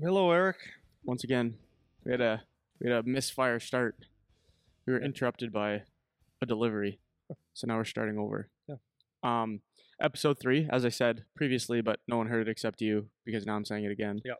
[0.00, 0.58] Hello, Eric.
[1.02, 1.56] Once again,
[2.04, 2.44] we had a
[2.80, 3.96] we had a misfire start.
[4.86, 5.82] We were interrupted by
[6.40, 7.00] a delivery,
[7.52, 8.48] so now we're starting over.
[8.68, 8.76] Yeah.
[9.24, 9.60] Um,
[10.00, 13.56] episode three, as I said previously, but no one heard it except you because now
[13.56, 14.20] I'm saying it again.
[14.24, 14.36] Yep.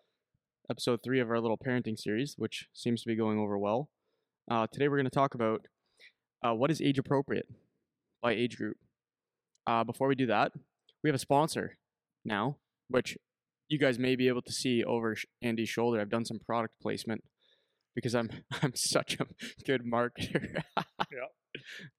[0.71, 3.91] Episode three of our little parenting series, which seems to be going over well.
[4.49, 5.67] Uh, today we're going to talk about
[6.47, 7.49] uh, what is age appropriate
[8.23, 8.77] by age group.
[9.67, 10.53] Uh, before we do that,
[11.03, 11.79] we have a sponsor
[12.25, 13.19] now, which
[13.69, 16.01] you guys may be able to see over Andy's shoulder.
[16.01, 17.23] I've done some product placement
[17.95, 18.31] because I'm
[18.63, 19.27] I'm such a
[19.65, 20.63] good marketer.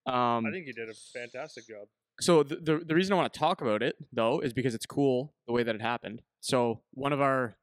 [0.05, 1.87] Um, I think you did a fantastic job.
[2.21, 4.85] so the, the the reason I want to talk about it though is because it's
[4.85, 6.21] cool the way that it happened.
[6.39, 7.57] So one of our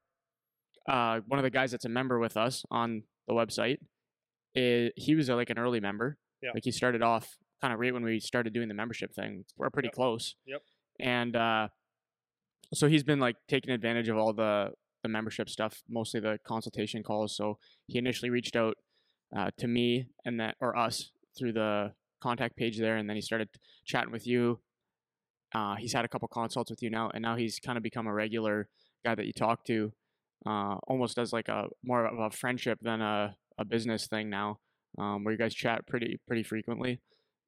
[0.88, 3.78] uh one of the guys that's a member with us on the website,
[4.56, 6.18] i he was uh, like an early member.
[6.42, 6.50] Yeah.
[6.54, 9.44] Like he started off kind of right when we started doing the membership thing.
[9.56, 9.94] We're pretty Yep.
[9.94, 10.34] close.
[10.46, 10.62] Yep.
[11.00, 11.68] And uh
[12.74, 14.70] so he's been like taking advantage of all the
[15.02, 17.36] the membership stuff, mostly the consultation calls.
[17.36, 18.76] So he initially reached out
[19.36, 23.22] uh, to me and that or us through the contact page there, and then he
[23.22, 23.48] started
[23.84, 24.60] chatting with you.
[25.54, 28.06] Uh, he's had a couple consults with you now, and now he's kind of become
[28.06, 28.68] a regular
[29.04, 29.92] guy that you talk to,
[30.44, 34.58] uh, almost as like a more of a friendship than a, a business thing now,
[34.98, 37.00] um, where you guys chat pretty pretty frequently,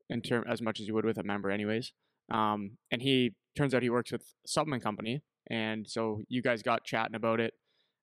[0.09, 1.93] in term as much as you would with a member, anyways.
[2.31, 5.21] Um, and he turns out he works with supplement company,
[5.51, 7.55] and so you guys got chatting about it,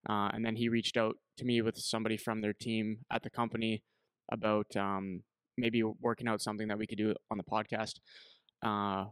[0.09, 3.29] uh, and then he reached out to me with somebody from their team at the
[3.29, 3.83] company
[4.31, 5.21] about um,
[5.57, 7.99] maybe working out something that we could do on the podcast
[8.63, 9.05] uh,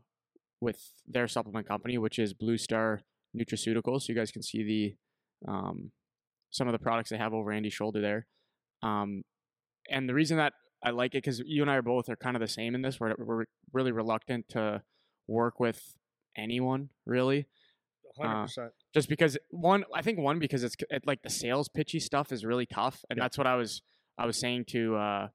[0.60, 3.02] with their supplement company, which is Blue Star
[3.36, 4.04] Nutraceuticals.
[4.04, 5.92] So you guys can see the um,
[6.52, 8.28] some of the products they have over Andy's shoulder there.
[8.84, 9.24] Um,
[9.90, 12.36] and the reason that I like it because you and I are both are kind
[12.36, 13.00] of the same in this.
[13.00, 14.82] We're, we're really reluctant to
[15.28, 15.96] work with
[16.36, 17.46] anyone really
[18.18, 18.72] hundred Uh, percent.
[18.94, 22.46] just because one i think one because it's it, like the sales pitchy stuff is
[22.46, 23.24] really tough and Yeah.
[23.24, 23.82] that's what i was
[24.20, 25.28] i was saying to uh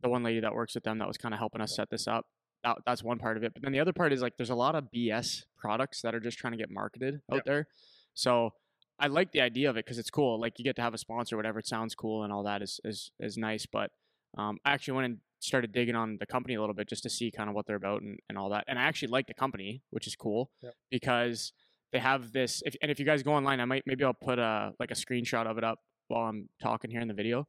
[0.00, 2.06] the one lady that works with them that was kind of helping us set this
[2.06, 2.26] up
[2.62, 4.54] that, that's one part of it but then the other part is like there's a
[4.54, 7.44] lot of bs products that are just trying to get marketed out Yep.
[7.44, 7.68] there
[8.14, 8.50] so
[8.98, 10.98] i like the idea of it because it's cool like you get to have a
[10.98, 13.90] sponsor whatever it sounds cool and all that is is is nice but
[14.36, 17.10] um, I actually went and started digging on the company a little bit just to
[17.10, 18.64] see kind of what they're about and, and all that.
[18.66, 20.72] And I actually like the company, which is cool Yep.
[20.90, 21.52] because
[21.92, 22.62] they have this.
[22.64, 24.94] If, and if you guys go online, I might maybe I'll put a like a
[24.94, 25.78] screenshot of it up
[26.08, 27.46] while I'm talking here in the video.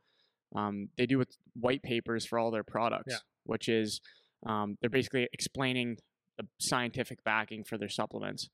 [0.56, 3.14] Um, they do with white papers for all their products,
[3.46, 4.00] which is
[4.46, 5.98] um, they're basically explaining
[6.38, 8.50] the scientific backing for their supplements,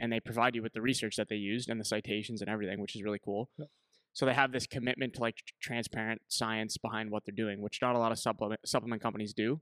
[0.00, 2.80] and they provide you with the research that they used and the citations and everything,
[2.80, 3.50] which is really cool.
[3.58, 3.68] Yep.
[4.18, 7.94] So they have this commitment to like transparent science behind what they're doing, which not
[7.94, 9.60] a lot of supplement supplement companies do.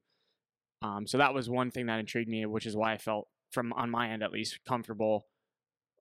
[0.80, 3.74] Um, so that was one thing that intrigued me, which is why I felt, from
[3.74, 5.26] on my end at least, comfortable,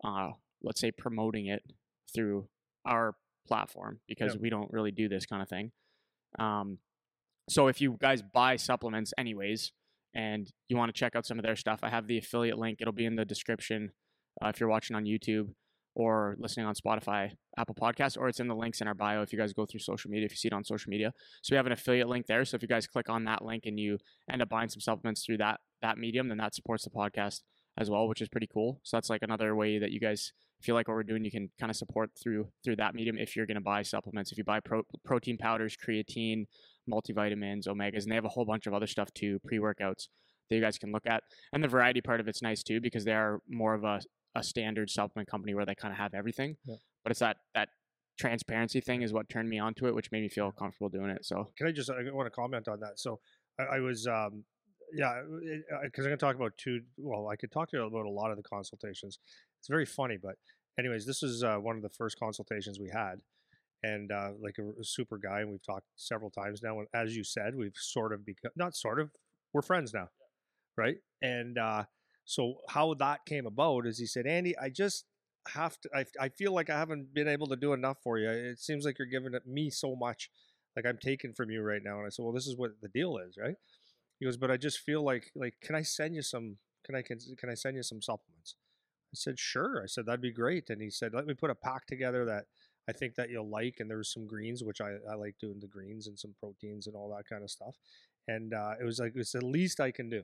[0.06, 0.30] uh,
[0.64, 1.64] let's say, promoting it
[2.14, 2.48] through
[2.86, 4.42] our platform because Yep.
[4.42, 5.74] we don't really do this kind of thing.
[6.40, 6.78] Um,
[7.50, 9.74] so if you guys buy supplements anyways,
[10.14, 12.78] and you want to check out some of their stuff, I have the affiliate link.
[12.80, 13.92] It'll be in the description
[14.42, 15.50] uh, if you're watching on YouTube
[15.96, 19.32] or listening on Spotify, Apple Podcasts, or it's in the links in our bio if
[19.32, 21.14] you guys go through social media, if you see it on social media.
[21.42, 22.44] So we have an affiliate link there.
[22.46, 23.98] So if you guys click on that link and you
[24.32, 27.42] end up buying some supplements through that that medium, then that supports the podcast
[27.78, 28.80] as well, which is pretty cool.
[28.84, 31.50] So that's like another way that you guys feel like what we're doing, you can
[31.60, 34.32] kind of support through through that medium if you're going to buy supplements.
[34.32, 36.46] If you buy pro- protein powders, creatine,
[36.90, 40.08] multivitamins, omegas, and they have a whole bunch of other stuff too, pre workouts
[40.50, 41.24] that you guys can look at.
[41.54, 44.02] And the variety part of it's nice too because they are more of a,
[44.36, 46.58] a standard supplement company where they kind of have everything.
[46.66, 46.76] Yeah.
[47.04, 47.70] But it's that that
[48.20, 51.26] transparency thing is what turned me onto it, which made me feel comfortable doing it.
[51.26, 53.00] So Can I just I want to comment on that?
[53.00, 53.20] So
[53.60, 54.44] I, I was um
[54.94, 55.22] yeah
[55.84, 56.82] because I'm going to talk about two.
[56.98, 59.20] Well, I could talk to you about a lot of the consultations.
[59.60, 60.36] It's very funny, but
[60.80, 63.16] anyways, this is uh, one of the first consultations we had.
[63.84, 66.80] And uh, like a, a super guy, and we've talked several times now.
[66.80, 69.12] And as you said, we've sort of become not sort of,
[69.54, 70.08] we're friends now,
[70.76, 70.96] right?
[71.22, 71.84] And uh,
[72.26, 75.06] so how that came about is he said, Andy, I just
[75.50, 75.90] have to.
[75.96, 78.30] I, I feel like I haven't been able to do enough for you.
[78.30, 80.30] It seems like you're giving me so much,
[80.76, 81.98] like I'm taking from you right now.
[81.98, 83.56] And I said, well, this is what the deal is, right?
[84.20, 86.58] He goes, but I just feel like like can I send you some?
[86.84, 88.56] Can I can, can I send you some supplements?
[89.14, 89.82] I said, sure.
[89.84, 90.70] I said that'd be great.
[90.70, 92.46] And he said, let me put a pack together that
[92.90, 93.76] I think that you'll like.
[93.80, 96.88] And there was some greens, which I, I like doing the greens and some proteins
[96.88, 97.76] and all that kind of stuff.
[98.28, 100.24] And uh, it was like it's the least I can do.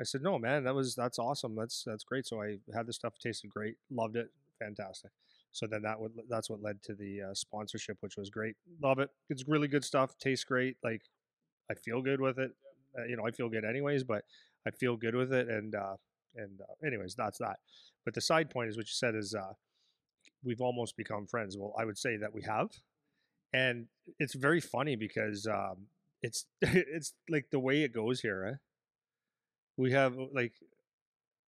[0.00, 1.54] I said, no, man, that was that's awesome.
[1.54, 2.26] That's that's great.
[2.26, 5.10] So I had the stuff, tasted great, loved it, fantastic.
[5.52, 8.56] So then that would that's what led to the uh, sponsorship, which was great.
[8.82, 9.10] Love it.
[9.28, 10.16] It's really good stuff.
[10.18, 10.76] Tastes great.
[10.82, 11.02] Like
[11.70, 12.52] I feel good with it.
[12.98, 14.24] Uh, you know, I feel good anyways, but
[14.66, 15.48] I feel good with it.
[15.48, 15.96] And uh,
[16.36, 17.58] and uh, anyways, that's that.
[18.04, 19.52] But the side point is what you said is uh,
[20.44, 21.58] we've almost become friends.
[21.58, 22.70] Well, I would say that we have,
[23.52, 23.86] and
[24.18, 25.86] it's very funny because um,
[26.22, 28.52] it's it's like the way it goes here.
[28.52, 28.69] Eh?
[29.80, 30.52] We have like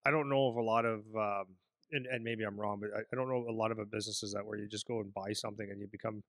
[0.05, 1.47] I don't know of a lot of um,
[1.93, 4.45] and, and maybe I'm wrong, but I, I don't know a lot of businesses that
[4.47, 6.23] where you just go and buy something and you become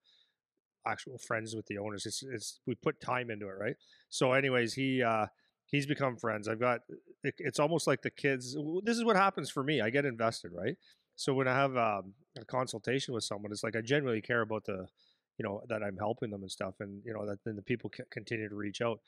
[0.88, 2.06] actual friends with the owners.
[2.06, 3.76] It's it's we put time into it, right?
[4.10, 5.28] So, anyways, he uh,
[5.68, 6.48] he's become friends.
[6.48, 6.82] I've got
[7.24, 8.56] it, it's almost like the kids.
[8.84, 9.82] This is what happens for me.
[9.82, 10.76] I get invested, right?
[11.16, 14.66] So when I have um, a consultation with someone, it's like I genuinely care about
[14.66, 14.88] the,
[15.38, 17.92] you know, that I'm helping them and stuff, and you know that then the people
[17.96, 19.00] c- continue to reach out.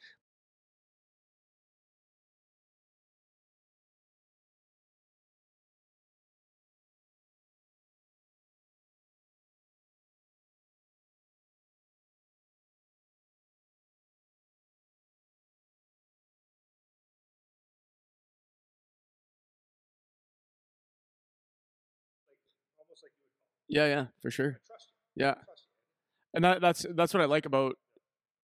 [23.67, 24.47] Yeah, yeah, for sure.
[24.47, 25.25] I trust you.
[25.25, 26.35] Yeah, I trust you.
[26.35, 27.75] and that that's that's what I like about.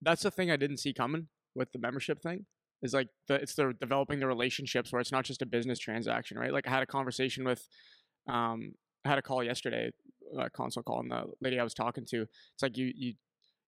[0.01, 2.45] That's the thing I didn't see coming with the membership thing.
[2.83, 6.37] Is like the it's the developing the relationships where it's not just a business transaction,
[6.39, 6.53] right?
[6.53, 7.67] Like I had a conversation with,
[8.27, 8.73] um,
[9.05, 9.91] I had a call yesterday,
[10.37, 13.13] a console call, and the lady I was talking to, it's like you you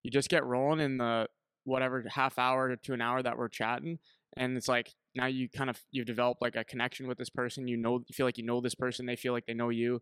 [0.02, 1.28] you just get rolling in the
[1.64, 3.98] whatever half hour to an hour that we're chatting,
[4.36, 7.68] and it's like now you kind of you've developed like a connection with this person.
[7.68, 9.06] You know, you feel like you know this person.
[9.06, 10.00] They feel like they know you,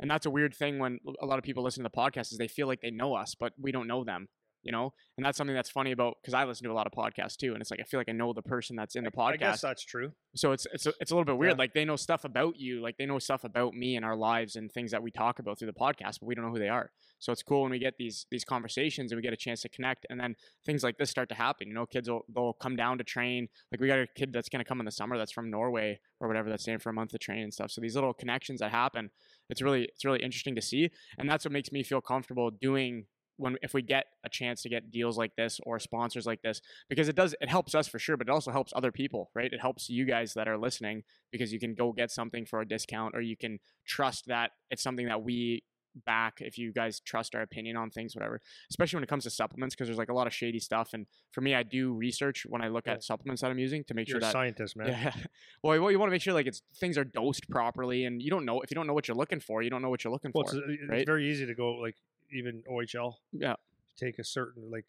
[0.00, 2.38] and that's a weird thing when a lot of people listen to the podcast is
[2.38, 4.28] they feel like they know us, but we don't know them.
[4.64, 6.92] You know, and that's something that's funny about because I listen to a lot of
[6.92, 9.10] podcasts too, and it's like I feel like I know the person that's in the
[9.10, 10.12] podcast I guess that's true.
[10.36, 11.54] So it's it's a, it's a little bit weird.
[11.54, 11.58] Yeah.
[11.58, 14.54] Like they know stuff about you, like they know stuff about me and our lives
[14.54, 16.68] and things that we talk about through the podcast, but we don't know who they
[16.68, 16.92] are.
[17.18, 19.68] So it's cool when we get these these conversations and we get a chance to
[19.68, 21.66] connect, and then things like this start to happen.
[21.66, 23.48] You know, kids will they'll come down to train.
[23.72, 26.28] Like we got a kid that's gonna come in the summer that's from Norway or
[26.28, 27.72] whatever that's staying for a month to train and stuff.
[27.72, 29.10] So these little connections that happen,
[29.52, 33.06] it's really it's really interesting to see, and that's what makes me feel comfortable doing
[33.36, 36.60] when if we get a chance to get deals like this or sponsors like this
[36.88, 39.52] because it does it helps us for sure but it also helps other people right?
[39.52, 42.68] It helps you guys that are listening because you can go get something for a
[42.68, 45.64] discount or you can trust that it's something that we
[46.06, 48.40] back if you guys trust our opinion on things whatever
[48.70, 51.06] especially when it comes to supplements because there's like a lot of shady stuff and
[51.32, 52.94] for me i do research when i look Yeah.
[52.94, 54.88] at supplements that i'm using to make You're sure a that scientist, man.
[54.88, 55.12] yeah.
[55.62, 58.30] Well, you, you want to make sure like it's things are dosed properly, and you
[58.30, 60.12] don't know if you don't know what you're looking for, you don't know what you're
[60.12, 60.56] looking Well, for.
[60.56, 61.06] it's, it's right?
[61.06, 61.96] very easy to go like
[62.32, 63.14] even OHL.
[63.32, 63.54] Yeah.
[63.96, 64.86] Take a certain like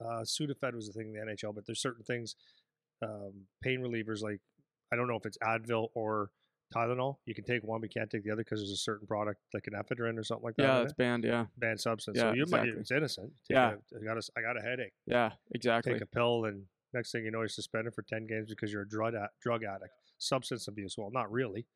[0.00, 2.36] uh, Sudafed was the thing in the NHL, but there's certain things,
[3.02, 4.40] um, pain relievers like
[4.92, 6.30] I don't know if it's Advil or
[6.74, 7.16] Tylenol.
[7.26, 9.40] You can take one, but you can't take the other because there's a certain product
[9.54, 10.62] like an ephedrine or something like that.
[10.64, 11.24] yeah, it's it, banned.
[11.24, 12.16] Yeah, banned substance.
[12.16, 12.80] yeah, so you might exactly.
[12.80, 13.32] it's innocent.
[13.48, 13.74] Take Yeah.
[13.94, 14.92] a, I got a, I got a headache.
[15.06, 15.92] yeah, exactly.
[15.92, 18.82] Take a pill, and next thing you know, you're suspended for ten games because you're
[18.82, 19.92] a drug drug addict.
[20.18, 20.96] Substance abuse.
[20.98, 21.66] Well, not really,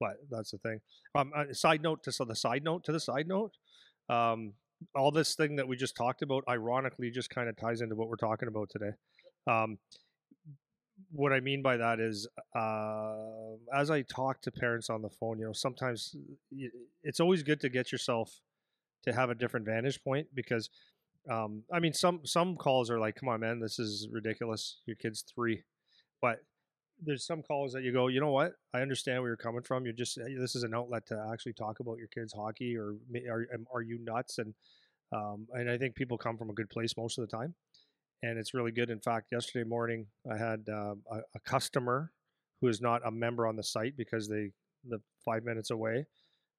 [0.00, 0.80] but that's the thing.
[1.14, 3.52] Um, uh, side note to so the side note to the side note.
[4.08, 4.54] Um,
[4.96, 8.08] all this thing that we just talked about, ironically, just kind of ties into what
[8.08, 8.90] we're talking about today.
[9.46, 9.78] Um,
[11.10, 15.38] what I mean by that is, uh, as I talk to parents on the phone,
[15.38, 16.14] you know, sometimes
[17.02, 18.40] it's always good to get yourself
[19.04, 20.70] to have a different vantage point because,
[21.30, 24.80] um, I mean, some some calls are like, "Come on, man, this is ridiculous.
[24.86, 25.64] Your kid's three.
[26.20, 26.40] but
[27.04, 28.54] there's some calls that you go, you know what?
[28.74, 29.84] I understand where you're coming from.
[29.84, 32.94] You're just this is an outlet to actually talk about your kids' hockey, or
[33.30, 34.38] are are you nuts?
[34.38, 34.54] And
[35.12, 37.54] um, and I think people come from a good place most of the time,
[38.22, 38.90] and it's really good.
[38.90, 42.12] In fact, yesterday morning I had um, a, a customer
[42.60, 44.50] who is not a member on the site because they
[44.88, 46.06] live five minutes away.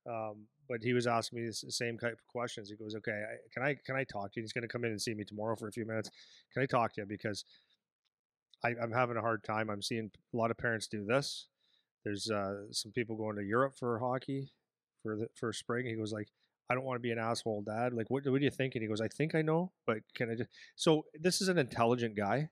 [0.10, 2.70] Um, but he was asking me the same type of questions.
[2.70, 4.84] He goes, "Okay, I, can I can I talk to you?" He's going to come
[4.84, 6.10] in and see me tomorrow for a few minutes.
[6.54, 7.44] Can I talk to you because
[8.64, 9.70] I, I'm having a hard time.
[9.70, 11.48] I'm seeing a lot of parents do this.
[12.04, 14.52] There's uh, some people going to Europe for hockey
[15.02, 15.86] for the for spring.
[15.86, 16.28] He goes like,
[16.74, 17.94] I don't want to be an asshole dad.
[17.94, 20.36] Like, what, what are you And He goes, I think I know, but can I
[20.36, 20.50] just?
[20.76, 22.50] So this is an intelligent guy,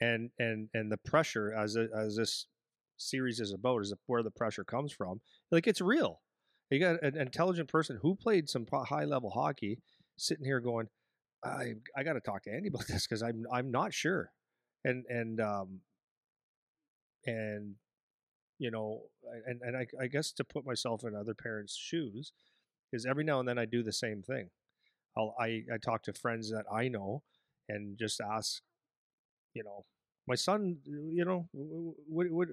[0.00, 2.46] and and and the pressure as a, as this
[2.96, 5.20] series is about is where the pressure comes from.
[5.52, 6.22] Like it's real.
[6.70, 9.78] You got an intelligent person who played some high level hockey
[10.16, 10.88] sitting here going,
[11.44, 14.32] I I got to talk to Andy about this because I'm I'm not sure,
[14.84, 15.80] and and um
[17.24, 17.76] and
[18.58, 19.02] you know
[19.46, 22.32] and and I, I guess to put myself in other parents' shoes
[22.96, 24.50] is every now and then I do the same thing.
[25.16, 27.22] I'll I I talk to friends that I know
[27.68, 28.62] and just ask,
[29.54, 29.84] you know,
[30.28, 32.48] my son, uh, you know, what what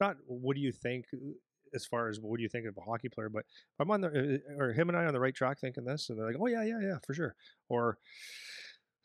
[0.00, 1.32] not what do you think uh,
[1.74, 3.44] as far as what do you think of a hockey player, but
[3.80, 6.18] I'm on the uh, or him and I on the right track thinking this, and
[6.18, 7.34] they're like, oh yeah yeah yeah for sure,
[7.68, 7.98] or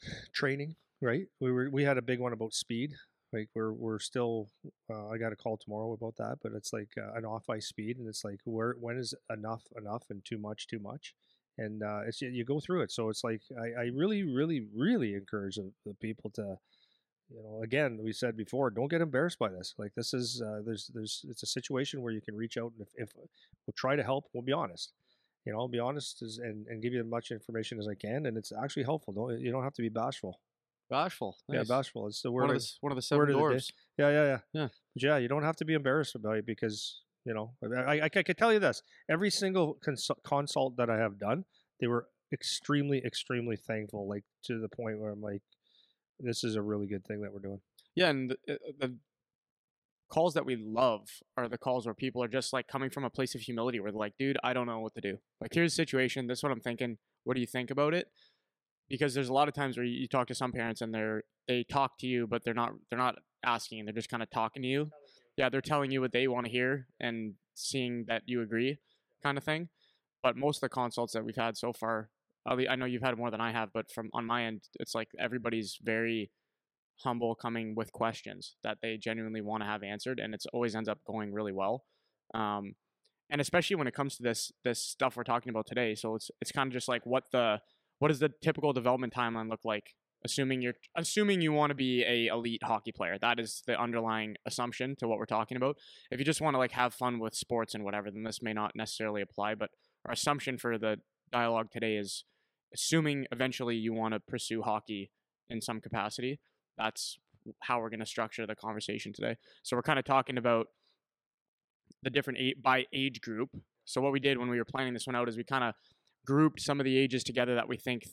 [0.33, 1.25] training right?
[1.39, 2.93] We were we had a big one about speed
[3.31, 4.49] Like we're we're still.
[4.89, 7.67] Uh, I got a call tomorrow about that, but it's like uh, an off ice
[7.67, 11.13] speed, and it's like where when is enough enough and too much too much,
[11.57, 12.91] and uh, it's you go through it.
[12.91, 16.57] So it's like I, I really really really encourage the, the people to
[17.31, 19.75] you know, again, we said before, don't get embarrassed by this.
[19.77, 22.87] Like this is uh, there's there's it's a situation where you can reach out and
[22.87, 24.93] if, if we'll try to help, we'll be honest.
[25.45, 27.95] You know, I'll be honest as, and and give you as much information as I
[27.95, 29.13] can, and it's actually helpful.
[29.13, 30.39] Don't you don't have to be bashful.
[30.89, 31.37] Bashful.
[31.47, 31.57] Nice.
[31.57, 32.07] Yeah, bashful.
[32.07, 32.47] It's the word.
[32.47, 33.71] One of, the, one of the seven dwarfs.
[33.97, 34.39] Yeah, yeah, yeah.
[34.53, 34.67] Yeah.
[34.95, 38.09] Yeah, you don't have to be embarrassed about it because you know I I, I
[38.09, 41.45] can tell you this: every single cons- consult that I have done,
[41.79, 44.07] they were extremely extremely thankful.
[44.07, 45.41] Like to the point where I'm like,
[46.19, 47.61] this is a really good thing that we're doing.
[47.95, 48.95] Yeah, and the, uh, the
[50.09, 53.09] calls that we love are the calls where people are just like coming from a
[53.09, 55.19] place of humility where they're like, dude, I don't know what to do.
[55.39, 56.27] Like, here's the situation.
[56.27, 56.97] This is what I'm thinking.
[57.25, 58.07] What do you think about it?
[58.89, 61.63] Because there's a lot of times where you talk to some parents and they're they
[61.63, 63.15] talk to you, but they're not they're not
[63.45, 63.85] asking.
[63.85, 64.89] They're just kind of talking to you.
[65.37, 68.79] Yeah, they're telling you what they want to hear and seeing that you agree,
[69.23, 69.69] kind of thing.
[70.21, 72.09] But most of the consults that we've had so far,
[72.45, 75.09] I know you've had more than I have, but from on my end, it's like
[75.17, 76.31] everybody's very
[76.99, 80.89] humble coming with questions that they genuinely want to have answered and it's always ends
[80.89, 81.85] up going really well
[82.33, 82.75] um,
[83.29, 86.29] and especially when it comes to this this stuff we're talking about today so it's
[86.41, 87.57] it's kind of just like what the
[87.99, 89.93] what does the typical development timeline look like
[90.25, 94.35] assuming you're assuming you want to be a elite hockey player that is the underlying
[94.45, 95.77] assumption to what we're talking about
[96.11, 98.53] if you just want to like have fun with sports and whatever then this may
[98.53, 99.69] not necessarily apply but
[100.05, 100.97] our assumption for the
[101.31, 102.25] dialogue today is
[102.73, 105.09] assuming eventually you want to pursue hockey
[105.49, 106.39] in some capacity
[106.77, 107.17] that's
[107.61, 109.35] how we're going to structure the conversation today.
[109.63, 110.67] So we're kind of talking about
[112.03, 113.49] the different eight by age group.
[113.85, 115.73] So what we did when we were planning this one out is we kind of
[116.25, 118.03] grouped some of the ages together that we think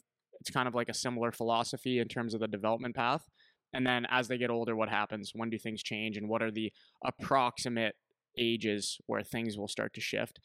[0.40, 3.28] it's kind of like a similar philosophy in terms of the development path.
[3.72, 5.32] And then as they get older, what happens?
[5.34, 6.16] When do things change?
[6.16, 6.72] And what are the
[7.04, 7.94] approximate
[8.38, 10.38] ages where things will start to shift?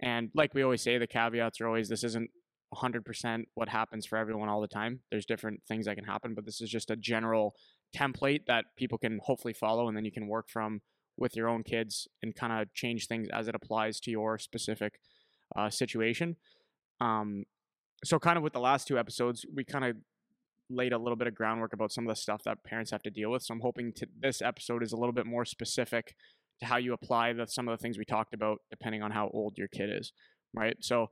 [0.00, 2.30] And like we always say, the caveats are always this isn't
[2.74, 5.00] 100% what happens for everyone all the time.
[5.10, 7.54] There's different things that can happen, but this is just a general
[7.96, 10.80] template that people can hopefully follow and then you can work from
[11.16, 15.00] with your own kids and kind of change things as it applies to your specific
[15.56, 16.36] uh, situation.
[17.00, 17.44] Um,
[18.04, 19.96] so, kind of with the last two episodes, we kind of
[20.70, 23.10] laid a little bit of groundwork about some of the stuff that parents have to
[23.10, 23.42] deal with.
[23.42, 26.14] So, I'm hoping to, this episode is a little bit more specific
[26.60, 29.30] to how you apply the, some of the things we talked about, depending on how
[29.32, 30.12] old your kid is,
[30.54, 30.76] right?
[30.80, 31.08] So,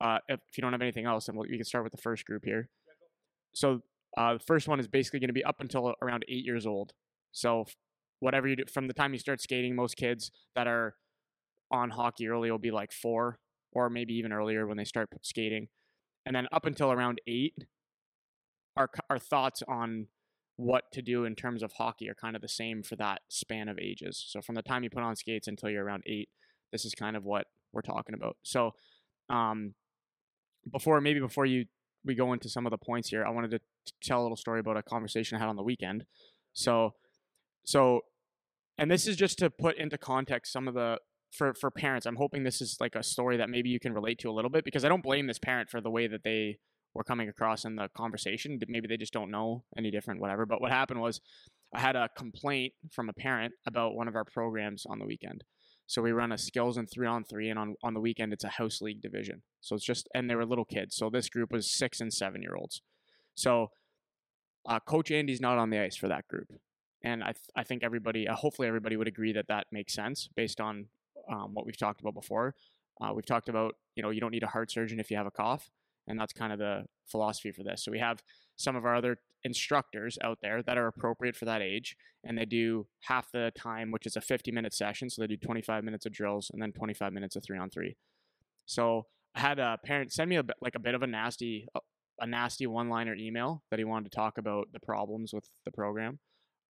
[0.00, 2.00] uh, if, if, you don't have anything else, then we'll, we can start with the
[2.00, 2.68] first group here.
[3.52, 3.80] So
[4.16, 6.92] uh, the first one is basically going to be up until around eight years old.
[7.32, 7.66] So
[8.20, 10.94] whatever you do from the time you start skating, most kids that are
[11.70, 13.38] on hockey early will be like four
[13.72, 15.68] or maybe even earlier when they start skating.
[16.26, 17.54] And then up until around eight,
[18.76, 20.08] our, our thoughts on
[20.56, 23.68] what to do in terms of hockey are kind of the same for that span
[23.68, 24.22] of ages.
[24.28, 26.28] So from the time you put on skates until you're around eight,
[26.72, 28.36] this is kind of what we're talking about.
[28.42, 28.72] So
[29.30, 29.74] um,
[30.70, 31.64] before maybe before you
[32.04, 33.60] we go into some of the points here, I wanted to
[34.02, 36.04] tell a little story about a conversation I had on the weekend.
[36.52, 36.94] So,
[37.64, 38.00] so,
[38.78, 40.98] and this is just to put into context some of the
[41.30, 42.06] for for parents.
[42.06, 44.50] I'm hoping this is like a story that maybe you can relate to a little
[44.50, 46.58] bit because I don't blame this parent for the way that they
[46.94, 48.58] were coming across in the conversation.
[48.68, 50.44] Maybe they just don't know any different, whatever.
[50.44, 51.20] But what happened was,
[51.74, 55.44] I had a complaint from a parent about one of our programs on the weekend.
[55.86, 58.44] So we run a skills and three on three, and on, on the weekend it's
[58.44, 59.42] a house league division.
[59.60, 60.96] So it's just and they were little kids.
[60.96, 62.82] So this group was six and seven year olds.
[63.34, 63.70] So
[64.66, 66.48] uh, Coach Andy's not on the ice for that group,
[67.02, 70.28] and I th- I think everybody, uh, hopefully everybody would agree that that makes sense
[70.36, 70.86] based on
[71.30, 72.54] um, what we've talked about before.
[73.00, 75.26] Uh, we've talked about you know you don't need a heart surgeon if you have
[75.26, 75.70] a cough,
[76.06, 77.84] and that's kind of the philosophy for this.
[77.84, 78.22] So we have
[78.56, 82.44] some of our other instructors out there that are appropriate for that age and they
[82.44, 86.04] do half the time which is a 50 minute session so they do 25 minutes
[86.06, 87.96] of drills and then 25 minutes of 3 on 3
[88.66, 91.66] so i had a parent send me a like a bit of a nasty
[92.20, 95.70] a nasty one liner email that he wanted to talk about the problems with the
[95.70, 96.18] program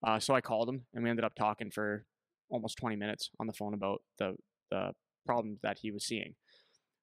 [0.06, 2.04] uh, so i called him and we ended up talking for
[2.50, 4.34] almost 20 minutes on the phone about the
[4.70, 4.92] the
[5.26, 6.34] problems that he was seeing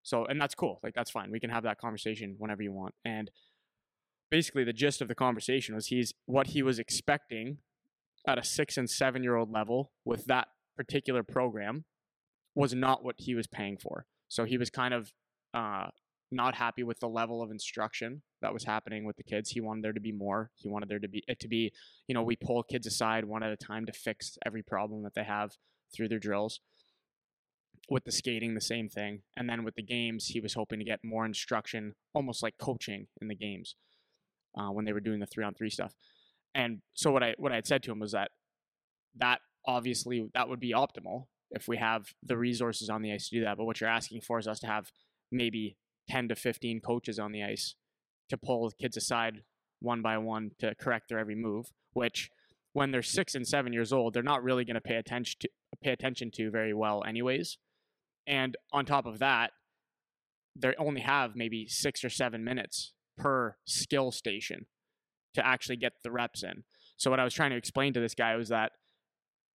[0.03, 2.93] so and that's cool like that's fine we can have that conversation whenever you want
[3.03, 3.29] and
[4.31, 7.57] basically the gist of the conversation was he's what he was expecting
[8.27, 11.85] at a six and seven year old level with that particular program
[12.53, 14.05] was not what he was paying for.
[14.27, 15.11] So he was kind of
[15.53, 15.87] uh,
[16.31, 19.51] not happy with the level of instruction that was happening with the kids.
[19.51, 20.51] He wanted there to be more.
[20.55, 21.71] He wanted there to be it to be,
[22.07, 25.13] you know, we pull kids aside one at a time to fix every problem that
[25.13, 25.51] they have
[25.93, 26.59] through their drills.
[27.89, 29.21] With the skating, the same thing.
[29.37, 33.07] And then with the games, he was hoping to get more instruction, almost like coaching
[33.21, 33.75] in the games
[34.57, 35.93] uh, when they were doing the three on three stuff.
[36.55, 38.31] And so what I what I had said to him was that
[39.17, 43.35] that obviously that would be optimal if we have the resources on the ice to
[43.37, 43.57] do that.
[43.57, 44.91] But what you're asking for is us to have
[45.31, 45.77] maybe
[46.09, 47.75] 10 to 15 coaches on the ice
[48.29, 49.41] to pull kids aside
[49.79, 52.29] one by one to correct their every move, which
[52.73, 55.49] when they're six and seven years old, they're not really going to pay attention to
[55.83, 57.57] pay attention to very well anyways.
[58.27, 59.51] And on top of that,
[60.55, 64.65] they only have maybe six or seven minutes per skill station
[65.33, 66.63] to actually get the reps in.
[66.97, 68.71] So what I was trying to explain to this guy was that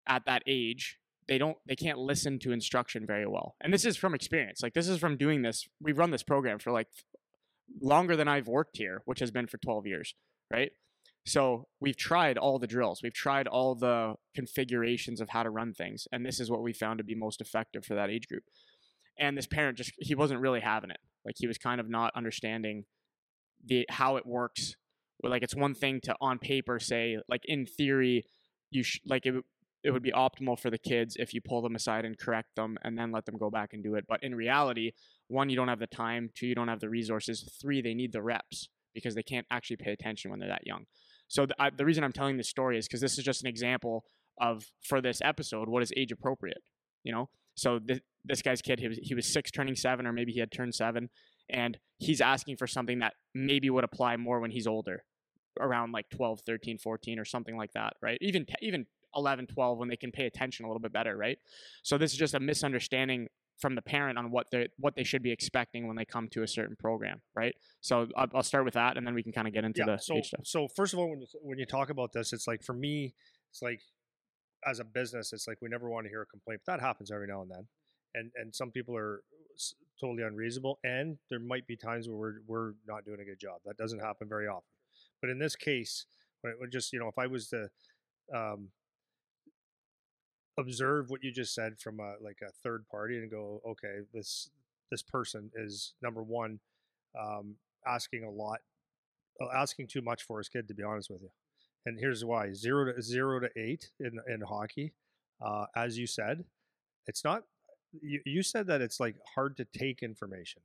[0.06, 3.54] at that age, they don't they can't listen to instruction very well.
[3.60, 4.62] And this is from experience.
[4.62, 5.68] Like this is from doing this.
[5.80, 6.88] We've run this program for like
[7.80, 10.14] longer than I've worked here, which has been for 12 years,
[10.50, 10.72] right?
[11.26, 13.02] So we've tried all the drills.
[13.02, 16.72] We've tried all the configurations of how to run things, and this is what we
[16.72, 18.44] found to be most effective for that age group.
[19.18, 21.00] And this parent just he wasn't really having it.
[21.24, 22.84] Like he was kind of not understanding
[23.64, 24.76] the how it works.
[25.22, 28.24] Like it's one thing to on paper say like in theory
[28.70, 29.34] you sh- like it
[29.82, 32.76] it would be optimal for the kids if you pull them aside and correct them
[32.82, 34.04] and then let them go back and do it.
[34.06, 34.92] But in reality,
[35.28, 38.12] one, you don't have the time, two, you don't have the resources, three, they need
[38.12, 40.84] the reps because they can't actually pay attention when they're that young.
[41.30, 43.48] So the, I, the reason I'm telling this story is because this is just an
[43.48, 44.04] example
[44.40, 46.62] of for this episode what is age appropriate.
[47.04, 50.12] You know, so th- this guy's kid he was he was six turning seven or
[50.12, 51.08] maybe he had turned seven,
[51.48, 55.04] and he's asking for something that maybe would apply more when he's older,
[55.60, 58.18] around like 12, 13, 14 or something like that, right?
[58.20, 61.38] Even even 11, 12 when they can pay attention a little bit better, right?
[61.84, 63.28] So this is just a misunderstanding
[63.60, 66.42] from the parent on what they what they should be expecting when they come to
[66.42, 67.54] a certain program, right?
[67.80, 69.96] So I'll, I'll start with that, and then we can kind of get into yeah,
[69.96, 70.40] the so, stuff.
[70.44, 73.14] So first of all, when you when you talk about this, it's like for me,
[73.50, 73.80] it's like
[74.66, 77.10] as a business, it's like we never want to hear a complaint, but that happens
[77.10, 77.66] every now and then,
[78.14, 79.22] and and some people are
[80.00, 83.60] totally unreasonable, and there might be times where we're we're not doing a good job.
[83.66, 84.72] That doesn't happen very often,
[85.20, 86.06] but in this case,
[86.40, 87.68] when it just you know, if I was to
[88.34, 88.68] um,
[90.58, 94.50] observe what you just said from a like a third party and go, okay, this
[94.90, 96.60] this person is number one,
[97.18, 97.54] um,
[97.86, 98.58] asking a lot,
[99.40, 100.68] uh, asking too much for his kid.
[100.68, 101.30] To be honest with you,
[101.86, 104.92] and here's why: zero to zero to eight in in hockey,
[105.44, 106.44] uh, as you said,
[107.06, 107.44] it's not.
[108.02, 110.62] You, you said that it's like hard to take information,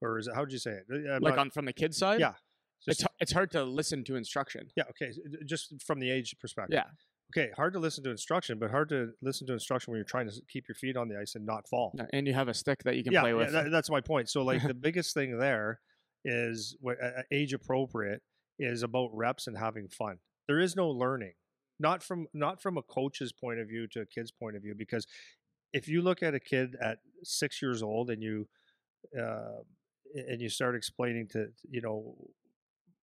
[0.00, 0.34] or is it?
[0.34, 0.86] How'd you say it?
[0.90, 2.20] Uh, I'm like not, on from the kid side?
[2.20, 2.34] Yeah.
[2.84, 4.70] Just, it's it's hard to listen to instruction.
[4.76, 4.84] Yeah.
[4.90, 5.12] Okay.
[5.44, 6.74] Just from the age perspective.
[6.74, 6.90] Yeah
[7.30, 10.28] okay, hard to listen to instruction, but hard to listen to instruction when you're trying
[10.28, 11.94] to keep your feet on the ice and not fall.
[12.12, 13.52] And you have a stick that you can yeah, play with.
[13.52, 14.28] Yeah, that, that's my point.
[14.28, 15.80] So like the biggest thing there
[16.24, 18.22] is what uh, age appropriate
[18.58, 20.18] is about reps and having fun.
[20.48, 21.34] There is no learning,
[21.78, 24.74] not from not from a coach's point of view to a kid's point of view,
[24.76, 25.06] because
[25.72, 28.48] if you look at a kid at six years old and you
[29.18, 29.60] uh,
[30.14, 32.16] and you start explaining to you know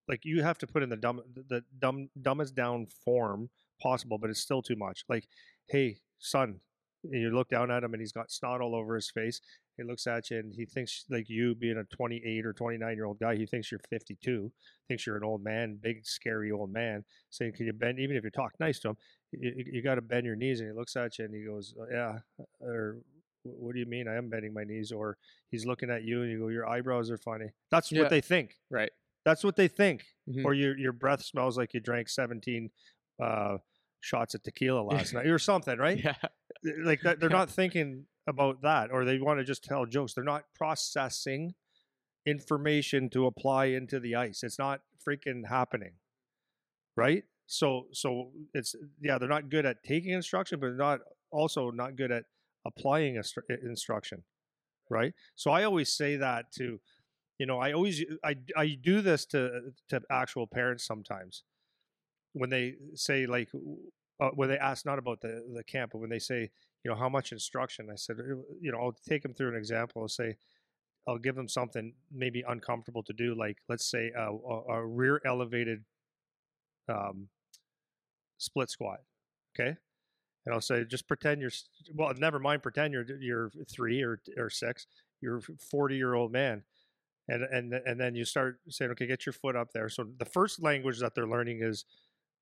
[0.07, 4.29] like you have to put in the dumb the dumb dumbest down form possible, but
[4.29, 5.03] it's still too much.
[5.09, 5.27] Like,
[5.67, 6.59] hey, son,
[7.03, 9.41] and you look down at him and he's got snot all over his face.
[9.77, 13.05] He looks at you and he thinks like you being a 28 or 29 year
[13.05, 14.51] old guy, he thinks you're 52,
[14.87, 17.05] thinks you're an old man, big scary old man.
[17.29, 18.97] Saying, "Can you bend?" Even if you talk nice to him,
[19.31, 20.59] you, you got to bend your knees.
[20.59, 22.19] And he looks at you and he goes, oh, "Yeah,"
[22.59, 22.97] or
[23.43, 24.07] "What do you mean?
[24.07, 25.17] I am bending my knees." Or
[25.51, 28.01] he's looking at you and you go, "Your eyebrows are funny." That's yeah.
[28.01, 28.55] what they think.
[28.71, 28.91] Right.
[29.25, 30.05] That's what they think.
[30.27, 30.45] Mm-hmm.
[30.45, 32.71] Or your your breath smells like you drank 17
[33.21, 33.57] uh,
[33.99, 36.03] shots of tequila last night or something, right?
[36.03, 36.15] Yeah.
[36.83, 40.13] Like that, they're not thinking about that, or they want to just tell jokes.
[40.13, 41.53] They're not processing
[42.25, 44.43] information to apply into the ice.
[44.43, 45.93] It's not freaking happening,
[46.95, 47.23] right?
[47.47, 50.99] So, so it's yeah, they're not good at taking instruction, but they're not
[51.31, 52.25] also not good at
[52.65, 53.21] applying
[53.63, 54.23] instruction,
[54.89, 55.13] right?
[55.35, 56.79] So I always say that to,
[57.39, 61.43] you know, I always I I do this to to actual parents sometimes
[62.37, 63.49] when they say like
[64.19, 66.49] uh, when they ask not about the the camp, but when they say
[66.83, 68.17] you know how much instruction, I said
[68.61, 70.01] you know I'll take them through an example.
[70.01, 70.37] I'll say
[71.07, 75.21] I'll give them something maybe uncomfortable to do, like let's say a, a, a rear
[75.25, 75.83] elevated
[76.89, 77.29] um,
[78.37, 78.99] split squat.
[79.57, 79.77] Okay,
[80.45, 81.51] and I'll say just pretend you're
[81.93, 84.87] well, never mind pretend you're you're three or or six,
[85.21, 86.63] you're forty year old man.
[87.29, 89.89] And, and and then you start saying, okay, get your foot up there.
[89.89, 91.83] So the first language that they're learning is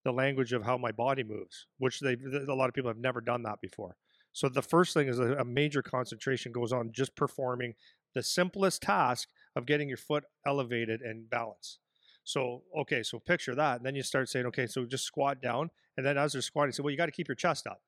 [0.05, 2.15] the language of how my body moves, which they
[2.47, 3.97] a lot of people have never done that before.
[4.31, 7.73] So the first thing is a, major concentration goes on just performing
[8.13, 11.79] the simplest task of getting your foot elevated and balanced.
[12.23, 15.71] So okay, so picture that, and then you start saying, okay, so just squat down,
[15.97, 17.81] and then as they're squatting, say, well, you got to keep your chest up.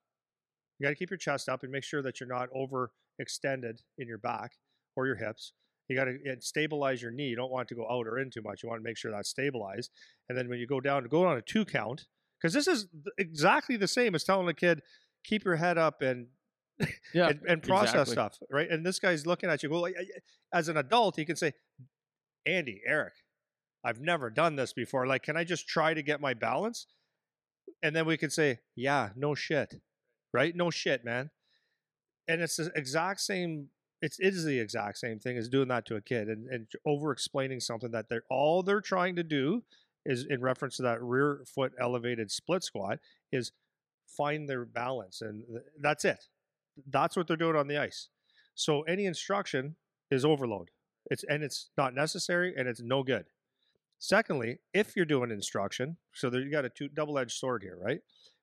[0.80, 4.08] You got to keep your chest up and make sure that you're not overextended in
[4.08, 4.54] your back
[4.96, 5.54] or your hips.
[5.88, 7.28] You got to stabilize your knee.
[7.28, 8.62] You don't want it to go out or in too much.
[8.64, 9.92] You want to make sure that's stabilized.
[10.28, 12.08] And then when you go down, to go on a two count,
[12.42, 14.82] because this is exactly the same as telling a kid
[15.24, 16.28] keep your head up and
[17.14, 18.14] Yeah, and, and process exactly.
[18.14, 18.70] stuff, right?
[18.70, 19.70] And this guy's looking at you.
[19.70, 19.88] Well,
[20.54, 21.54] as an adult, he can say,
[22.46, 23.14] "Andy, Eric,
[23.84, 25.08] I've never done this before.
[25.08, 26.86] Like, can I just try to get my balance?"
[27.82, 29.82] And then we can say, "Yeah, no shit,
[30.34, 30.56] right?
[30.56, 31.32] No shit, man."
[32.28, 33.70] And it's the exact same.
[34.02, 36.68] It's it is the exact same thing as doing that to a kid and, and
[36.86, 39.64] over explaining something that they're all they're trying to do
[40.06, 43.00] is in reference to that rear foot elevated split squat
[43.32, 43.52] is
[44.08, 46.26] find their balance and th- that's it
[46.90, 48.10] that's what they're doing on the ice.
[48.56, 49.76] So any instruction
[50.12, 50.70] is overload.
[51.10, 53.26] It's and it's not necessary and it's no good.
[54.00, 58.00] Secondly, if you're doing instruction, so there you got a two double-edged sword here, right?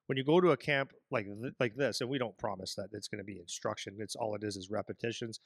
[0.07, 2.89] When you go to a camp like th- like this, and we don't promise that
[2.93, 3.97] it's going to be instruction.
[3.99, 5.41] It's all it is is repetitions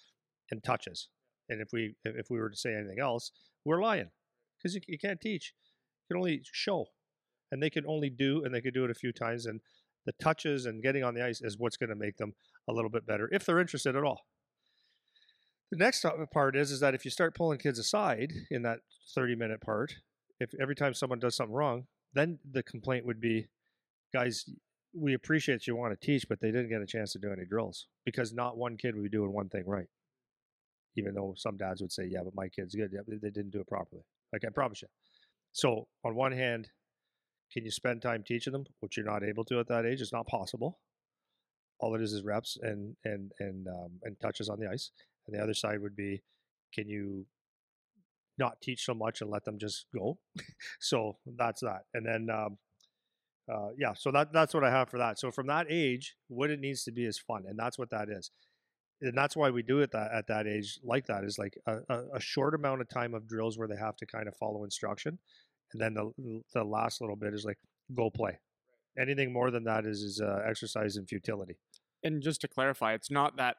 [0.50, 1.08] and touches.
[1.48, 3.30] And if we if we were to say anything else,
[3.64, 4.10] we're lying
[4.58, 5.52] because you, you can't teach.
[6.08, 6.86] You can only show,
[7.52, 9.46] and they can only do, and they could do it a few times.
[9.46, 9.60] And
[10.06, 12.32] the touches and getting on the ice is what's going to make them
[12.68, 14.22] a little bit better if they're interested at all.
[15.70, 18.80] The next part is is that if you start pulling kids aside in that
[19.14, 19.94] 30 minute part,
[20.40, 23.48] if every time someone does something wrong, then the complaint would be,
[24.12, 24.44] guys,
[24.94, 27.44] we appreciate you want to teach, but they didn't get a chance to do any
[27.44, 29.88] drills because not one kid would be doing one thing right.
[30.96, 32.90] Even though some dads would say, yeah, but my kid's good.
[32.92, 34.02] Yeah, they didn't do it properly.
[34.32, 34.88] Like I promise you.
[35.52, 36.68] So on one hand,
[37.52, 40.00] can you spend time teaching them, which you're not able to at that age?
[40.00, 40.78] It's not possible.
[41.80, 44.90] All it is is reps and and and um, and touches on the ice.
[45.26, 46.22] And the other side would be,
[46.74, 47.26] can you
[48.38, 50.18] not teach so much and let them just go?
[50.80, 51.82] so that's that.
[51.94, 52.58] And then um,
[53.52, 55.18] uh, yeah, so that that's what I have for that.
[55.18, 58.08] So from that age, what it needs to be is fun, and that's what that
[58.10, 58.30] is.
[59.00, 61.76] And that's why we do it that at that age like that is like a,
[61.88, 64.64] a, a short amount of time of drills where they have to kind of follow
[64.64, 65.18] instruction,
[65.72, 67.58] and then the the last little bit is like
[67.94, 68.38] go play.
[68.98, 71.56] Anything more than that is is uh, exercise in futility.
[72.02, 73.56] and just to clarify, it's not that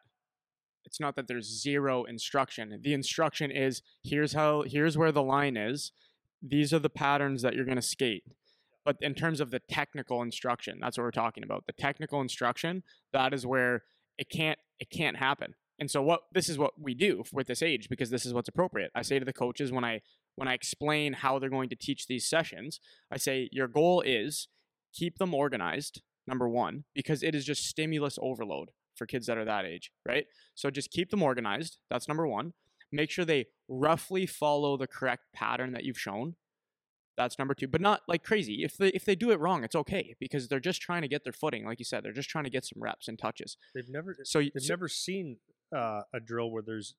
[0.86, 2.80] it's not that there's zero instruction.
[2.82, 5.92] The instruction is here's how here's where the line is.
[6.42, 8.24] These are the patterns that you're going to skate.
[8.90, 11.68] But in terms of the technical instruction, that's what we're talking about.
[11.68, 12.82] The technical instruction,
[13.14, 13.84] that is where
[14.18, 15.54] it can't it can't happen.
[15.78, 18.50] And so what this is what we do with this age because this is what's
[18.50, 18.90] appropriate.
[18.96, 20.02] I say to the coaches when I
[20.38, 22.80] when I explain how they're going to teach these sessions,
[23.12, 24.48] I say your goal is
[24.92, 29.46] keep them organized number one, because it is just stimulus overload for kids that are
[29.46, 30.26] that age, right?
[30.56, 31.78] So just keep them organized.
[31.92, 32.54] That's number one.
[32.92, 36.38] Make sure they roughly follow the correct pattern that you've shown.
[37.20, 38.64] That's number two, but not like crazy.
[38.64, 41.26] If they if they do it wrong, it's okay because they're just trying to get
[41.26, 41.66] their footing.
[41.66, 43.58] Like you said, they're just trying to get some reps and touches.
[43.76, 45.36] They've never So, they've so never seen
[45.76, 46.96] uh, a drill where there's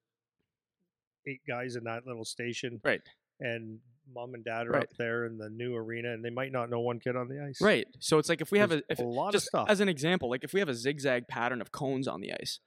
[1.27, 3.01] eight guys in that little station, right,
[3.41, 3.79] and
[4.13, 4.83] mom and dad are Right.
[4.83, 7.43] up there in the new arena, and they might not know one kid on the
[7.43, 7.59] ice.
[7.63, 7.87] right.
[7.99, 9.71] So it's like if we have a if a lot of stuff.
[9.71, 12.61] as an example, like if we have a zigzag pattern of cones on the ice,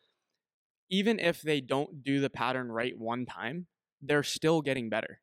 [0.90, 3.68] even if they don't do the pattern right one time,
[4.02, 5.20] they're still getting better.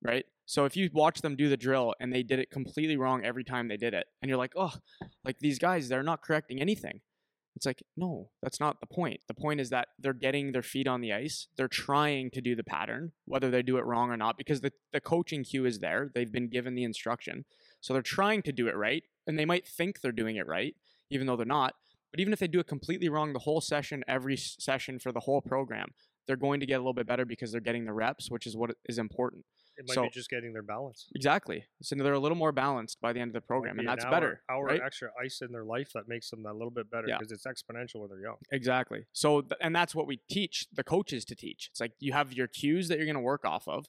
[0.00, 0.26] Right?
[0.46, 3.44] So if you watch them do the drill and they did it completely wrong every
[3.44, 4.74] time they did it, and you're like, oh,
[5.24, 7.00] like these guys, they're not correcting anything.
[7.56, 9.20] It's like, no, that's not the point.
[9.28, 11.46] The point is that they're getting their feet on the ice.
[11.56, 14.72] They're trying to do the pattern, whether they do it wrong or not, because the,
[14.92, 16.10] the coaching cue is there.
[16.12, 17.44] They've been given the instruction.
[17.80, 19.04] So they're trying to do it right.
[19.26, 20.74] And they might think they're doing it right,
[21.10, 21.74] even though they're not.
[22.10, 25.20] But even if they do it completely wrong the whole session, every session for the
[25.20, 25.88] whole program,
[26.26, 28.56] they're going to get a little bit better because they're getting the reps, which is
[28.56, 29.44] what is important.
[29.76, 31.08] It might so- be just getting their balance.
[31.14, 31.64] Exactly.
[31.82, 34.04] So they're a little more balanced by the end of the program, and an that's
[34.04, 34.42] hour, better.
[34.50, 34.80] Hour right?
[34.84, 37.18] extra ice in their life that makes them a little bit better Yeah.
[37.18, 38.36] because it's exponential when they're young.
[38.52, 39.06] Exactly.
[39.12, 41.68] So, th- and that's what we teach the coaches to teach.
[41.70, 43.86] It's like you have your cues that you're going to work off of,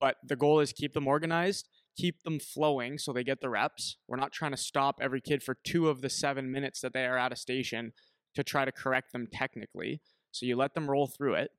[0.00, 3.96] but the goal is keep them organized, keep them flowing so they get the reps.
[4.06, 7.04] We're not trying to stop every kid for two of the seven minutes that they
[7.04, 7.92] are at a station
[8.34, 10.00] to try to correct them technically.
[10.30, 11.50] So you let them roll through it,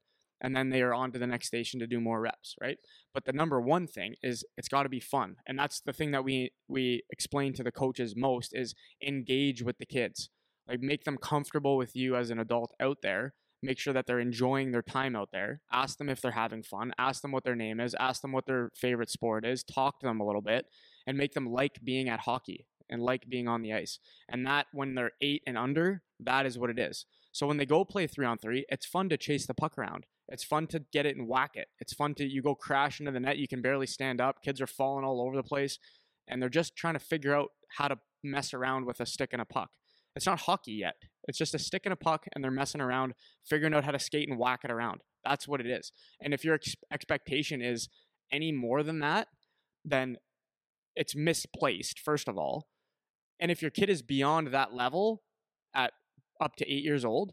[0.42, 2.78] and then they are on to the next station to do more reps, right?
[3.14, 6.12] But the number one thing is it's got to be fun, and that's the thing
[6.12, 10.30] that we we explain to the coaches most is engage with the kids
[10.70, 14.20] like make them comfortable with you as an adult out there make sure that they're
[14.20, 17.56] enjoying their time out there ask them if they're having fun ask them what their
[17.56, 20.68] name is ask them what their favorite sport is talk to them a little bit
[21.06, 24.00] and make them like being at hockey and like being on the ice
[24.30, 27.66] and that when they're 8 and under that is what it is so when they
[27.66, 30.80] go play 3 on 3 it's fun to chase the puck around it's fun to
[30.92, 33.48] get it and whack it it's fun to you go crash into the net you
[33.48, 35.78] can barely stand up kids are falling all over the place
[36.28, 39.42] and they're just trying to figure out how to mess around with a stick and
[39.42, 39.70] a puck
[40.16, 40.96] it's not hockey yet.
[41.28, 43.14] It's just a stick and a puck, and they're messing around,
[43.46, 45.02] figuring out how to skate and whack it around.
[45.24, 45.92] That's what it is.
[46.22, 47.90] And if your ex- expectation is
[48.32, 49.28] any more than that,
[49.86, 50.18] then
[50.96, 52.68] it's misplaced, first of all.
[53.40, 55.24] And if your kid is beyond that level
[55.74, 55.94] at
[56.42, 57.32] up to eight years old,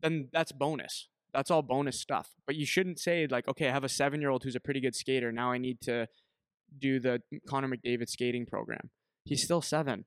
[0.00, 1.08] then that's bonus.
[1.32, 2.30] That's all bonus stuff.
[2.46, 4.80] But you shouldn't say like, okay, I have a seven year old who's a pretty
[4.80, 5.32] good skater.
[5.32, 6.06] Now I need to
[6.78, 8.90] do the Connor McDavid skating program.
[9.24, 10.04] He's still seven,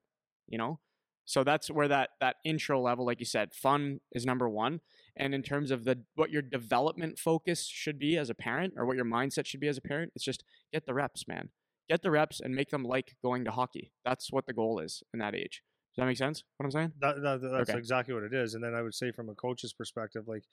[0.48, 0.80] you know?
[1.28, 4.82] So that's where that that intro level, like you said, fun is number one.
[5.16, 8.86] And in terms of the what your development focus should be as a parent or
[8.86, 11.50] what your mindset should be as a parent, it's just get the reps, man.
[11.90, 13.92] Get the reps and make them like going to hockey.
[14.04, 15.64] That's what the goal is in that age.
[15.96, 16.44] Does that make sense?
[16.58, 16.92] What I'm saying?
[17.00, 17.78] That, that, that's Okay.
[17.80, 18.54] exactly what it is.
[18.54, 20.44] And then I would say from a coach's perspective, like,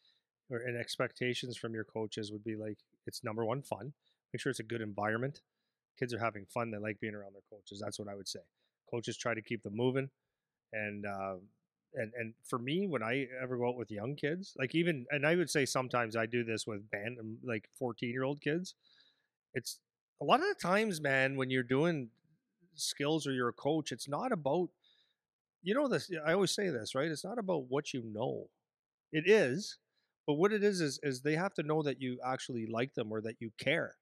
[0.51, 3.93] or and expectations from your coaches would be like, it's number one, fun.
[4.33, 5.41] Make sure it's a good environment.
[5.99, 6.71] Kids are having fun.
[6.71, 7.81] They like being around their coaches.
[7.83, 8.41] That's what I would say.
[8.91, 10.11] Coaches try to keep them moving,
[10.73, 11.35] and uh,
[11.95, 15.27] and and for me, when I ever go out with young kids, like even, and
[15.27, 18.75] I would say sometimes I do this with band, um, like fourteen year old kids.
[19.55, 19.79] It's
[20.21, 22.09] a lot of the times, man, when you're doing
[22.75, 24.69] skills or you're a coach, it's not about
[25.63, 28.49] you know this i always say this right it's not about what you know
[29.13, 29.79] it is
[30.27, 33.13] but what it is is is they have to know that you actually like them
[33.13, 33.97] or that you care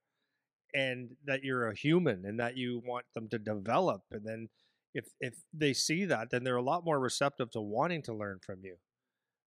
[0.74, 4.48] and that you're a human and that you want them to develop and then
[4.94, 8.38] if if they see that then they're a lot more receptive to wanting to learn
[8.44, 8.76] from you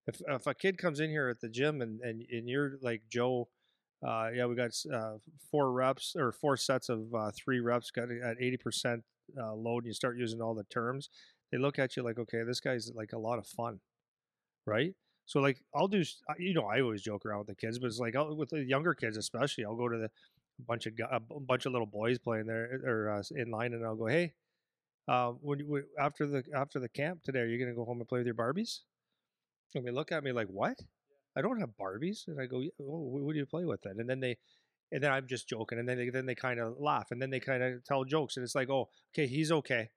[0.08, 3.02] if if a kid comes in here at the gym and and, and you're like
[3.10, 3.48] joe
[4.06, 5.14] uh, yeah, we got uh,
[5.50, 9.02] four reps or four sets of uh, three reps, got at 80%
[9.42, 11.08] uh, load, and you start using all the terms
[11.54, 13.80] they look at you like, okay, this guy's like a lot of fun,
[14.66, 14.96] right?
[15.26, 16.04] So like, I'll do,
[16.38, 18.64] you know, I always joke around with the kids, but it's like I'll, with the
[18.64, 20.10] younger kids especially, I'll go to the
[20.68, 23.96] bunch of a bunch of little boys playing there or uh, in line, and I'll
[23.96, 24.34] go, hey,
[25.08, 28.20] uh, when, after the after the camp today, are you gonna go home and play
[28.20, 28.80] with your Barbies?
[29.76, 30.78] And they look at me like, what?
[31.36, 33.96] I don't have Barbies, and I go, "Yeah, oh, what do you play with then?
[34.00, 34.38] And then they.
[34.92, 37.32] And then I'm just joking, and then they then they kind of laugh, and then
[37.32, 39.90] they kind of tell jokes, and it's like, oh, okay, he's okay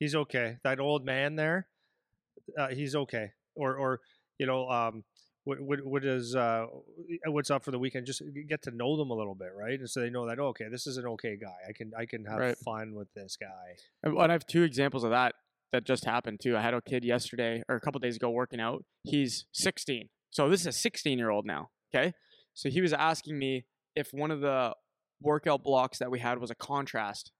[0.00, 0.56] he's okay.
[0.64, 1.68] That old man there,
[2.58, 3.32] uh, he's okay.
[3.54, 4.00] Or or
[4.40, 5.04] you know, um,
[5.44, 6.64] what what what is uh,
[7.26, 8.06] what's up for the weekend?
[8.06, 9.78] Just get to know them a little bit, right?
[9.78, 11.58] And so they know that oh, okay, this is an okay guy.
[11.68, 12.56] I can I can have Right.
[12.58, 13.76] fun with this guy.
[14.02, 15.34] And and I have two examples of that
[15.72, 16.56] that just happened too.
[16.56, 18.84] I had a kid yesterday or a couple days ago working out.
[19.04, 20.08] He's 16.
[20.30, 21.68] So this is a 16 year old now.
[21.94, 22.12] Okay.
[22.54, 24.74] So he was asking me if one of the
[25.22, 27.30] workout blocks that we had was a contrast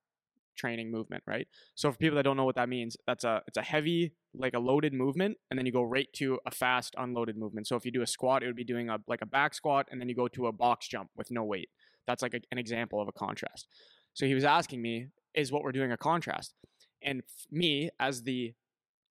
[0.60, 1.46] training movement, right?
[1.74, 4.54] So for people that don't know what that means, that's a it's a heavy like
[4.54, 7.66] a loaded movement and then you go right to a fast unloaded movement.
[7.66, 9.86] So if you do a squat, it would be doing a like a back squat
[9.90, 11.70] and then you go to a box jump with no weight.
[12.06, 13.66] That's like a, an example of a contrast.
[14.14, 16.54] So he was asking me, is what we're doing a contrast?
[17.02, 18.54] And me as the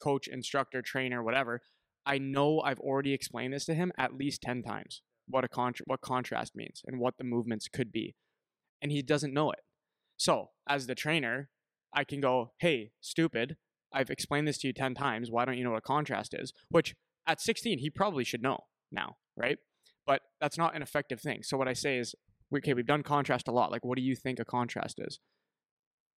[0.04, 1.62] coach, instructor, trainer, whatever,
[2.06, 5.86] I know I've already explained this to him at least 10 times what a contra-
[5.88, 8.16] what contrast means and what the movements could be.
[8.82, 9.60] And he doesn't know it.
[10.18, 11.50] So, as the trainer,
[11.94, 13.58] I can go, "Hey, stupid,
[13.94, 15.32] I've explained this to you 10 times.
[15.32, 18.66] Why don't you know what a contrast is?" Which at 16 he probably should know
[18.92, 19.60] now, right?
[20.06, 21.44] But that's not an effective thing.
[21.44, 22.16] So what I say is,
[22.56, 23.72] okay, we've done contrast a lot.
[23.72, 25.20] Like what do you think a contrast is?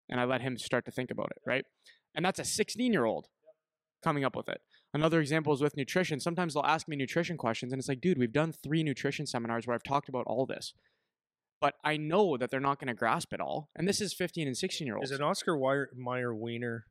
[0.07, 1.65] And I let him start to think about it, right?
[2.15, 3.27] And that's a 16 year old
[4.03, 4.61] coming up with it.
[4.93, 6.19] Another example is with nutrition.
[6.19, 9.67] Sometimes they'll ask me nutrition questions, and it's like, dude, we've done three nutrition seminars
[9.67, 10.73] where I've talked about all this.
[11.61, 13.69] But I know that they're not going to grasp it all.
[13.75, 15.11] And this is 15 and 16 year olds.
[15.11, 16.85] Is it Oscar Wire, Meyer Wiener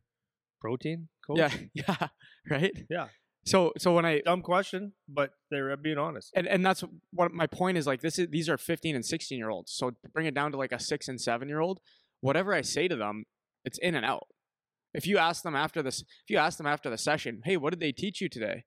[0.61, 1.09] protein?
[1.27, 1.39] Coach?
[1.39, 2.09] Yeah, yeah,
[2.51, 2.73] right?
[2.91, 3.09] Yeah.
[3.47, 6.33] So, so when I, Dumb question, but they're uh, being honest.
[6.35, 9.39] and, and that's what my point is like this is these are 15 and 16
[9.39, 11.81] year olds so bring it down to like a six and seven year old
[12.21, 13.25] whatever i say to them
[13.65, 14.27] it's in and out
[14.93, 17.71] if you ask them after this if you ask them after the session hey what
[17.71, 18.65] did they teach you today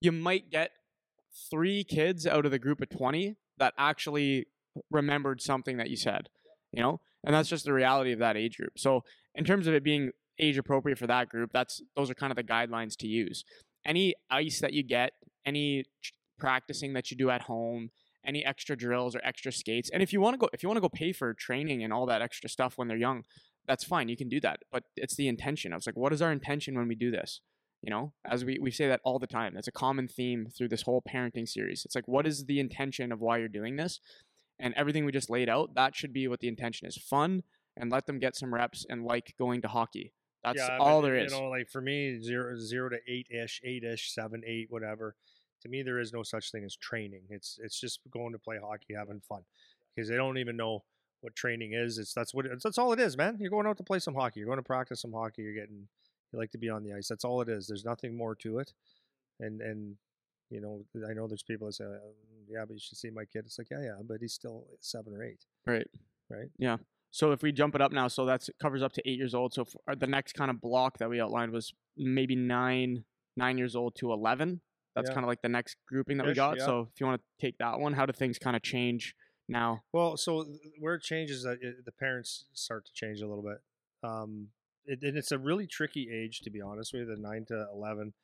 [0.00, 0.72] you might get
[1.50, 4.46] three kids out of the group of 20 that actually
[4.90, 6.28] remembered something that you said
[6.76, 7.00] you know?
[7.24, 8.72] And that's just the reality of that age group.
[8.76, 9.02] So
[9.34, 12.36] in terms of it being age appropriate for that group that's those are kind of
[12.36, 13.44] the guidelines to use.
[13.84, 15.12] Any ice that you get
[15.44, 15.84] any
[16.38, 17.90] practicing that you do at home
[18.26, 20.76] any extra drills or extra skates and if you want to go if you want
[20.76, 23.22] to go pay for training and all that extra stuff when they're young
[23.66, 24.60] that's fine you can do that.
[24.70, 27.40] But it's the intention i was like what is our intention when we do this?
[27.82, 28.12] You know?
[28.28, 31.02] As we, we say that all the time that's a common theme through this whole
[31.08, 31.84] parenting series.
[31.86, 34.00] It's like what is the intention of why you're doing this
[34.58, 37.42] and everything we just laid out that should be what the intention is fun
[37.76, 40.12] and let them get some reps and like going to hockey
[40.46, 43.60] that's yeah, all there is You know, like for me, zero zero to eight ish,
[43.64, 45.16] eight ish, seven, eight, whatever.
[45.62, 47.22] To me, there is no such thing as training.
[47.30, 49.42] It's it's just going to play hockey, having fun,
[49.94, 50.84] because they don't even know
[51.20, 51.98] what training is.
[51.98, 53.38] It's that's what it, that's all it is, man.
[53.40, 54.38] You're going out to play some hockey.
[54.38, 55.42] You're going to practice some hockey.
[55.42, 55.88] You're getting
[56.32, 57.08] you like to be on the ice.
[57.08, 57.66] That's all it is.
[57.66, 58.72] There's nothing more to it.
[59.40, 59.96] And and
[60.50, 61.98] you know, I know there's people that say, "Uh,
[62.48, 63.44] yeah, but you should see my kid.
[63.46, 65.44] It's like, yeah, yeah, but he's still seven or eight.
[65.66, 65.86] right
[66.28, 66.48] Right.
[66.58, 66.76] yeah
[67.12, 69.54] So if we jump it up now, so that's covers up to eight years old.
[69.54, 73.04] So for uh, the next kind of block that we outlined was maybe nine
[73.36, 74.60] nine years old to eleven.
[74.94, 75.14] That's Yeah.
[75.14, 76.56] kind of like the next grouping that we got.
[76.58, 76.64] yeah.
[76.66, 79.14] So if you want to take that one, how do things kind of change
[79.48, 79.82] now?
[79.92, 80.46] Well, so
[80.80, 83.58] where it changes, that it, the parents start to change a little bit.
[84.02, 84.48] Um,
[84.86, 87.66] it, and it's a really tricky age, to be honest with you, the 9 to
[87.72, 88.14] 11,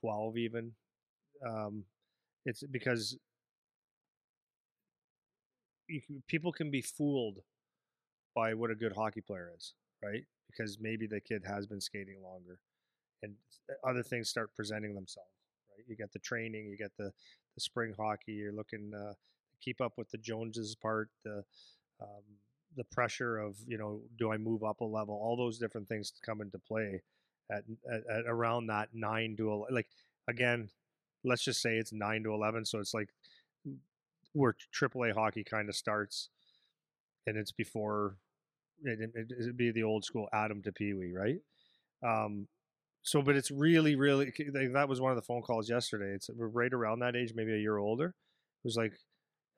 [0.00, 0.72] 12 even.
[1.46, 1.84] Um,
[2.44, 3.16] it's because
[5.88, 7.38] can, people can be fooled
[8.34, 10.24] by what a good hockey player is, right?
[10.50, 12.58] Because maybe the kid has been skating longer
[13.22, 13.34] and
[13.84, 15.30] other things start presenting themselves,
[15.70, 15.84] right?
[15.88, 17.12] You get the training, you get the,
[17.54, 19.14] the spring hockey, you're looking uh,
[19.62, 21.44] keep up with the Joneses part, the
[22.00, 22.22] um,
[22.76, 25.14] the pressure of you know, do I move up a level?
[25.14, 27.02] All those different things come into play
[27.50, 29.74] at, at, at around that nine to 11.
[29.74, 29.88] like
[30.28, 30.68] again.
[31.24, 33.08] Let's just say it's nine to eleven, so it's like
[34.32, 36.28] where AAA hockey kind of starts,
[37.26, 38.16] and it's before
[38.84, 41.38] it, it, it'd be the old school Atom to Pee Wee, right?
[42.04, 42.48] Um,
[43.02, 44.32] so, but it's really, really
[44.72, 46.14] that was one of the phone calls yesterday.
[46.14, 48.06] It's right around that age, maybe a year older.
[48.06, 48.92] It was like,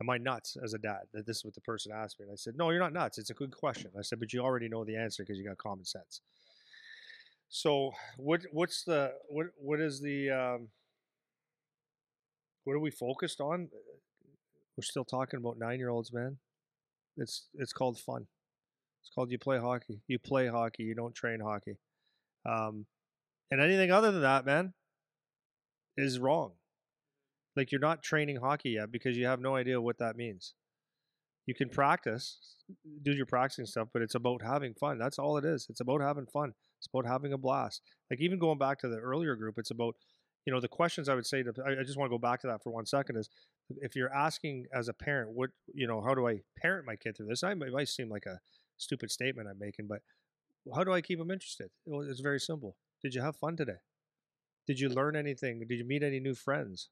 [0.00, 2.32] "Am I nuts as a dad?" That this is what the person asked me, and
[2.32, 3.18] I said, "No, you're not nuts.
[3.18, 5.58] It's a good question." I said, "But you already know the answer because you got
[5.58, 6.22] common sense."
[7.50, 10.68] So, what what's the what what is the um,
[12.64, 13.68] what are we focused on?
[14.76, 16.38] We're still talking about nine year olds, man.
[17.16, 18.26] It's it's called fun.
[19.02, 20.00] It's called you play hockey.
[20.08, 20.82] You play hockey.
[20.82, 21.76] You don't train hockey.
[22.46, 22.86] Um,
[23.50, 24.72] and anything other than that, man,
[25.96, 26.52] is wrong.
[27.56, 30.54] Like you're not training hockey yet because you have no idea what that means.
[31.46, 32.38] You can practice,
[33.02, 34.98] do your practicing stuff, but it's about having fun.
[34.98, 35.66] That's all it is.
[35.68, 36.54] It's about having fun.
[36.78, 37.82] It's about having a blast.
[38.10, 39.94] Like even going back to the earlier group, it's about,
[40.46, 41.52] you know, the questions I would say to.
[41.66, 43.16] I, just want to go back to that for one second.
[43.16, 43.30] Is
[43.80, 47.16] if you're asking as a parent, what you know, how do I parent my kid
[47.16, 47.42] through this?
[47.42, 48.40] I it might seem like a
[48.76, 50.02] stupid statement I'm making, but
[50.74, 51.70] how do I keep them interested?
[51.86, 52.76] It's very simple.
[53.02, 53.80] Did you have fun today?
[54.66, 55.60] Did you learn anything?
[55.66, 56.88] Did you meet any new friends?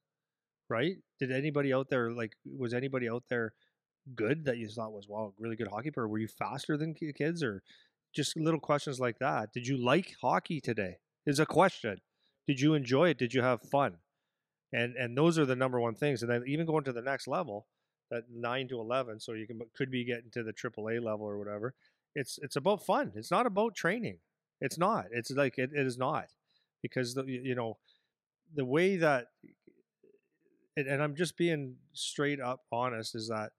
[0.69, 0.97] Right?
[1.19, 3.53] Did anybody out there like was anybody out there
[4.15, 6.09] good that you thought was wow, really good hockey player?
[6.09, 7.63] Were you faster than ki- kids or
[8.15, 9.53] just little questions like that?
[9.53, 10.97] Did you like hockey today?
[11.27, 12.01] Is a question.
[12.47, 13.19] Did you enjoy it?
[13.19, 13.97] Did you have fun?
[14.73, 16.23] And and those are the number one things.
[16.23, 17.67] And then even going to the next level,
[18.11, 21.39] that nine to eleven, so you can could be getting to the AAA level or
[21.39, 21.75] whatever.
[22.15, 23.13] It's it's about fun.
[23.15, 24.19] It's not about training.
[24.61, 25.07] It's not.
[25.13, 26.27] It's like it, it is not
[26.83, 27.79] because the you know
[28.55, 29.29] the way that
[30.77, 33.53] and, I'm just being straight up honest is that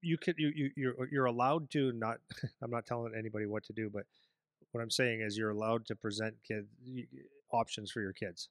[0.00, 2.18] you could you, you you're you're allowed to not
[2.62, 4.04] I'm not telling anybody what to do but
[4.72, 7.20] what I'm saying is you're allowed to present kid y- y-
[7.52, 8.48] options for your kids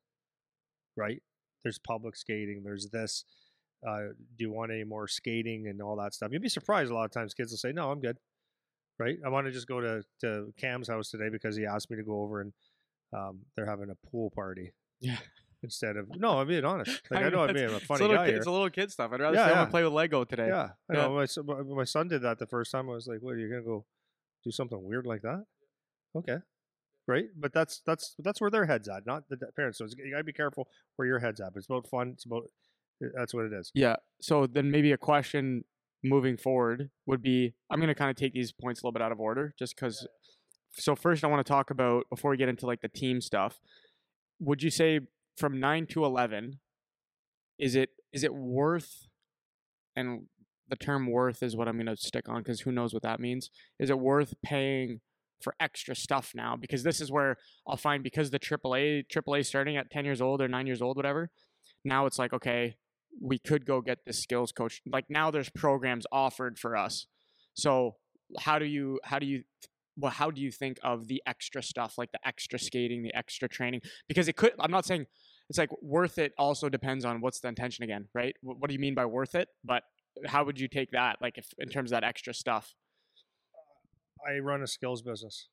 [0.96, 1.22] right
[1.64, 3.24] there's public skating there's this
[3.88, 4.08] uh,
[4.38, 7.06] do you want any more skating and all that stuff you'd be surprised a lot
[7.06, 8.18] of times kids will say no I'm good
[9.00, 11.98] right I want to just go to to Cam's house today because he asked me
[11.98, 12.54] to go over and
[13.14, 15.18] um, they're having a pool party Yeah.
[15.64, 18.02] instead of no I'm being honest like I, mean, know I'm being a it's, funny
[18.02, 18.38] little guy kid, here.
[18.38, 19.12] it's a little kid stuff.
[19.14, 19.62] I'd rather Yeah, stay home yeah.
[19.64, 20.48] and play with Lego today.
[20.48, 21.02] Yeah, I Yeah.
[21.04, 21.14] know.
[21.16, 22.90] My, son- my my son did that the first time.
[22.90, 23.36] I was like, "What?
[23.36, 23.86] Are you gonna go
[24.44, 25.46] do something weird like that?"
[26.16, 26.38] Okay,
[27.08, 27.26] right.
[27.36, 29.78] But that's that's that's where their heads at, not the parents.
[29.78, 31.54] So it's, you gotta be careful where your head's at.
[31.54, 32.12] But it's about fun.
[32.14, 32.44] It's about
[33.04, 33.72] uh, that's what it is.
[33.74, 33.96] Yeah.
[34.22, 35.64] So then maybe a question
[36.04, 39.02] moving forward would be I'm going to kind of take these points a little bit
[39.02, 40.08] out of order just because.
[40.74, 43.60] So first, I want to talk about before we get into like the team stuff.
[44.40, 45.00] Would you say
[45.36, 46.60] from nine to eleven,
[47.58, 49.08] is it is it worth,
[49.96, 50.28] and
[50.70, 53.20] the term worth is what I'm going to stick on because who knows what that
[53.20, 53.50] means.
[53.80, 55.00] Is it worth paying
[55.42, 56.56] for extra stuff now?
[56.56, 60.42] Because this is where I'll find because the AAA AAA starting at ten years old
[60.42, 61.30] or nine years old, whatever.
[61.84, 62.76] Now it's like okay,
[63.22, 64.82] we could go get this skills coach.
[64.86, 67.08] Like now there's programs offered for us.
[67.54, 67.96] So
[68.40, 69.44] how do you how do you
[69.98, 73.48] well how do you think of the extra stuff like the extra skating, the extra
[73.48, 73.82] training?
[74.08, 75.08] Because it could I'm not saying
[75.50, 78.36] it's like worth it also depends on what's the intention again, right?
[78.42, 79.48] What do you mean by worth it?
[79.64, 79.84] But
[80.26, 82.74] how would you take that like if in terms of that extra stuff?
[84.28, 85.48] I run a skills business.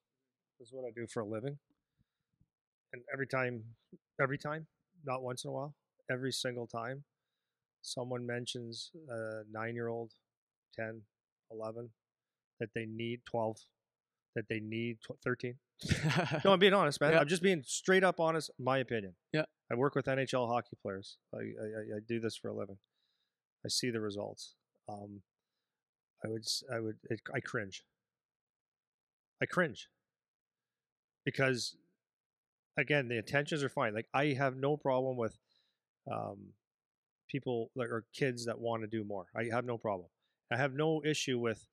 [0.59, 1.59] This is what I do for a living.
[2.93, 3.63] And every time,
[4.21, 4.67] every time,
[5.05, 5.75] not once in a while,
[6.11, 7.05] every single time,
[7.83, 10.13] someone mentions a nine year old,
[10.77, 11.03] 10,
[11.51, 11.91] 11,
[12.61, 13.57] that they need 12,
[14.37, 15.55] that they need 13.
[16.45, 17.13] No, I'm being honest, man.
[17.13, 17.21] Yeah.
[17.21, 18.51] I'm just being straight up honest.
[18.59, 19.15] My opinion.
[19.33, 19.45] Yeah.
[19.71, 21.17] I work with NHL hockey players.
[21.35, 21.41] I, I,
[21.97, 22.79] I- do this for a living.
[23.65, 24.55] I see the results.
[24.89, 25.23] Um,
[26.25, 27.83] I would, I would, it, I cringe.
[29.43, 29.89] I cringe
[31.25, 31.77] because,
[32.79, 33.95] again, the intentions are fine.
[33.95, 35.37] Like I have no problem with
[36.11, 36.53] um,
[37.29, 39.27] people that are kids that want to do more.
[39.37, 40.09] I have no problem.
[40.53, 41.67] I have no issue with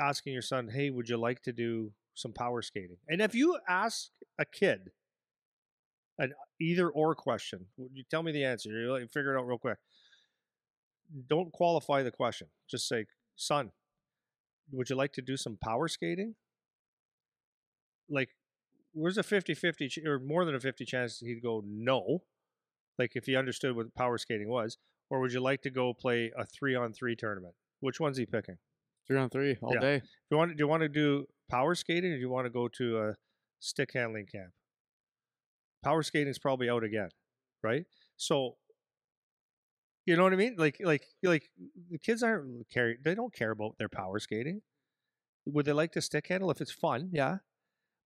[0.00, 3.58] asking your son, "Hey, would you like to do some power skating?" And if you
[3.68, 4.90] ask a kid
[6.18, 8.70] an either or question, would you tell me the answer?
[8.70, 9.78] You like, figure it out real quick.
[11.28, 12.48] Don't qualify the question.
[12.68, 13.06] Just say,
[13.36, 13.72] "Son,
[14.70, 16.36] would you like to do some power skating?"
[18.10, 18.30] Like,
[18.92, 22.22] where's a 50-50 ch- or more than a 50 chance he'd go no
[22.98, 24.78] like if he understood what power skating was
[25.10, 27.54] or would you like to go play a three on three tournament?
[27.80, 28.58] Which one's he picking?
[29.06, 29.80] Three on three all Yeah.
[29.80, 29.98] day.
[30.00, 32.50] do you want do you want to do power skating or do you want to
[32.50, 33.14] go to a
[33.58, 34.52] stick handling camp?
[35.82, 37.10] Power skating's probably out again
[37.62, 37.84] right?
[38.16, 38.56] So
[40.06, 40.56] you know what i mean?
[40.56, 41.50] Like like like
[41.90, 44.62] the kids aren't mm, care they don't care about their power skating.
[45.46, 47.10] Would they like to stick handle if it's fun?
[47.12, 47.38] Yeah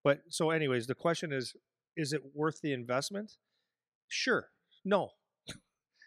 [0.04, 1.54] but so anyways the question is
[1.96, 3.32] is it worth the investment?
[4.08, 4.48] Sure.
[4.84, 5.10] No.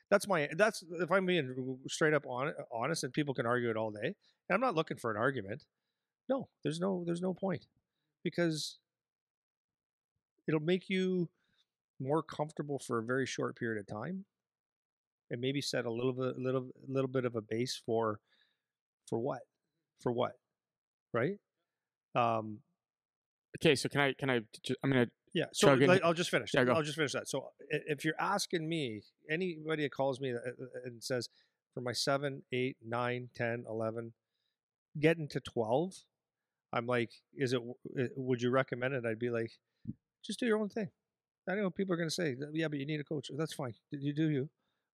[0.09, 3.77] That's my that's if i'm being straight up on, honest and people can argue it
[3.77, 5.65] all day and i'm not looking for an argument
[6.29, 7.65] no there's no there's no point
[8.23, 8.79] because
[10.47, 11.29] it'll make you
[11.99, 14.25] more comfortable for a very short period of time
[15.29, 18.19] and maybe set a little bit little little bit of a base for
[19.07, 19.41] for what?
[20.01, 20.33] For what?
[21.13, 21.39] Right?
[22.15, 22.59] Um
[23.57, 24.41] Okay, so can I can I?
[24.83, 26.51] I'm gonna yeah so like, i'll just finish.
[26.53, 26.73] Yeah, go.
[26.73, 27.27] i'll just finish that.
[27.27, 30.39] So if you're asking me anybody that calls me uh,
[30.85, 31.29] and says
[31.73, 34.13] for my 7 8 9 10 11
[34.99, 35.93] getting to 12
[36.73, 39.05] i'm like is it uh, would you recommend it?
[39.05, 39.51] I'd be like
[40.23, 40.89] just do your own thing.
[41.49, 43.29] I know people are going to say yeah but you need a coach.
[43.37, 43.73] That's fine.
[43.91, 44.49] You do you?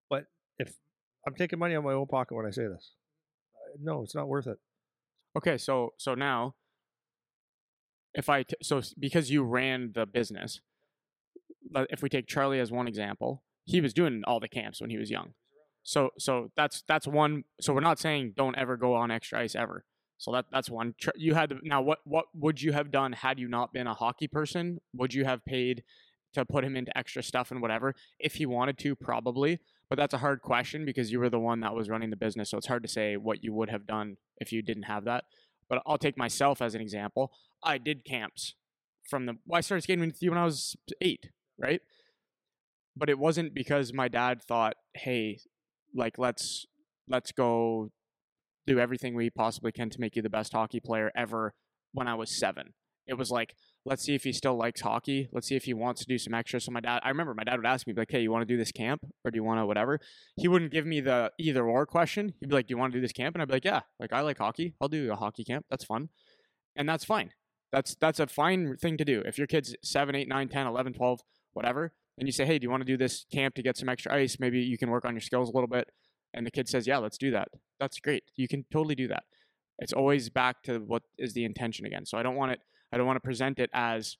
[0.10, 0.26] But
[0.58, 0.74] if
[1.26, 2.96] i'm taking money out of my own pocket when i say this
[3.56, 4.58] Uh, no it's not worth it.
[5.36, 6.56] Okay, so so now,
[8.14, 10.62] if I t- so because you ran the business,
[11.90, 14.98] if we take Charlie as one example, he was doing all the camps when he
[14.98, 15.34] was young.
[15.84, 17.44] So so that's that's one.
[17.60, 19.86] So we're not saying don't ever go on extra ice ever.
[20.18, 20.96] So that that's one.
[21.16, 24.28] You had now what what would you have done had you not been a hockey
[24.28, 24.80] person?
[24.94, 25.84] Would you have paid
[26.34, 28.96] to put him into extra stuff and whatever if he wanted to?
[28.96, 29.60] Probably,
[29.90, 32.50] but that's a hard question because you were the one that was running the business.
[32.50, 35.26] So it's hard to say what you would have done if you didn't have that.
[35.74, 37.32] But I'll take myself as an example.
[37.64, 38.54] I did camps
[39.10, 39.38] from the.
[39.48, 41.82] Well, I started skating with you when I was eight, right?
[42.96, 45.40] But it wasn't because my dad thought, "Hey,
[45.96, 46.68] like let's
[47.08, 47.90] let's go
[48.68, 51.56] do everything we possibly can to make you the best hockey player ever."
[51.92, 52.76] When I was seven,
[53.08, 53.56] it was like,
[53.86, 55.28] let's see if he still likes hockey.
[55.32, 56.60] Let's see if he wants to do some extra.
[56.62, 58.54] So my dad, I remember my dad would ask me like, "Hey, you want to
[58.54, 60.00] do this camp or do you want to whatever?"
[60.38, 62.34] He wouldn't give me the either or question.
[62.40, 63.82] He'd be like, "Do you want to do this camp?" And I'd be like, "Yeah,
[64.00, 64.74] like I like hockey.
[64.80, 65.66] I'll do a hockey camp.
[65.70, 66.10] That's fun."
[66.76, 67.32] And that's fine.
[67.72, 69.22] That's that's a fine thing to do.
[69.26, 71.22] If your kid's 7, 8, 9, 10, 11, 12,
[71.54, 73.90] whatever, and you say, "Hey, do you want to do this camp to get some
[73.90, 74.40] extra ice?
[74.40, 75.90] Maybe you can work on your skills a little bit."
[76.34, 78.24] And the kid says, "Yeah, let's do that." That's great.
[78.36, 79.24] You can totally do that.
[79.80, 82.06] It's always back to what is the intention again.
[82.06, 82.62] So I don't want it
[82.94, 84.18] I don't want to present it as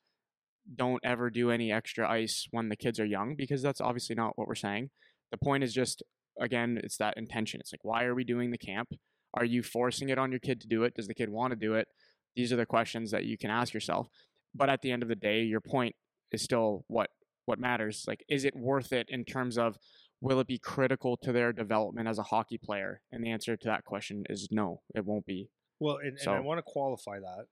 [0.76, 4.38] don't ever do any extra ice when the kids are young because that's obviously not
[4.38, 4.90] what we're saying.
[5.32, 6.02] The point is just
[6.40, 7.60] again, it's that intention.
[7.60, 8.90] It's like why are we doing the camp?
[9.36, 10.96] Are you forcing it on your kid to do it?
[10.96, 11.88] Does the kid want to do it?
[12.36, 14.08] These are the questions that you can ask yourself.
[14.56, 15.96] But at the end of the day, your point
[16.32, 17.10] is still what
[17.46, 18.06] what matters.
[18.08, 19.78] Like is it worth it in terms of
[20.20, 23.02] will it be critical to their development as a hockey player?
[23.12, 25.50] And the answer to that question is no, it won't be.
[25.80, 27.46] Well, and, and I want to qualify that,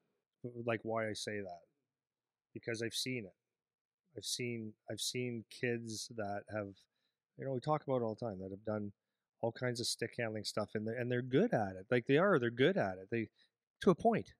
[0.65, 1.61] like why I say that,
[2.53, 3.33] because I've seen it.
[4.17, 6.69] I've seen I've seen kids that have,
[7.37, 8.91] you know, we talk about all the time that have done
[9.41, 11.85] all kinds of stick handling stuff, and they and they're good at it.
[11.91, 13.07] Like they are, they're good at it.
[13.11, 13.29] They
[13.81, 14.33] to a point,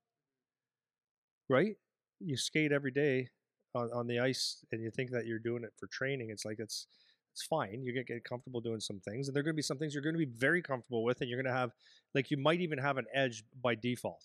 [1.50, 1.76] right?
[2.20, 3.30] You skate every day
[3.76, 6.30] on, on the ice, and you think that you're doing it for training.
[6.30, 6.88] It's like it's
[7.34, 7.82] it's fine.
[7.84, 10.04] You're gonna get comfortable doing some things, and there are gonna be some things you're
[10.04, 11.72] gonna be very comfortable with, and you're gonna have
[12.14, 14.24] like you might even have an edge by default.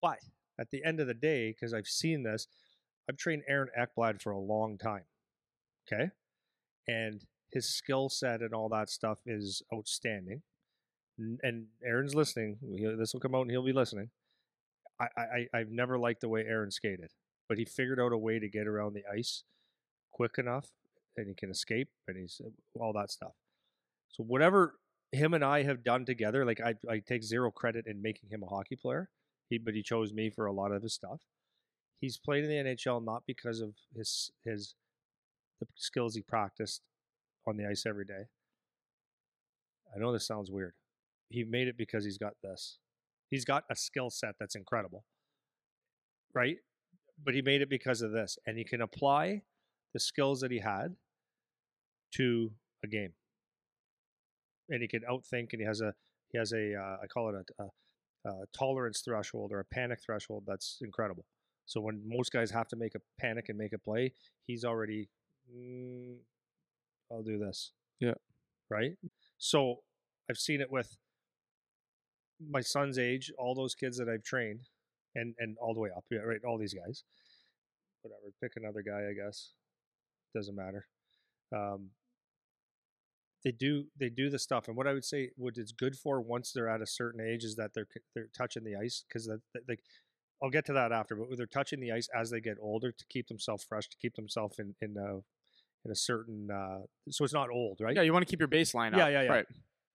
[0.00, 0.18] But
[0.58, 2.46] at the end of the day, because I've seen this,
[3.08, 5.04] I've trained Aaron Ekblad for a long time.
[5.92, 6.10] Okay.
[6.88, 10.42] And his skill set and all that stuff is outstanding.
[11.18, 12.58] And Aaron's listening.
[12.98, 14.10] This will come out and he'll be listening.
[15.00, 17.10] I, I, I- I've never liked the way Aaron skated,
[17.48, 19.44] but he figured out a way to get around the ice
[20.12, 20.68] quick enough
[21.16, 22.50] and he can escape and he's uh,
[22.82, 23.32] all that stuff.
[24.10, 24.74] So whatever
[25.12, 28.42] him and I have done together, like I, I take zero credit in making him
[28.42, 29.08] a hockey player.
[29.48, 31.20] He, but he chose me for a lot of his stuff.
[32.00, 34.74] He's played in the NHL not because of his his
[35.60, 36.82] the skills he practiced
[37.46, 38.26] on the ice every day.
[39.94, 40.74] I know this sounds weird.
[41.28, 42.78] He made it because he's got this.
[43.28, 45.04] He's got a skill set that's incredible.
[46.34, 46.56] Right?
[47.24, 48.38] But he made it because of this.
[48.46, 49.42] And he can apply
[49.94, 50.96] the skills that he had
[52.16, 52.52] to
[52.84, 53.14] a game.
[54.68, 55.94] And he can outthink and he has a
[56.28, 57.68] he has a uh, I call it a, a
[58.26, 61.24] uh, tolerance threshold or a panic threshold that's incredible.
[61.66, 64.12] So when most guys have to make a panic and make a play,
[64.46, 65.08] he's already,
[65.52, 66.16] mm,
[67.10, 67.72] I'll do this.
[68.00, 68.14] Yeah.
[68.70, 68.92] Right.
[69.38, 69.80] So
[70.28, 70.96] I've seen it with
[72.50, 74.60] my son's age, all those kids that I've trained,
[75.14, 77.04] and and all the way up, yeah, right, all these guys.
[78.02, 79.52] Whatever, pick another guy, I guess.
[80.34, 80.86] Doesn't matter.
[81.54, 81.90] Um,
[83.46, 86.20] they do they do the stuff, and what I would say, what it's good for
[86.20, 89.40] once they're at a certain age, is that they're they're touching the ice because that
[89.68, 89.80] like.
[90.42, 93.04] I'll get to that after, but they're touching the ice as they get older to
[93.08, 95.20] keep themselves fresh, to keep themselves in in a
[95.86, 97.96] in a certain uh, so it's not old, right?
[97.96, 98.98] Yeah, you want to keep your baseline up.
[98.98, 99.30] Yeah, yeah, yeah.
[99.30, 99.46] Right.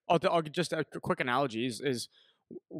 [0.08, 2.08] I'll, I'll just a quick analogy is, is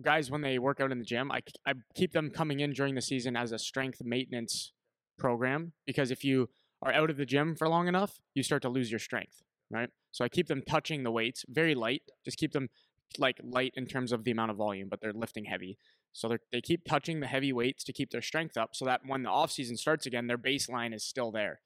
[0.02, 2.94] guys when they work out in the gym, I, I keep them coming in during
[2.94, 4.72] the season as a strength maintenance
[5.18, 6.48] program because if you
[6.82, 9.42] are out of the gym for long enough, you start to lose your strength,
[9.72, 9.90] right?
[10.10, 12.68] So I keep them touching the weights very light, just keep them
[13.18, 15.78] like light in terms of the amount of volume, but they're lifting heavy.
[16.12, 19.00] So they they keep touching the heavy weights to keep their strength up so that
[19.06, 21.60] when the off season starts again, their baseline is still there.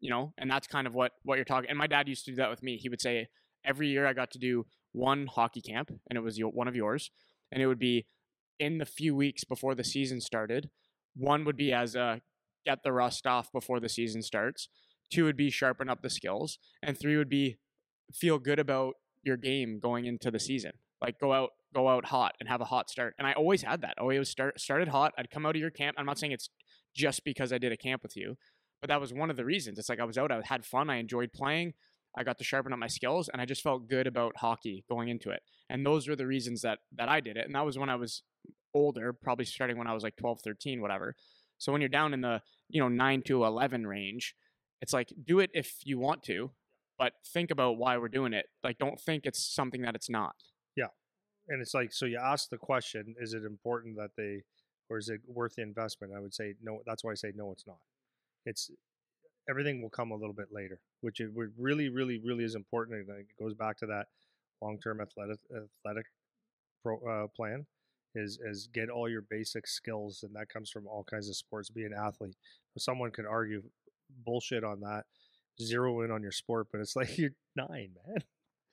[0.00, 1.70] You know, and that's kind of what what you're talking.
[1.70, 2.76] And my dad used to do that with me.
[2.76, 3.28] He would say
[3.64, 7.10] every year I got to do one hockey camp, and it was one of yours,
[7.52, 8.06] and it would be
[8.58, 10.70] in the few weeks before the season started.
[11.14, 12.20] One would be as a
[12.64, 14.68] get the rust off before the season starts.
[15.10, 17.58] Two would be sharpen up the skills, and three would be
[18.12, 20.72] feel good about your game going into the season.
[21.00, 23.14] Like go out, go out hot and have a hot start.
[23.18, 23.94] And I always had that.
[23.98, 25.12] I always start started hot.
[25.18, 25.96] I'd come out of your camp.
[25.98, 26.50] I'm not saying it's
[26.94, 28.36] just because I did a camp with you,
[28.80, 29.78] but that was one of the reasons.
[29.78, 31.74] It's like I was out, I had fun, I enjoyed playing.
[32.16, 35.08] I got to sharpen up my skills and I just felt good about hockey going
[35.08, 35.40] into it.
[35.68, 37.46] And those were the reasons that that I did it.
[37.46, 38.22] And that was when I was
[38.74, 41.14] older, probably starting when I was like 12, 13, whatever.
[41.58, 44.34] So when you're down in the, you know, 9 to 11 range,
[44.80, 46.50] it's like do it if you want to,
[46.98, 48.46] but think about why we're doing it.
[48.62, 50.34] Like don't think it's something that it's not.
[50.76, 50.88] Yeah.
[51.48, 54.42] And it's like so you ask the question, is it important that they
[54.90, 56.12] or is it worth the investment?
[56.16, 57.78] I would say no, that's why I say no it's not.
[58.46, 58.70] It's
[59.48, 63.08] everything will come a little bit later, which it really, really, really is important.
[63.08, 64.06] And it goes back to that
[64.60, 66.06] long-term athletic athletic
[66.82, 67.66] pro, uh, plan
[68.14, 71.70] is is get all your basic skills, and that comes from all kinds of sports.
[71.70, 72.36] Be an athlete.
[72.76, 73.62] Someone could argue
[74.24, 75.04] bullshit on that,
[75.60, 78.22] zero in on your sport, but it's like you're nine, man.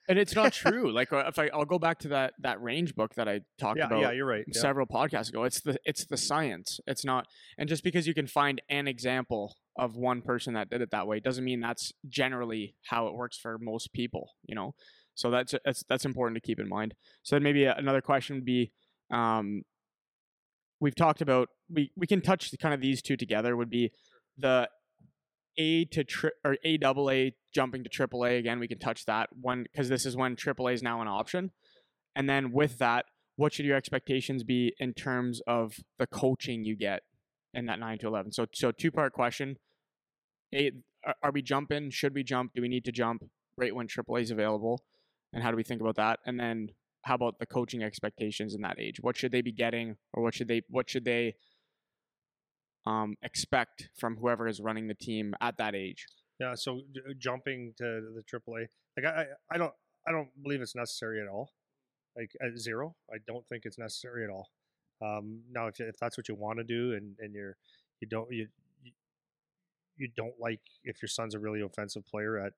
[0.08, 0.92] And it's not true.
[0.92, 3.78] like uh, if I, I'll go back to that that range book that I talked
[3.78, 4.00] yeah, about.
[4.00, 4.44] Yeah, you're right.
[4.46, 4.60] Yeah.
[4.60, 5.44] Several podcasts ago.
[5.44, 6.80] It's the it's the science.
[6.86, 7.26] It's not.
[7.58, 11.06] And just because you can find an example of one person that did it that
[11.06, 14.34] way doesn't mean that's generally how it works for most people.
[14.46, 14.74] You know.
[15.16, 16.94] So that's that's that's important to keep in mind.
[17.22, 18.70] So then maybe another question would be,
[19.10, 19.62] um,
[20.78, 23.56] we've talked about we we can touch kind of these two together.
[23.56, 23.92] Would be
[24.36, 24.68] the
[25.58, 28.58] a to tri- or A double A jumping to triple A again.
[28.58, 31.50] We can touch that one because this is when triple A is now an option.
[32.14, 36.76] And then with that, what should your expectations be in terms of the coaching you
[36.76, 37.02] get
[37.52, 38.32] in that nine to eleven?
[38.32, 39.56] So so two part question.
[40.54, 40.72] A
[41.22, 41.90] are we jumping?
[41.90, 42.52] Should we jump?
[42.54, 43.24] Do we need to jump
[43.56, 44.82] right when triple A is available?
[45.32, 46.20] And how do we think about that?
[46.26, 46.70] And then
[47.02, 48.96] how about the coaching expectations in that age?
[49.00, 51.34] What should they be getting, or what should they what should they
[52.86, 56.06] um, expect from whoever is running the team at that age.
[56.38, 57.84] Yeah, so j- jumping to
[58.14, 58.66] the AAA,
[58.96, 59.72] like I, I don't,
[60.06, 61.50] I don't believe it's necessary at all.
[62.16, 64.50] Like at zero, I don't think it's necessary at all.
[65.04, 67.56] Um, now, if, if that's what you want to do, and and you're,
[68.00, 68.48] you don't you,
[69.96, 72.52] you don't like if your son's a really offensive player at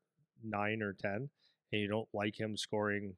[0.45, 1.29] nine or ten,
[1.73, 3.15] and you don't like him scoring,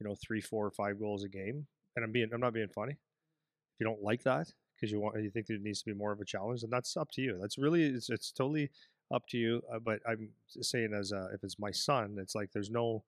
[0.00, 1.66] you know, three, four, five goals a game.
[1.96, 2.92] And I'm being, I'm not being funny.
[2.92, 6.12] If you don't like that, because you want you think there needs to be more
[6.12, 7.38] of a challenge, and that's up to you.
[7.40, 8.70] That's really it's, it's totally
[9.12, 9.62] up to you.
[9.72, 13.04] Uh, but I'm saying as if it's my son, it's like there's no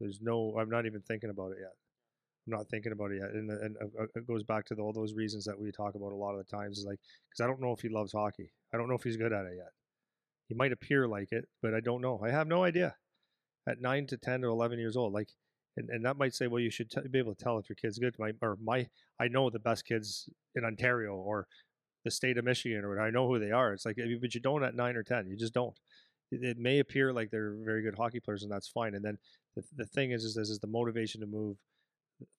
[0.00, 1.74] there's no I'm not even thinking about it yet.
[2.46, 4.82] I'm not thinking about it yet, and and uh, uh it goes back to the,
[4.82, 6.78] all those reasons that we talk about a lot of the times.
[6.78, 8.52] Is like because I don't know if he loves hockey.
[8.72, 9.72] I don't know if he's good at it yet.
[10.48, 12.20] He might appear like it, but I don't know.
[12.24, 12.96] I have no idea.
[13.68, 15.28] At nine to ten to eleven years old, like
[15.76, 17.76] and, and that might say, well, you should t- be able to tell if your
[17.76, 18.14] kid's good.
[18.18, 18.86] My or my,
[19.20, 21.46] I know the best kids in Ontario or
[22.04, 23.72] the state of Michigan, or I know who they are.
[23.72, 25.28] It's like, but you don't at nine or ten.
[25.28, 25.78] You just don't.
[26.30, 28.94] It, it may appear like they're very good hockey players, and that's fine.
[28.94, 29.18] And then
[29.56, 31.56] the, the thing is, is this is the motivation to move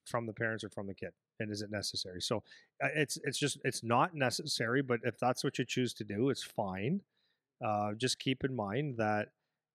[0.06, 2.22] from the parents or from the kid, and is it necessary?
[2.22, 2.44] So
[2.84, 4.82] uh, it's it's just it's not necessary.
[4.82, 7.02] But if that's what you choose to do, it's fine.
[7.66, 9.30] Uh, just keep in mind that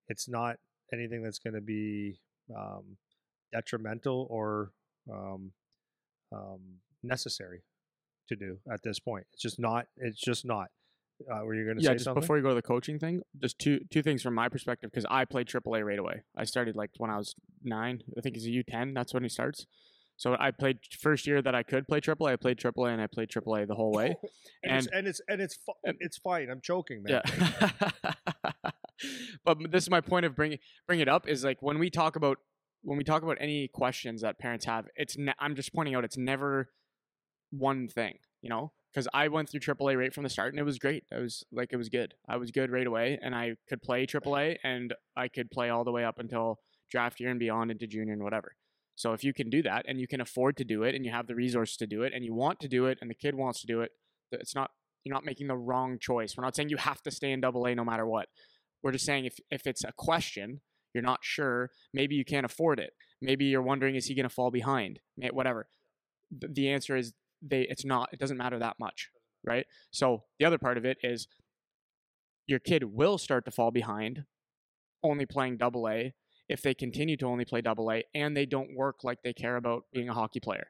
[0.08, 0.58] it's not
[0.92, 2.20] anything that's going to be
[2.54, 2.96] um,
[3.52, 4.72] detrimental or
[5.12, 5.52] um,
[6.34, 6.60] um,
[7.02, 7.62] necessary
[8.28, 9.26] to do at this point.
[9.32, 9.86] It's just not.
[9.96, 10.68] It's just not.
[11.30, 12.20] Uh, were you going to yeah, say just something?
[12.20, 15.06] before you go to the coaching thing, just two two things from my perspective because
[15.10, 16.22] I played AAA right away.
[16.36, 17.34] I started like when I was
[17.64, 18.02] nine.
[18.16, 18.94] I think he's a U ten.
[18.94, 19.66] That's when he starts.
[20.16, 22.32] So I played first year that I could play AAA.
[22.32, 24.16] I played AAA and I played AAA the whole way.
[24.64, 26.50] and, it's, and it's and it's and- it's fine.
[26.50, 27.22] I'm joking, man.
[27.24, 27.70] Yeah.
[29.44, 32.16] but this is my point of bringing bring it up is like when we talk
[32.16, 32.38] about
[32.82, 36.04] when we talk about any questions that parents have, it's ne- I'm just pointing out
[36.04, 36.70] it's never
[37.50, 40.64] one thing, you know, because I went through AAA right from the start and it
[40.64, 41.04] was great.
[41.12, 42.14] I was like it was good.
[42.28, 45.84] I was good right away and I could play AAA and I could play all
[45.84, 46.58] the way up until
[46.90, 48.54] draft year and beyond into junior and whatever.
[48.94, 51.12] So if you can do that and you can afford to do it and you
[51.12, 53.34] have the resources to do it and you want to do it and the kid
[53.34, 53.92] wants to do it,
[54.32, 54.70] it's not
[55.04, 56.34] you're not making the wrong choice.
[56.36, 58.26] We're not saying you have to stay in double A no matter what.
[58.82, 60.60] We're just saying if if it's a question,
[60.94, 62.90] you're not sure, maybe you can't afford it.
[63.20, 65.00] Maybe you're wondering is he going to fall behind?
[65.32, 65.68] Whatever.
[66.30, 67.12] The answer is
[67.42, 69.10] they it's not it doesn't matter that much,
[69.44, 69.66] right?
[69.90, 71.28] So the other part of it is
[72.46, 74.24] your kid will start to fall behind
[75.02, 76.14] only playing double A
[76.48, 79.56] if they continue to only play double A and they don't work like they care
[79.56, 80.68] about being a hockey player.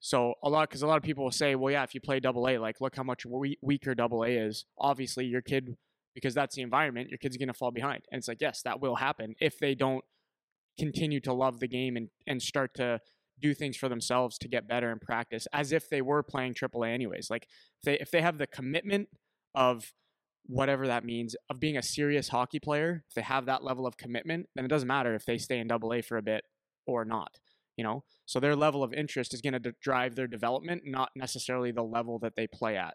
[0.00, 2.20] So a lot, because a lot of people will say, well, yeah, if you play
[2.20, 4.66] double A, like look how much we- weaker double A is.
[4.76, 5.76] Obviously, your kid,
[6.14, 8.02] because that's the environment, your kid's going to fall behind.
[8.10, 10.04] And it's like, yes, that will happen if they don't
[10.78, 13.00] continue to love the game and, and start to
[13.40, 16.92] do things for themselves to get better and practice as if they were playing AAA
[16.92, 17.28] anyways.
[17.30, 19.08] Like if they if they have the commitment
[19.54, 19.92] of
[20.46, 23.96] whatever that means of being a serious hockey player, if they have that level of
[23.96, 26.44] commitment, then it doesn't matter if they stay in double A for a bit
[26.86, 27.38] or not,
[27.76, 28.04] you know?
[28.26, 32.18] So their level of interest is going to drive their development, not necessarily the level
[32.20, 32.94] that they play at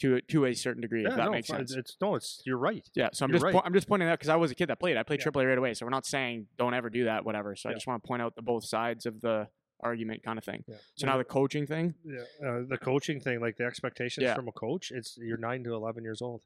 [0.00, 1.72] to to a certain degree, if that no, makes sense.
[1.74, 2.86] It's no, it's you're right.
[2.94, 3.54] Yeah, so I'm You're just right.
[3.54, 4.96] po- I'm just pointing out because I was a kid that played.
[4.96, 5.26] I played Yeah.
[5.30, 7.54] AAA right away, so we're not saying don't ever do that, whatever.
[7.56, 9.48] So I just want to point out the both sides of the
[9.82, 10.64] argument, kind of thing.
[10.66, 10.76] Yeah.
[10.96, 14.34] So now the coaching thing, Yeah, uh, the coaching thing, like the expectations Yeah.
[14.34, 16.42] from a coach, it's you're nine to eleven years old.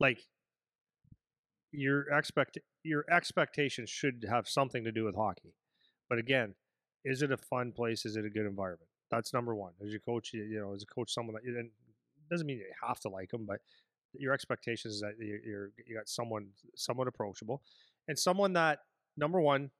[0.00, 0.20] Like
[1.72, 5.54] your expect your expectations should have something to do with hockey.
[6.08, 6.54] But again,
[7.04, 8.06] is it a fun place?
[8.06, 8.88] Is it a good environment?
[9.10, 9.72] That's number one.
[9.82, 11.70] As your coach, you, you know, as a coach, someone that and
[12.30, 13.60] doesn't mean you have to like them, but
[14.14, 17.62] your expectations is that you're, you got someone somewhat approachable,
[18.06, 18.80] and someone that
[19.16, 19.70] number one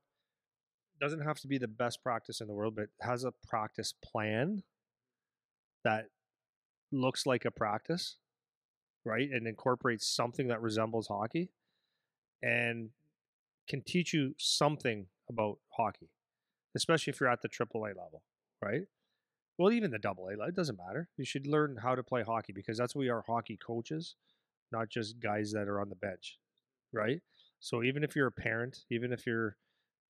[1.00, 4.62] doesn't have to be the best practice in the world, but has a practice plan
[5.84, 6.06] that
[6.90, 8.16] looks like a practice,
[9.04, 9.28] right?
[9.30, 11.50] And incorporates something that resembles hockey
[12.42, 12.90] and
[13.68, 16.08] can teach you something about hockey,
[16.74, 18.22] especially if you're at the AAA level,
[18.62, 18.82] right?
[19.58, 21.08] Well, even the double A, it doesn't matter.
[21.16, 24.14] You should learn how to play hockey because that's what we are hockey coaches,
[24.72, 26.38] not just guys that are on the bench,
[26.92, 27.22] right?
[27.60, 29.56] So even if you're a parent, even if you're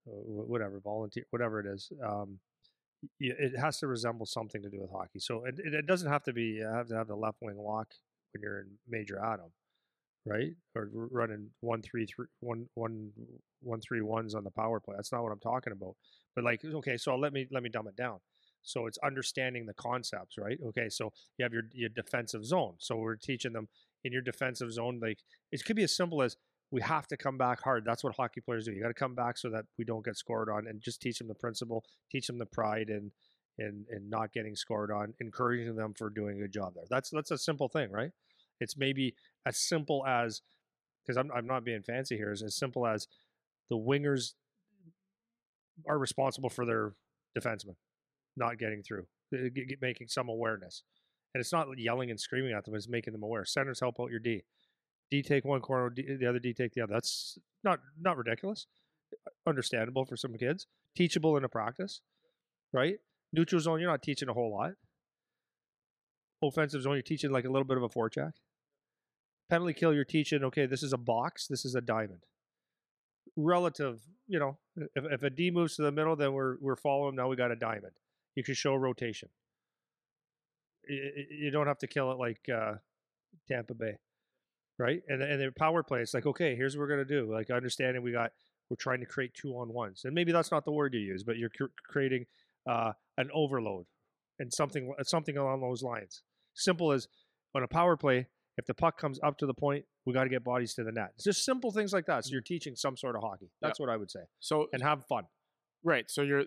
[0.08, 2.40] uh, whatever volunteer, whatever it is, um,
[3.20, 5.20] it has to resemble something to do with hockey.
[5.20, 7.94] So it, it doesn't have to be you have to have the left wing lock
[8.32, 9.52] when you're in Major Atom,
[10.26, 10.52] right?
[10.76, 13.12] Or running one three three one one
[13.62, 14.96] one three ones on the power play.
[14.96, 15.96] That's not what I'm talking about.
[16.34, 18.18] But like, okay, so let me let me dumb it down.
[18.68, 20.58] So it's understanding the concepts, right?
[20.68, 22.74] Okay, so you have your your defensive zone.
[22.78, 23.68] So we're teaching them
[24.04, 25.00] in your defensive zone.
[25.02, 25.18] Like
[25.50, 26.36] it could be as simple as
[26.70, 27.84] we have to come back hard.
[27.86, 28.72] That's what hockey players do.
[28.72, 31.18] You got to come back so that we don't get scored on, and just teach
[31.18, 33.10] them the principle, teach them the pride and
[33.58, 36.84] in in not getting scored on, encouraging them for doing a good job there.
[36.90, 38.10] That's that's a simple thing, right?
[38.60, 39.14] It's maybe
[39.46, 40.42] as simple as
[41.02, 42.32] because I'm I'm not being fancy here.
[42.32, 43.08] Is as simple as
[43.70, 44.34] the wingers
[45.88, 46.92] are responsible for their
[47.38, 47.76] defensemen
[48.38, 49.48] not getting through, uh,
[49.80, 50.82] making some awareness.
[51.34, 53.44] And it's not yelling and screaming at them; it's making them aware.
[53.44, 54.42] Centers help out your D.
[55.10, 56.94] D take one corner, D, the other D take the other.
[56.94, 58.66] That's not not ridiculous.
[59.46, 60.66] Understandable for some kids.
[60.96, 62.00] Teachable in a practice,
[62.72, 62.96] right?
[63.32, 64.72] Neutral zone, you're not teaching a whole lot.
[66.42, 68.32] Offensive zone, you're teaching like a little bit of a forecheck.
[69.50, 70.44] Penalty kill, you're teaching.
[70.44, 71.46] Okay, this is a box.
[71.46, 72.24] This is a diamond.
[73.36, 77.16] Relative, you know, if, if a D moves to the middle, then we're we're following.
[77.16, 77.92] Now we got a diamond.
[78.38, 79.28] You can show rotation.
[80.88, 82.74] You don't have to kill it like uh,
[83.48, 83.96] Tampa Bay
[84.78, 85.02] right?
[85.08, 87.32] And and the power play, it's like, okay, here's what we're gonna do.
[87.32, 88.32] Like understanding we got,
[88.70, 91.22] we're trying to create two on ones, and maybe that's not the word you use,
[91.22, 91.50] but you're
[91.86, 92.26] creating
[92.68, 93.86] uh, an overload
[94.38, 96.22] and something something along those lines.
[96.54, 97.08] Simple as
[97.54, 98.26] on a power play,
[98.56, 100.92] if the puck comes up to the point, we got to get bodies to the
[100.92, 101.12] net.
[101.16, 102.24] It's just simple things like that.
[102.24, 103.50] So you're teaching some sort of hockey.
[103.60, 105.24] That's what I would say, so and have fun.
[105.82, 106.10] Right.
[106.10, 106.44] So you're.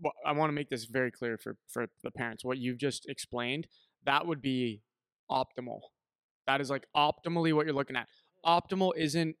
[0.00, 2.44] Well, I want to make this very clear for for the parents.
[2.44, 3.66] What you've just explained,
[4.04, 4.82] that would be
[5.30, 5.80] optimal.
[6.46, 8.08] That is like optimally what you're looking at.
[8.44, 9.36] Optimal isn't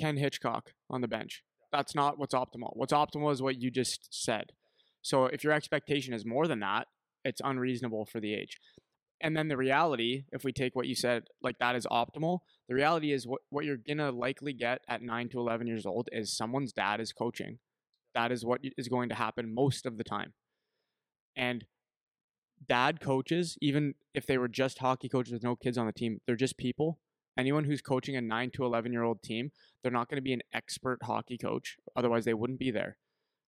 [0.00, 1.42] Ken Hitchcock on the bench.
[1.72, 2.74] That's not what's optimal.
[2.74, 4.52] What's optimal is what you just said.
[5.02, 6.86] So if your expectation is more than that,
[7.24, 8.58] it's unreasonable for the age.
[9.20, 12.74] And then the reality, if we take what you said, like that is optimal, the
[12.74, 16.36] reality is what, what you're gonna likely get at nine to eleven years old is
[16.36, 17.58] someone's dad is coaching.
[18.14, 20.32] That is what is going to happen most of the time.
[21.36, 21.64] And
[22.68, 26.18] dad coaches, even if they were just hockey coaches with no kids on the team,
[26.26, 26.98] they're just people.
[27.38, 29.50] Anyone who's coaching a 9 to 11 year old team,
[29.82, 31.76] they're not going to be an expert hockey coach.
[31.96, 32.98] Otherwise, they wouldn't be there.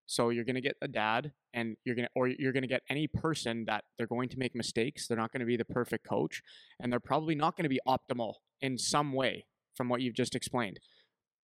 [0.07, 2.69] So you're going to get a dad and you're going to or you're going to
[2.69, 5.07] get any person that they're going to make mistakes.
[5.07, 6.43] They're not going to be the perfect coach
[6.81, 10.35] and they're probably not going to be optimal in some way from what you've just
[10.35, 10.79] explained.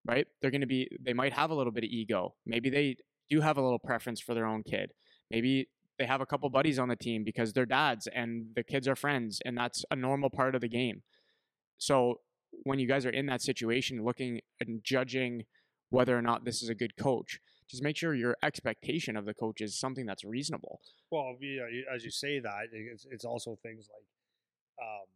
[0.06, 0.26] Right?
[0.40, 2.34] They're going to be they might have a little bit of ego.
[2.46, 2.96] Maybe they
[3.30, 4.92] do have a little preference for their own kid.
[5.30, 5.68] Maybe
[5.98, 8.96] they have a couple buddies on the team because they're dads and the kids are
[8.96, 11.02] friends and that's a normal part of the game.
[11.78, 12.20] So
[12.64, 15.44] when you guys are in that situation looking and judging
[15.90, 19.34] whether or not this is a good coach, just make sure your expectation of the
[19.34, 20.80] coach is something that's reasonable.
[21.10, 21.36] Well,
[21.94, 25.06] as you say that, it's, it's also things like, um,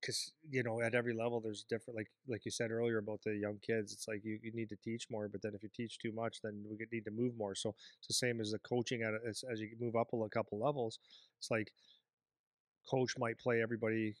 [0.00, 3.34] because you know at every level there's different like like you said earlier about the
[3.34, 5.98] young kids it's like you, you need to teach more but then if you teach
[5.98, 7.54] too much then we need to move more.
[7.54, 10.58] So it's the same as the coaching at as, as you move up a couple
[10.58, 10.98] levels
[11.38, 11.72] it's like
[12.88, 14.14] coach might play everybody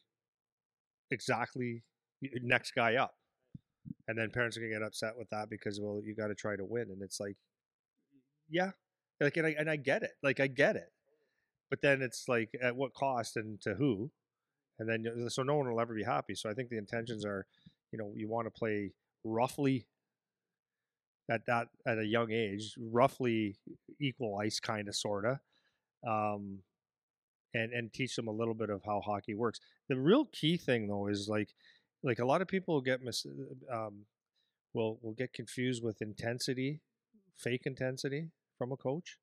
[1.10, 1.82] exactly
[2.42, 3.14] next guy up
[4.08, 6.56] and then parents are gonna get upset with that because well you got to try
[6.56, 7.36] to win and it's like
[8.50, 8.70] yeah
[9.20, 10.92] like and I, and I get it like i get it
[11.70, 14.10] but then it's like at what cost and to who
[14.78, 16.34] and then so no one will ever be happy.
[16.34, 17.46] So I think the intentions are,
[17.92, 18.92] you know, you want to play
[19.24, 19.86] roughly
[21.30, 23.56] at that at a young age, roughly
[24.00, 25.40] equal ice, kind of, sorta,
[26.06, 26.58] um,
[27.54, 29.60] and and teach them a little bit of how hockey works.
[29.88, 31.50] The real key thing though is like,
[32.02, 33.26] like a lot of people get mis,
[33.72, 34.04] um,
[34.74, 36.80] will will get confused with intensity,
[37.36, 39.18] fake intensity from a coach,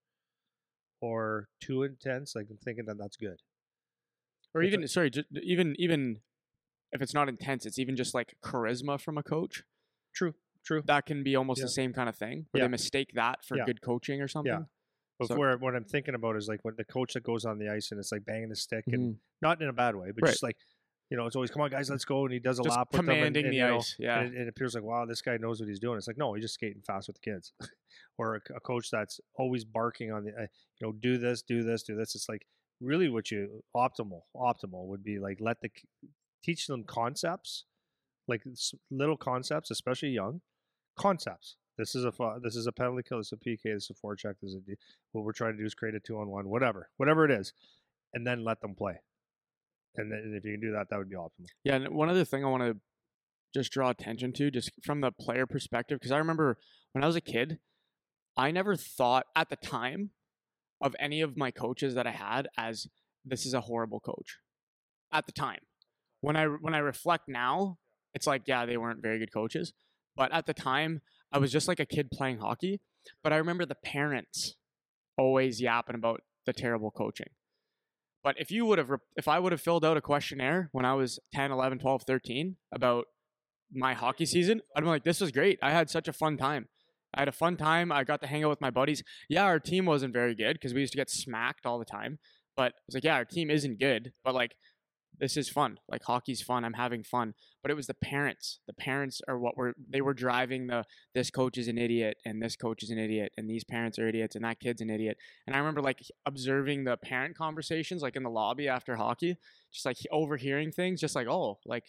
[1.01, 3.41] or too intense, like thinking that that's good
[4.55, 6.21] or even sorry, just, even even
[6.91, 9.63] if it's not intense, it's even just like charisma from a coach.
[10.15, 10.33] True,
[10.65, 10.81] true.
[10.85, 11.65] That can be almost yeah.
[11.65, 12.67] the same kind of thing, where yeah.
[12.67, 13.65] they mistake that for yeah.
[13.65, 14.53] good coaching or something.
[14.53, 14.63] Yeah.
[15.19, 17.59] But so, where what I'm thinking about is like when the coach that goes on
[17.59, 19.17] the ice and it's like banging the stick and mm-hmm.
[19.41, 20.31] not in a bad way, but right.
[20.31, 20.57] just like
[21.09, 22.87] you know, it's always come on guys, let's go, and he does a just lap
[22.91, 24.83] with commanding them and, and, the you know, ice, yeah, and it, it, appears like
[24.83, 25.97] wow, this guy knows what he's doing.
[25.97, 27.53] It's like no, he's just skating fast with the kids,
[28.17, 30.47] or a, a, coach that's always barking on the, uh,
[30.79, 32.15] you know, do this, do this, do this.
[32.15, 32.47] It's like
[32.81, 35.69] really what you optimal optimal would be like let the
[36.43, 37.65] teach them concepts
[38.27, 38.43] like
[38.91, 40.41] little concepts especially young
[40.97, 41.57] concepts.
[41.77, 42.11] This is a
[42.41, 44.55] this is a penalty kill this is a pk this is a forecheck this is
[44.55, 44.75] a
[45.11, 47.51] what we're trying to do is create a two on one whatever whatever it is
[48.13, 49.01] and then let them play.
[49.97, 51.47] And then if you can do that that would be optimal.
[51.63, 52.77] Yeah and one other thing i want to
[53.53, 56.57] just draw attention to just from the player perspective because i remember
[56.93, 57.59] when i was a kid
[58.35, 60.09] i never thought at the time
[60.85, 62.87] of any of my coaches that I had as
[63.25, 64.37] this is a horrible coach
[65.11, 65.61] at the time.
[66.21, 67.79] When I when I reflect now,
[68.13, 69.73] it's like yeah, they weren't very good coaches,
[70.15, 72.81] but at the time I was just like a kid playing hockey,
[73.23, 74.55] but I remember the parents
[75.17, 77.29] always yapping about the terrible coaching.
[78.23, 80.93] But if you would have if I would have filled out a questionnaire when I
[80.93, 83.05] was 10, 11, 12, 13 about
[83.73, 85.57] my hockey season, I'd be like this was great.
[85.63, 86.67] I had such a fun time.
[87.15, 87.91] I had a fun time.
[87.91, 89.03] I got to hang out with my buddies.
[89.29, 92.19] Yeah, our team wasn't very good because we used to get smacked all the time.
[92.57, 94.55] But I was like, yeah, our team isn't good, but like
[95.19, 95.79] this is fun.
[95.89, 96.65] Like hockey's fun.
[96.65, 97.33] I'm having fun.
[97.61, 98.59] But it was the parents.
[98.67, 102.41] The parents are what were they were driving the this coach is an idiot and
[102.41, 105.17] this coach is an idiot and these parents are idiots and that kid's an idiot.
[105.47, 109.37] And I remember like observing the parent conversations like in the lobby after hockey,
[109.71, 111.85] just like overhearing things, just like, oh, like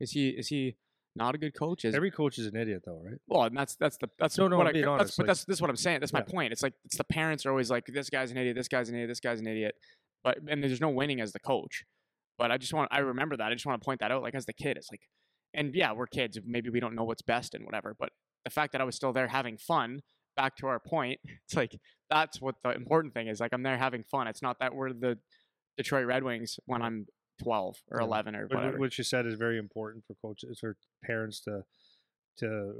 [0.00, 0.76] is he is he
[1.16, 3.18] not a good coach is every coach is an idiot though, right?
[3.26, 5.44] Well, and that's that's the that's no, no, what I, honest, that's, like, but that's
[5.44, 6.00] this is what I'm saying.
[6.00, 6.20] That's yeah.
[6.20, 6.52] my point.
[6.52, 8.94] It's like it's the parents are always like, this guy's an idiot, this guy's an
[8.94, 9.74] idiot, this guy's an idiot,
[10.22, 11.84] but and there's no winning as the coach.
[12.38, 13.50] But I just want I remember that.
[13.50, 14.22] I just want to point that out.
[14.22, 15.02] Like as the kid, it's like,
[15.54, 16.38] and yeah, we're kids.
[16.44, 17.96] Maybe we don't know what's best and whatever.
[17.98, 18.10] But
[18.44, 20.00] the fact that I was still there having fun.
[20.36, 21.78] Back to our point, it's like
[22.10, 23.40] that's what the important thing is.
[23.40, 24.26] Like I'm there having fun.
[24.26, 25.16] It's not that we're the
[25.78, 27.06] Detroit Red Wings when I'm
[27.42, 28.06] 12 or yeah.
[28.06, 28.78] 11 or whatever.
[28.78, 31.64] What you said is very important for coaches, for parents to,
[32.38, 32.74] to,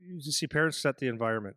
[0.00, 1.56] you see parents set the environment,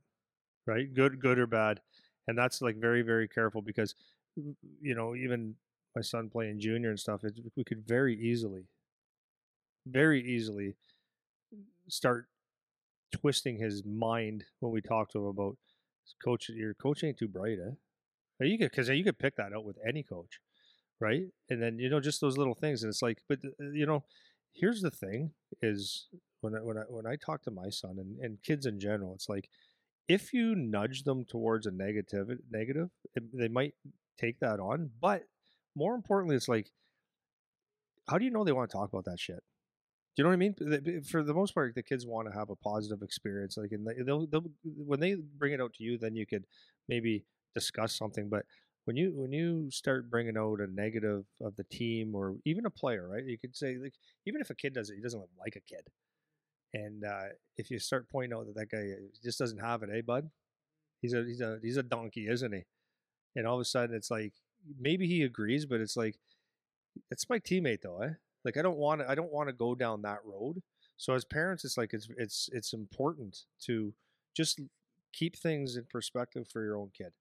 [0.65, 0.91] right?
[0.93, 1.81] Good, good or bad.
[2.27, 3.95] And that's like very, very careful because,
[4.35, 5.55] you know, even
[5.95, 8.65] my son playing junior and stuff, it, we could very easily,
[9.85, 10.75] very easily
[11.87, 12.27] start
[13.11, 15.57] twisting his mind when we talk to him about
[16.23, 16.49] coach.
[16.49, 18.45] Your coach ain't too bright, eh?
[18.45, 20.39] You could because you could pick that out with any coach
[20.99, 21.23] right?
[21.49, 24.03] And then you know just those little things, and it's like, but uh, you know,
[24.53, 25.31] here's the thing:
[25.61, 26.07] is
[26.41, 29.13] when I, when I when I talk to my son and, and kids in general,
[29.15, 29.49] it's like
[30.07, 32.89] if you nudge them towards a negative negative,
[33.33, 33.73] they might
[34.19, 34.89] take that on.
[34.99, 35.23] But
[35.75, 36.71] more importantly, it's like,
[38.09, 39.43] how do you know they want to talk about that shit?
[40.15, 41.03] Do you know what I mean?
[41.03, 43.55] For the most part, the kids want to have a positive experience.
[43.55, 46.45] Like, and they'll, they'll when they bring it out to you, then you could
[46.89, 47.23] maybe
[47.53, 48.27] discuss something.
[48.27, 48.45] But
[48.85, 52.69] when you when you start bringing out a negative of the team or even a
[52.69, 53.23] player, right?
[53.23, 53.93] You could say like
[54.25, 55.87] even if a kid does it, he doesn't like a kid.
[56.73, 60.01] And uh, if you start pointing out that that guy just doesn't have it, eh,
[60.01, 60.29] bud?
[61.01, 62.63] He's a he's a he's a donkey, isn't he?
[63.35, 64.33] And all of a sudden, it's like
[64.79, 66.17] maybe he agrees, but it's like
[67.11, 68.13] it's my teammate though, eh?
[68.43, 70.61] Like I don't want to I don't want to go down that road.
[70.97, 73.93] So as parents, it's like it's it's it's important to
[74.35, 74.59] just
[75.13, 77.11] keep things in perspective for your own kid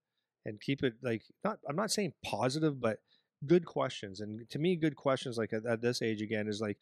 [0.45, 2.99] and keep it like not I'm not saying positive, but
[3.47, 4.21] good questions.
[4.21, 6.79] And to me, good questions like at, at this age again is like,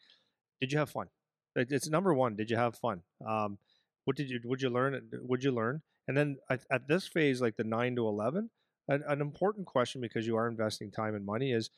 [0.59, 1.07] did you have fun?
[1.55, 2.35] It's number one.
[2.35, 3.01] Did you have fun?
[3.27, 3.57] Um,
[4.05, 5.09] what did you would you learn?
[5.23, 5.81] Would you learn?
[6.07, 8.49] And then at, at this phase, like the nine to eleven,
[8.87, 11.69] an, an important question because you are investing time and money is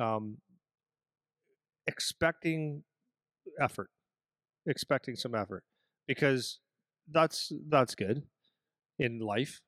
[0.00, 0.38] um,
[1.86, 2.84] expecting
[3.60, 3.90] effort,
[4.66, 5.64] expecting some effort,
[6.06, 6.60] because
[7.10, 8.22] that's that's good
[8.98, 9.60] in life,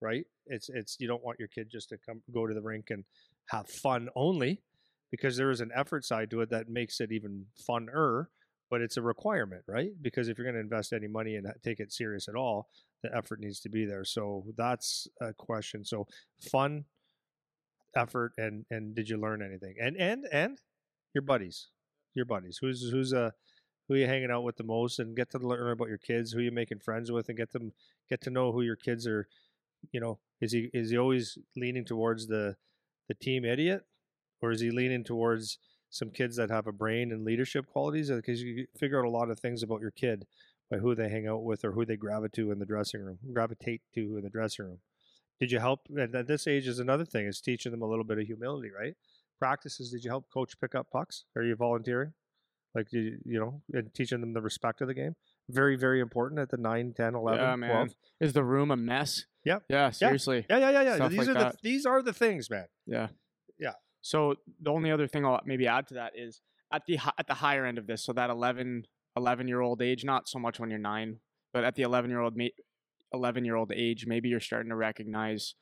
[0.00, 0.26] right?
[0.46, 3.04] It's it's you don't want your kid just to come go to the rink and
[3.46, 4.62] have fun only,
[5.10, 8.26] because there is an effort side to it that makes it even funner.
[8.70, 9.90] But it's a requirement, right?
[10.00, 12.68] Because if you're going to invest any money and take it serious at all,
[13.02, 14.04] the effort needs to be there.
[14.04, 15.84] So that's a question.
[15.84, 16.08] So
[16.50, 16.86] fun,
[17.94, 19.76] effort, and and did you learn anything?
[19.80, 20.58] And and and
[21.14, 21.68] your buddies,
[22.14, 22.58] your buddies.
[22.60, 23.30] Who's who's uh
[23.86, 26.32] who you hanging out with the most, and get to learn about your kids.
[26.32, 27.72] Who you making friends with, and get them
[28.08, 29.28] get to know who your kids are.
[29.92, 32.56] You know, is he is he always leaning towards the
[33.08, 33.82] the team idiot,
[34.42, 35.58] or is he leaning towards
[35.90, 38.10] some kids that have a brain and leadership qualities?
[38.10, 40.26] Uh, because you figure out a lot of things about your kid
[40.70, 43.18] by who they hang out with or who they gravitate to in the dressing room,
[43.32, 44.78] gravitate to in the dressing room.
[45.40, 45.80] Did you help?
[45.94, 48.70] And at this age is another thing is teaching them a little bit of humility,
[48.76, 48.94] right?
[49.38, 49.90] Practices.
[49.90, 51.24] Did you help coach pick up pucks?
[51.36, 52.12] Are you volunteering?
[52.74, 55.14] Like you, you know, and teaching them the respect of the game.
[55.48, 57.88] Very, very important at the 9, 10, 11, yeah, 12.
[58.20, 59.26] Is the room a mess?
[59.44, 59.62] Yep.
[59.68, 60.46] Yeah, seriously.
[60.48, 61.08] Yeah, yeah, yeah, yeah.
[61.08, 61.52] These like are that.
[61.52, 62.66] the these are the things, man.
[62.86, 63.08] Yeah.
[63.58, 63.72] Yeah.
[64.00, 66.40] So the only other thing I'll maybe add to that is
[66.72, 68.86] at the at the higher end of this, so that 11,
[69.16, 71.18] 11 year old age, not so much when you're nine,
[71.52, 72.36] but at the 11 year old
[73.12, 75.54] 11 year old age, maybe you're starting to recognize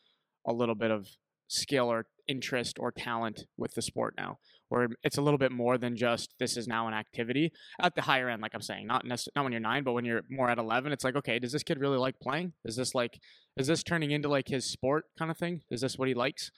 [0.47, 1.09] a little bit of
[1.49, 4.39] skill or interest or talent with the sport now,
[4.73, 7.53] where it's a little bit more than just this is now an activity
[7.83, 8.41] at the higher end.
[8.41, 10.93] Like I'm saying, not necess- not when you're nine, but when you're more at 11,
[10.93, 12.55] it's like okay, does this kid really like playing?
[12.65, 13.21] Is this like
[13.59, 15.61] is this turning into like his sport kind of thing?
[15.71, 16.51] Is this what he likes?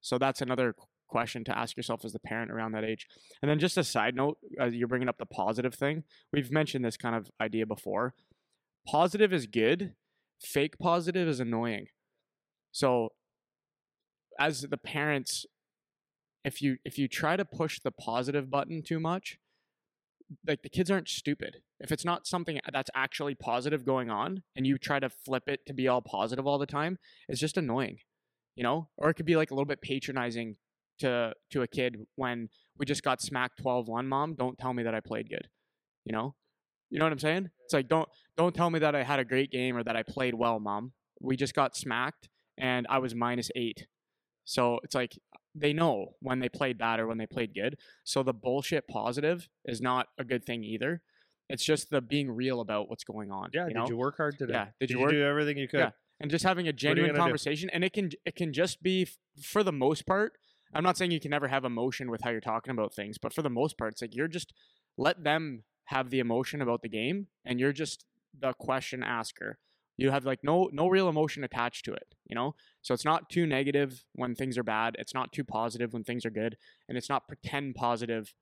[0.00, 0.74] So that's another
[1.06, 3.06] question to ask yourself as the parent around that age.
[3.40, 6.02] And then just a side note, uh, you're bringing up the positive thing.
[6.32, 8.14] We've mentioned this kind of idea before.
[8.88, 9.94] Positive is good.
[10.40, 11.86] Fake positive is annoying.
[12.72, 13.10] So
[14.40, 15.46] as the parents
[16.44, 19.38] if you if you try to push the positive button too much,
[20.46, 21.58] like the kids aren't stupid.
[21.80, 25.60] If it's not something that's actually positive going on and you try to flip it
[25.66, 27.98] to be all positive all the time, it's just annoying.
[28.54, 28.88] You know?
[28.96, 30.56] Or it could be like a little bit patronizing
[31.00, 34.94] to to a kid when we just got smacked 12-1, mom, don't tell me that
[34.94, 35.48] I played good.
[36.04, 36.34] You know?
[36.90, 37.50] You know what I'm saying?
[37.64, 40.02] It's like don't don't tell me that I had a great game or that I
[40.02, 40.92] played well, mom.
[41.20, 42.28] We just got smacked
[42.58, 43.86] and I was minus 8.
[44.44, 45.18] So it's like
[45.54, 47.78] they know when they played bad or when they played good.
[48.04, 51.02] So the bullshit positive is not a good thing either.
[51.48, 53.50] It's just the being real about what's going on.
[53.52, 53.62] Yeah.
[53.62, 53.88] you did know?
[53.88, 54.54] you work hard today?
[54.54, 55.80] Yeah, did you you, work- do everything you could?
[55.80, 55.90] Yeah.
[56.20, 57.22] and just having a genuine gonna do?
[57.22, 59.08] conversation and it can it can just be
[59.42, 60.34] for the most part
[60.72, 63.32] i'm not saying you can never have emotion with how you're talking about things but
[63.32, 64.52] for the most part it's like you're just
[64.96, 68.04] let them have the emotion about the game and you're just
[68.38, 69.58] the question asker
[69.96, 72.54] you have like no no real emotion attached to it you know?
[72.80, 76.24] So it's not too negative when things are bad it's not too positive when things
[76.24, 76.56] are good
[76.88, 78.34] and it's not pretend positive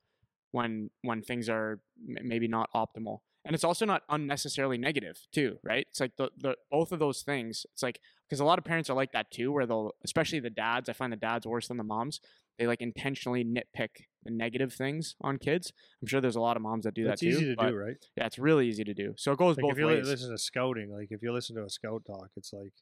[0.51, 3.19] when when things are m- maybe not optimal.
[3.43, 5.87] And it's also not unnecessarily negative too right?
[5.89, 7.99] It's like the, the both of those things it's like
[8.29, 10.93] because a lot of parents are like that too where they'll especially the dads i
[10.93, 12.21] find the dads worse than the moms
[12.57, 16.83] they like intentionally nitpick negative things on kids i'm sure there's a lot of moms
[16.85, 17.97] that do That's that too It's easy to do, right?
[18.15, 20.29] yeah it's really easy to do so it goes Like both if you ways listen
[20.31, 22.73] to scouting, like if you listen to a scout talk, it's like,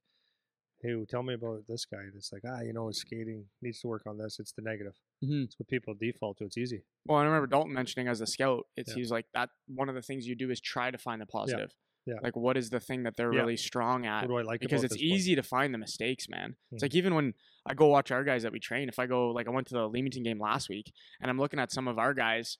[0.81, 1.99] hey, tell me about this guy.
[1.99, 4.39] And it's like, ah, you know, his skating needs to work on this.
[4.39, 4.93] It's the negative.
[5.23, 5.43] Mhm.
[5.45, 6.45] It's what people default to.
[6.45, 6.83] It's easy.
[7.05, 8.95] Well, I remember Dalton mentioning as a scout, it's Yeah.
[8.95, 9.49] he's like that.
[9.67, 11.69] One of the things you do is try to find the positive.
[11.71, 11.75] Yeah.
[12.23, 13.41] Like, what is the thing that they're Yeah.
[13.41, 14.21] really strong at?
[14.21, 16.55] What do I like because it's easy to find the mistakes, man.
[16.71, 16.85] It's Mhm.
[16.85, 17.33] like even when
[17.65, 19.73] I go watch our guys that we train, if I go like I went to
[19.75, 20.91] the Leamington game last week
[21.21, 22.57] and I'm looking at some of our guys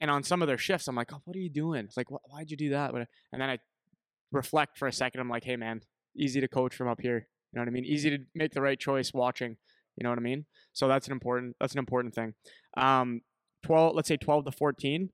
[0.00, 1.84] and on some of their shifts, I'm like, oh, what are you doing?
[1.84, 2.92] It's like, "Wh- why'd you do that?
[2.94, 3.58] And then I
[4.32, 5.20] reflect for a second.
[5.20, 5.80] I'm like, hey, man,
[6.16, 7.28] easy to coach from up here.
[7.52, 7.84] You know what I mean?
[7.84, 9.56] Easy to make the right choice watching.
[9.96, 10.46] You know what I mean?
[10.72, 12.34] So that's an important that's an important thing.
[12.76, 13.20] Um,
[13.62, 15.10] twelve, let's say twelve to fourteen.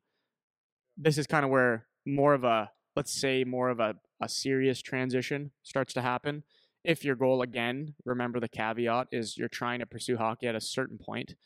[1.00, 4.82] this is kind of where more of a let's say more of a, a serious
[4.82, 6.42] transition starts to happen.
[6.82, 10.60] If your goal again, remember the caveat is you're trying to pursue hockey at a
[10.60, 11.36] certain point.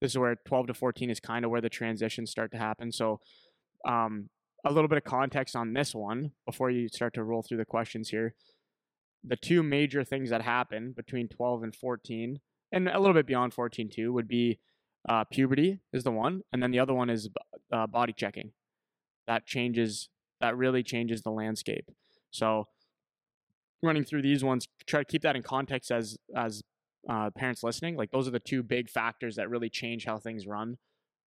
[0.00, 2.90] This is where 12 to 14 is kind of where the transitions start to happen.
[2.90, 3.20] So,
[3.86, 4.30] um,
[4.64, 7.64] a little bit of context on this one before you start to roll through the
[7.64, 8.34] questions here.
[9.22, 12.40] The two major things that happen between 12 and 14,
[12.72, 14.58] and a little bit beyond 14 too, would be
[15.08, 17.28] uh, puberty is the one, and then the other one is
[17.72, 18.50] uh, body checking.
[19.28, 20.08] That changes.
[20.40, 21.90] That really changes the landscape.
[22.30, 22.68] So,
[23.82, 26.62] running through these ones, try to keep that in context as as
[27.08, 27.96] uh, parents listening.
[27.96, 30.76] Like those are the two big factors that really change how things run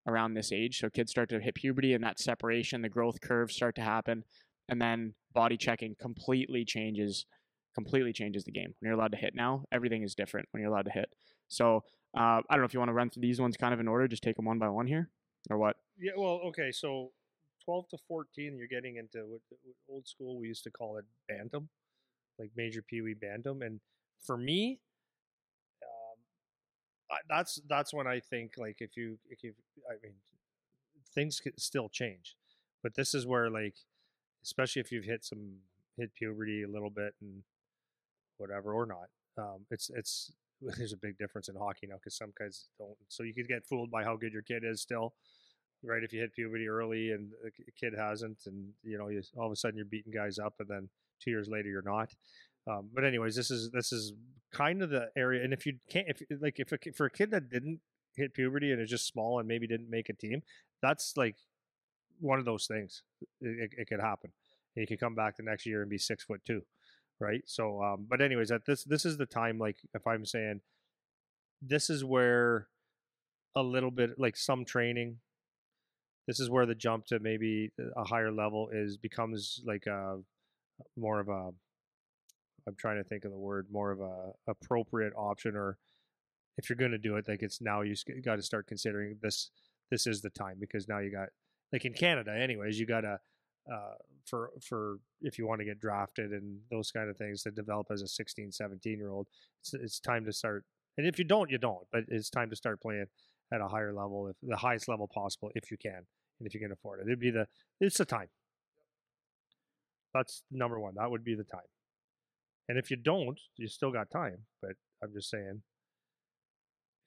[0.08, 0.80] around this age.
[0.80, 4.24] So kids start to hit puberty, and that separation, the growth curves start to happen,
[4.70, 7.26] and then body checking completely changes
[7.76, 8.74] completely changes the game.
[8.80, 11.10] When you're allowed to hit now, everything is different when you're allowed to hit.
[11.48, 11.84] So
[12.18, 13.88] uh, I don't know if you want to run through these ones kind of in
[13.88, 15.12] order, just take them one by one here,
[15.52, 15.76] or what?
[16.00, 17.12] Yeah, well, okay, so
[17.68, 21.04] 12 to 14, you're getting into what, what old school we used to call it
[21.28, 21.68] bantam,
[22.40, 23.82] like major pee wee bantam, and
[24.26, 24.80] for me,
[25.84, 26.18] um,
[27.12, 29.54] I, that's that's when I think like if you if you
[29.90, 30.14] I mean
[31.14, 32.38] things could still change,
[32.82, 33.76] but this is where like
[34.44, 35.58] especially if you've hit some
[35.98, 37.44] hit puberty a little bit and
[38.38, 42.32] whatever or not, um, it's it's there's a big difference in hockey now because some
[42.40, 42.96] guys don't.
[43.10, 45.14] So you could get fooled by how good your kid is still,
[45.84, 46.04] right?
[46.04, 49.52] If you hit puberty early and the kid hasn't, and you know, you, all of
[49.52, 50.90] a sudden you're beating guys up, and then
[51.22, 52.14] two years later you're not.
[52.70, 54.14] Um, but anyways, this is this is
[54.52, 55.44] kind of the area.
[55.44, 57.80] And if you can't, if like if a, for a kid that didn't
[58.16, 60.42] hit puberty and is just small and maybe didn't make a team,
[60.82, 61.36] that's like
[62.20, 63.04] one of those things.
[63.42, 64.32] It, it, it could happen.
[64.76, 66.64] And you could come back the next year and be six foot two
[67.20, 67.42] right?
[67.46, 69.58] So, um, but anyways, at this this is the time.
[69.58, 70.62] Like, if I'm saying,
[71.62, 72.68] this is where
[73.56, 75.18] a little bit like some training.
[76.28, 80.20] This is where the jump to maybe a higher level is becomes like a
[80.98, 81.52] more of a.
[82.68, 85.78] I'm trying to think of the word more of a appropriate option, or
[86.58, 89.52] if you're going to do it, like it's now you got to start considering this.
[89.90, 91.30] This is the time because now you got
[91.72, 93.20] like in Canada, anyways, you got to
[93.72, 97.52] uh, for for if you want to get drafted and those kind of things to
[97.52, 99.28] develop as a 16 17 year old
[99.62, 100.64] it's, it's time to start
[100.98, 103.06] and if you don't you don't but it's time to start playing
[103.54, 106.06] at a higher level if the highest level possible if you can
[106.40, 107.48] and if you can afford it it'd be the
[107.80, 108.28] it's the time
[110.14, 111.60] that's number one that would be the time
[112.70, 114.72] and if you don't you still got time but
[115.04, 115.62] i'm just saying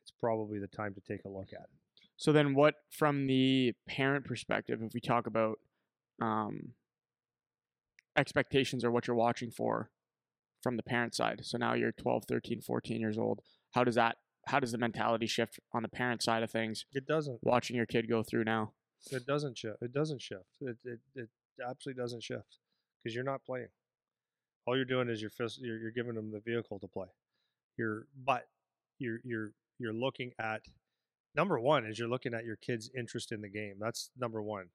[0.03, 1.71] it's probably the time to take a look at it
[2.17, 5.59] so then what from the parent perspective if we talk about
[6.21, 6.73] um,
[8.17, 9.91] expectations or what you're watching for
[10.63, 11.41] from the parent side.
[11.43, 13.41] So now you're 12, 13, 14 years old.
[13.73, 14.17] How does that
[14.47, 16.87] how does the mentality shift on the parent side of things?
[16.93, 17.41] It doesn't.
[17.43, 18.73] Watching your kid go through now.
[19.11, 19.83] It doesn't shift.
[19.83, 20.45] It doesn't shift.
[20.61, 21.29] It it, it
[21.67, 22.59] absolutely doesn't shift
[23.03, 23.69] because you're not playing.
[24.67, 27.09] All you're doing is you're, you're you're giving them the vehicle to play.
[27.77, 28.47] You're but
[28.99, 30.63] you're you're you're looking at
[31.35, 33.77] number one is you're looking at your kid's interest in the game.
[33.81, 34.67] That's number one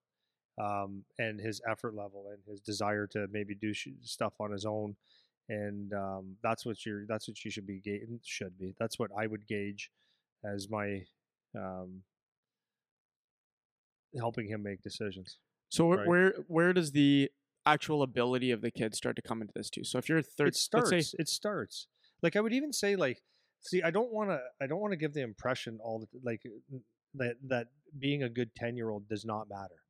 [0.61, 4.65] um, and his effort level and his desire to maybe do sh- stuff on his
[4.65, 4.95] own.
[5.49, 7.05] And um, that's what you're.
[7.05, 7.79] That's what you should be.
[7.79, 8.73] Ga- should be.
[8.79, 9.91] That's what I would gauge
[10.43, 11.03] as my
[11.55, 12.01] um,
[14.17, 15.37] helping him make decisions.
[15.69, 16.07] So right?
[16.07, 17.29] where where does the
[17.65, 19.83] actual ability of the kid start to come into this too?
[19.83, 20.89] So if you're third, it starts.
[20.89, 21.87] Say, it starts.
[22.21, 23.21] Like I would even say, like,
[23.61, 24.39] see, I don't want to.
[24.61, 26.41] I don't want to give the impression all the like
[27.15, 29.81] that that being a good ten year old does not matter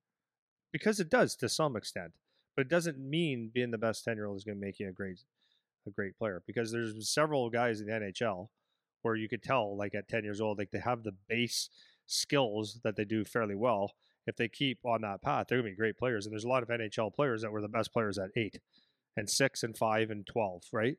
[0.72, 2.14] because it does to some extent.
[2.56, 4.90] But it doesn't mean being the best ten year old is going to make you
[4.90, 5.20] a great
[5.88, 8.48] a great player because there's several guys in the NHL
[9.02, 11.70] where you could tell like at 10 years old like they have the base
[12.08, 13.92] skills that they do fairly well
[14.28, 16.50] if they keep on that path they're going to be great players and there's a
[16.50, 18.60] lot of NHL players that were the best players at 8
[19.18, 20.98] and 6 and 5 and 12 right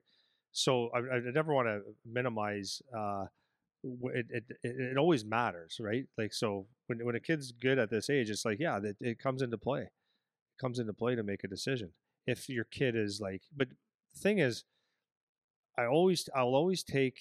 [0.52, 3.26] so I, I never want to minimize uh,
[3.84, 6.04] it, it, it always matters, right?
[6.16, 9.18] Like so when when a kid's good at this age, it's like yeah, it, it
[9.18, 9.82] comes into play.
[9.82, 11.90] It comes into play to make a decision.
[12.26, 13.68] If your kid is like, but
[14.14, 14.64] the thing is,
[15.78, 17.18] I always I'll always take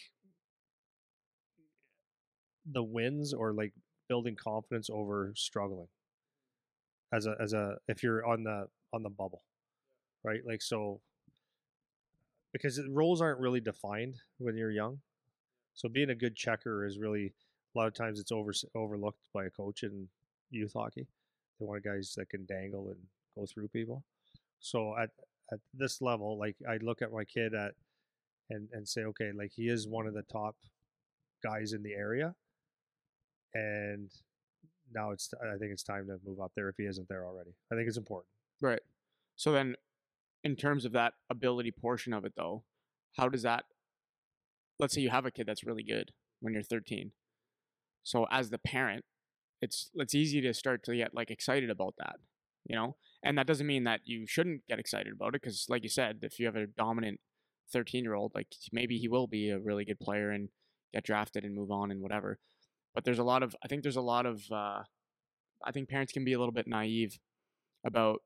[2.65, 3.73] the wins or like
[4.07, 5.87] building confidence over struggling.
[7.13, 9.43] As a as a if you're on the on the bubble,
[10.23, 10.41] right?
[10.45, 11.01] Like so,
[12.51, 14.99] because roles aren't really defined when you're young
[15.75, 17.33] so being a good checker is really
[17.75, 20.07] a lot of times it's over overlooked by a coach in
[20.49, 21.05] youth hockey.
[21.59, 22.97] They want guys that can dangle and
[23.37, 24.03] go through people.
[24.59, 25.09] So at
[25.51, 27.73] at this level, like I look at my kid at
[28.49, 30.55] and and say, okay, like he is one of the top
[31.43, 32.33] guys in the area,
[33.55, 34.11] and
[34.93, 37.51] now it's I think it's time to move up there if he isn't there already.
[37.71, 38.27] I think it's important.
[38.61, 38.81] Right.
[39.35, 39.75] So then,
[40.43, 42.63] in terms of that ability portion of it, though,
[43.17, 43.65] how does that?
[44.77, 47.11] Let's say you have a kid that's really good when you're 13.
[48.03, 49.05] So as the parent,
[49.61, 52.17] it's it's easy to start to get like excited about that,
[52.65, 52.97] you know.
[53.23, 56.19] And that doesn't mean that you shouldn't get excited about it, because like you said,
[56.21, 57.19] if you have a dominant
[57.71, 60.49] 13 year old, like maybe he will be a really good player and
[60.93, 62.37] get drafted and move on and whatever.
[62.95, 64.81] But there's a lot of I think there's a lot of uh,
[65.63, 67.19] I think parents can be a little bit naive
[67.85, 68.21] about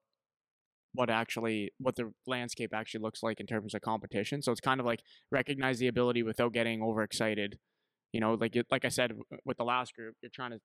[0.94, 4.42] what actually what the landscape actually looks like in terms of competition.
[4.42, 5.02] So it's kind of like
[5.32, 7.58] recognize the ability without getting overexcited.
[8.14, 9.14] You know, like like I said
[9.46, 10.60] with the last group, you're trying to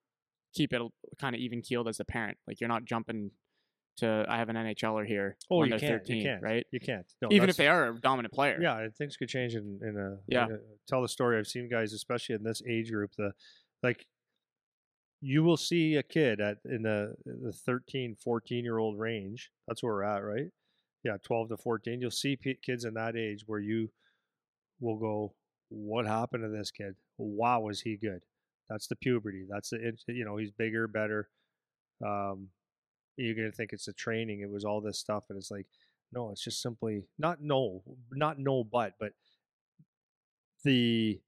[0.54, 0.80] keep it
[1.20, 2.38] kind of even keeled as a parent.
[2.46, 3.30] Like you're not jumping
[3.98, 6.66] to I have an NHLer here Oh, when you can't, 13, you can't, right?
[6.72, 7.06] You can't.
[7.22, 8.58] No, Even if they are a dominant player.
[8.60, 10.46] Yeah, things could change in, in a Yeah.
[10.46, 11.38] in a- tell the story.
[11.38, 13.32] I've seen guys, especially in this age group, the
[13.84, 14.06] like
[15.20, 19.50] you will see a kid at in the the 13, 14 year old range.
[19.68, 20.48] That's where we're at, right?
[21.04, 22.00] Yeah, 12 to 14.
[22.00, 23.90] You'll see p- kids in that age where you
[24.80, 25.34] will go,
[25.68, 26.96] "What happened to this kid?
[27.18, 28.22] Wow, was he good?"
[28.68, 29.46] That's the puberty.
[29.48, 31.28] That's the you know he's bigger, better.
[32.04, 32.48] Um,
[33.16, 34.40] you're gonna think it's the training.
[34.40, 35.66] It was all this stuff, and it's like,
[36.12, 37.82] no, it's just simply not no,
[38.12, 39.12] not no, but but
[40.64, 41.20] the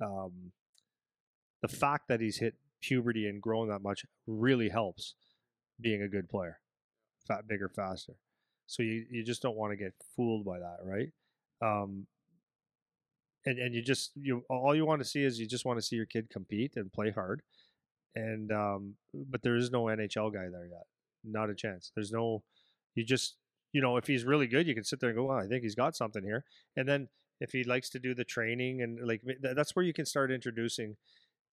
[0.00, 0.52] um
[1.64, 5.14] the fact that he's hit puberty and grown that much really helps
[5.80, 6.58] being a good player,
[7.26, 8.12] fat, bigger, faster.
[8.66, 11.08] So you you just don't want to get fooled by that, right?
[11.62, 12.06] Um,
[13.46, 15.82] and and you just you all you want to see is you just want to
[15.82, 17.40] see your kid compete and play hard,
[18.14, 20.84] and um, but there is no NHL guy there yet,
[21.24, 21.92] not a chance.
[21.94, 22.42] There's no,
[22.94, 23.36] you just
[23.72, 25.62] you know if he's really good, you can sit there and go, well, I think
[25.62, 26.44] he's got something here,
[26.76, 27.08] and then
[27.40, 30.96] if he likes to do the training and like that's where you can start introducing.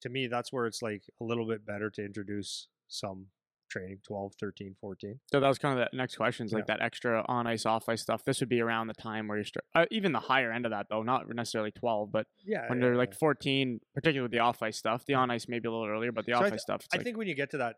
[0.01, 3.27] To me, that's where it's like a little bit better to introduce some
[3.71, 6.45] training 12 13 14 So that was kind of the next question.
[6.45, 8.23] Is like that extra on ice, off ice stuff.
[8.25, 10.71] This would be around the time where you start, uh, even the higher end of
[10.71, 14.61] that though, not necessarily 12, but yeah when they're like 14, particularly with the off
[14.61, 15.05] ice stuff.
[15.05, 16.81] The on ice maybe a little earlier, but the So off th- ice stuff.
[16.83, 17.77] It's I like, think when you get to that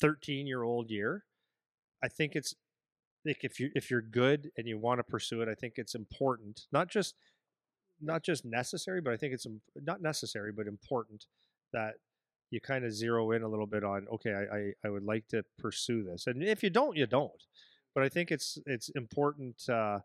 [0.00, 1.24] 13 year old year,
[2.02, 2.54] I think it's
[3.24, 5.94] like if you if you're good and you want to pursue it, I think it's
[5.94, 7.14] important, not just
[8.00, 11.26] not just necessary, but I think it's not necessary, but important
[11.72, 11.94] that
[12.50, 15.28] you kind of zero in a little bit on okay, I, I I would like
[15.28, 17.42] to pursue this, and if you don't, you don't.
[17.94, 20.00] But I think it's it's important uh,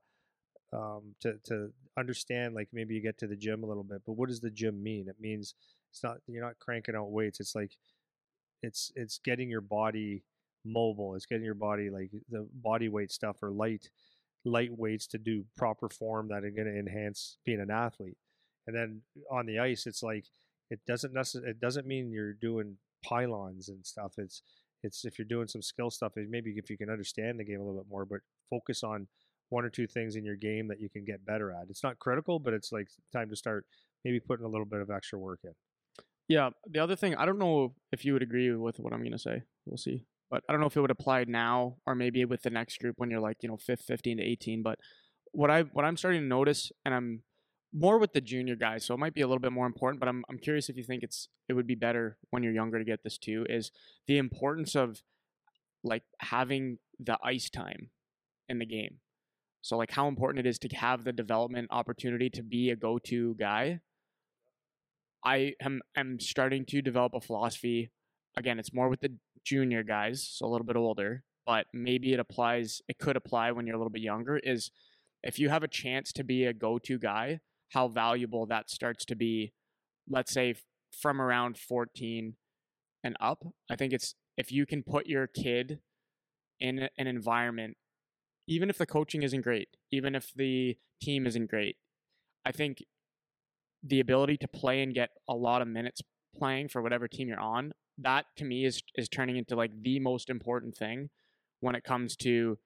[0.74, 4.14] um, to to understand like maybe you get to the gym a little bit, but
[4.14, 5.08] what does the gym mean?
[5.08, 5.56] It means
[5.92, 7.40] it's not you're not cranking out weights.
[7.40, 7.78] It's like
[8.62, 10.24] it's it's getting your body
[10.66, 11.16] mobile.
[11.16, 13.90] It's getting your body like the body weight stuff or light
[14.46, 18.18] light weights to do proper form that are going to enhance being an athlete.
[18.68, 19.02] And then
[19.32, 20.26] on the ice, it's like
[20.70, 24.14] it doesn't necessarily it doesn't mean you're doing pylons and stuff.
[24.18, 24.42] It's
[24.84, 27.64] it's if you're doing some skill stuff, maybe if you can understand the game a
[27.64, 29.08] little bit more, but focus on
[29.50, 31.68] one or two things in your game that you can get better at.
[31.70, 33.66] It's not critical, but it's like time to start
[34.04, 35.52] maybe putting a little bit of extra work in.
[36.28, 36.50] yeah.
[36.70, 39.20] The other thing, I don't know if you would agree with what I'm going to
[39.20, 39.44] say.
[39.66, 40.06] We'll see.
[40.30, 42.96] But I don't know if it would apply now or maybe with the next group
[42.98, 44.64] when you're like, you know, fifth, 15 to 18.
[44.64, 44.80] But
[45.32, 47.22] what I what I'm starting to notice, and I'm
[47.74, 50.00] more with the junior guys, so it might be a little bit more important.
[50.00, 52.80] But I'm I'm curious if you think it's it would be better when you're younger
[52.80, 53.46] to get this too.
[53.50, 53.72] Is
[54.08, 55.02] the importance of
[55.84, 57.90] like having the ice time
[58.48, 59.00] in the game.
[59.62, 63.36] So like how important it is to have the development opportunity to be a go-to
[63.36, 63.80] guy.
[65.26, 67.92] I am am starting to develop a philosophy.
[68.36, 72.20] Again, it's more with the junior guys, so a little bit older, but maybe it
[72.20, 74.72] applies it could apply when you're a little bit younger is
[75.24, 77.40] if you have a chance to be a go-to guy,
[77.74, 79.54] how valuable that starts to be
[80.10, 80.56] let's say
[80.92, 82.36] from around 14
[83.04, 83.44] and up.
[83.70, 85.80] I think it's if you can put your kid
[86.60, 87.78] in an environment
[88.48, 91.78] even if the coaching isn't great, even if the team isn't great,
[92.46, 92.84] I think
[93.82, 96.02] the ability to play and get a lot of minutes
[96.36, 100.00] playing for whatever team you're on, that to me is is turning into like the
[100.00, 101.10] most important thing
[101.60, 102.58] when it comes to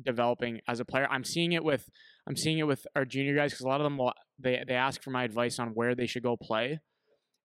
[0.00, 1.06] developing as a player.
[1.10, 1.88] I'm seeing it with
[2.26, 4.74] I'm seeing it with our junior guys because a lot of them will they they
[4.74, 6.80] ask for my advice on where they should go play,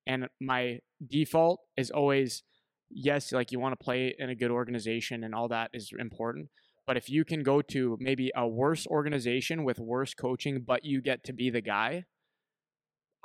[0.06, 2.44] and my default is always
[2.90, 6.50] yes, like you want to play in a good organization and all that is important.
[6.86, 11.02] But if you can go to maybe a worse organization with worse coaching, but you
[11.02, 12.06] get to be the guy,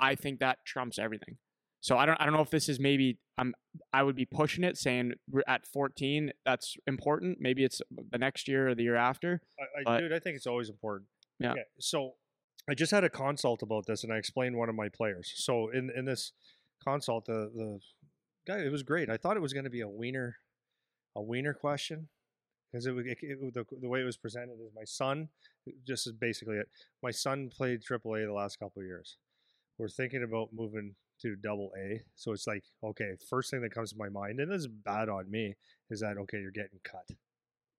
[0.01, 1.37] I think that trumps everything.
[1.83, 3.55] So I don't I don't know if this is maybe um
[3.93, 7.39] I would be pushing it saying we're at 14 that's important.
[7.41, 9.43] Maybe it's the next year or the year after.
[9.87, 11.09] I, I dude, I think it's always important.
[11.41, 11.55] Yeah.
[11.81, 12.13] So
[12.71, 15.33] I just had a consult about this, and I explained one of my players.
[15.35, 16.33] So in in this
[16.85, 17.81] consult, the the
[18.47, 19.11] guy, it was great.
[19.11, 20.37] I thought it was going to be a wiener,
[21.17, 22.09] a wiener question,
[22.71, 25.29] because it, it, it, the the way it was presented is my son.
[25.87, 26.69] Just is basically it.
[27.03, 29.17] My son played AAA the last couple of years.
[29.79, 32.03] We're thinking about moving to double A.
[32.15, 35.09] So it's like, okay, first thing that comes to my mind, and this is bad
[35.09, 35.55] on me,
[35.91, 37.09] is that okay, you're getting cut.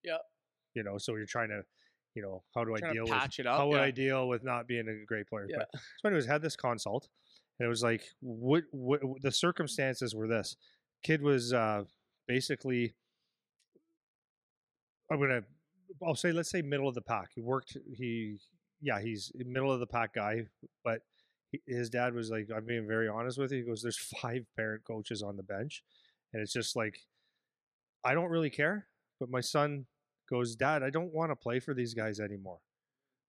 [0.03, 0.17] Yeah.
[0.73, 1.61] You know, so you're trying to,
[2.15, 3.57] you know, how do I deal with up.
[3.57, 3.83] how would yeah.
[3.83, 5.47] I deal with not being a great player?
[5.49, 5.57] Yeah.
[5.59, 7.07] But so anyways, had this consult,
[7.59, 10.55] and it was like, what, what the circumstances were this.
[11.03, 11.83] Kid was uh,
[12.27, 12.93] basically,
[15.11, 15.41] I'm gonna,
[16.05, 17.29] I'll say, let's say middle of the pack.
[17.35, 18.37] He worked, he,
[18.81, 20.45] yeah, he's middle of the pack guy,
[20.83, 21.01] but
[21.67, 23.59] his dad was like, I'm being very honest with you.
[23.59, 25.83] He goes, there's five parent coaches on the bench,
[26.33, 26.99] and it's just like,
[28.03, 28.87] I don't really care,
[29.19, 29.85] but my son
[30.29, 32.59] goes, Dad, I don't want to play for these guys anymore.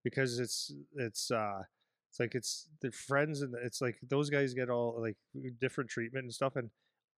[0.02, 1.62] Because it's it's uh
[2.10, 5.16] it's like it's the friends and it's like those guys get all like
[5.60, 6.70] different treatment and stuff and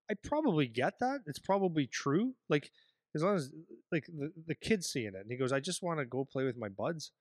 [0.09, 1.19] I probably get that.
[1.25, 2.33] It's probably true.
[2.47, 2.71] Like
[3.13, 3.51] as long as
[3.91, 6.45] like the, the kid's seeing it and he goes I just want to go play
[6.45, 7.11] with my buds.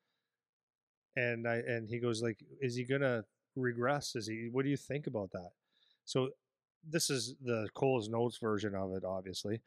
[1.16, 3.24] And I and he goes like is he gonna
[3.56, 5.50] regress is he what do you think about that?
[6.04, 6.30] So
[6.88, 9.60] this is the Cole's notes version of it obviously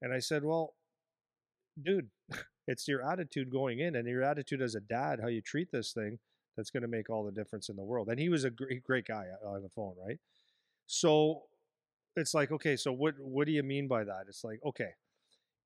[0.00, 0.74] and I said well
[1.82, 2.08] dude
[2.66, 5.92] it's your attitude going in and your attitude as a dad how you treat this
[5.92, 6.18] thing
[6.56, 8.08] that's going to make all the difference in the world.
[8.08, 10.18] And he was a great, great guy uh, on the phone right?
[10.86, 11.42] So
[12.16, 14.24] it's like okay so what what do you mean by that?
[14.28, 14.90] It's like okay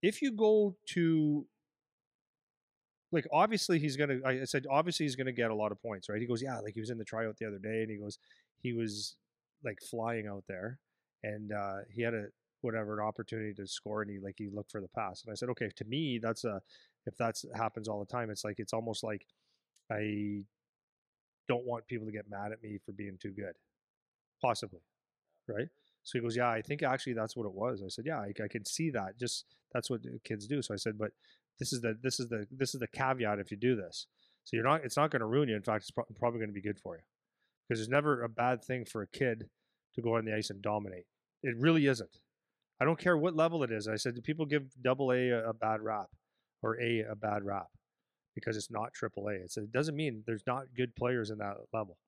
[0.02, 1.46] if you go to
[3.12, 6.20] like obviously he's gonna i said obviously he's gonna get a lot of points right?
[6.20, 8.18] He goes yeah like he was in the tryout the other day and he goes
[8.60, 9.16] he was
[9.64, 10.78] like flying out there
[11.22, 12.26] and uh he had a
[12.60, 15.34] whatever an opportunity to score and he like he looked for the pass and i
[15.34, 16.60] said okay to me that's a
[17.06, 19.24] if that happens all the time it's like it's almost like
[19.90, 20.42] i
[21.48, 23.54] don't want people to get mad at me for being too good.
[24.40, 24.80] Possibly
[25.48, 25.68] right?
[26.04, 27.82] So he goes yeah i think actually that's what it was.
[27.84, 30.62] I said yeah i, I can see that just that's what kids do.
[30.62, 31.12] So i said but
[31.58, 34.06] this is the this is the this is the caveat if you do this
[34.44, 36.50] so you're not it's not going to ruin you in fact it's pro- probably going
[36.50, 37.02] to be good for you
[37.68, 39.48] because there's never a bad thing for a kid
[39.94, 41.04] to go on the ice and dominate
[41.42, 42.18] it really isn't
[42.80, 43.88] I don't care what level it is.
[43.88, 46.08] I said, do people give double A a, bad rap
[46.62, 47.66] or A a bad rap
[48.34, 49.32] because it's not triple A?
[49.34, 51.98] It doesn't mean there's not good players in that level.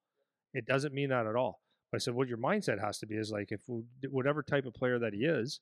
[0.54, 1.60] It doesn't mean that at all.
[1.90, 3.62] But I said, what your mindset has to be is like, if
[4.10, 5.60] whatever type of player that he is,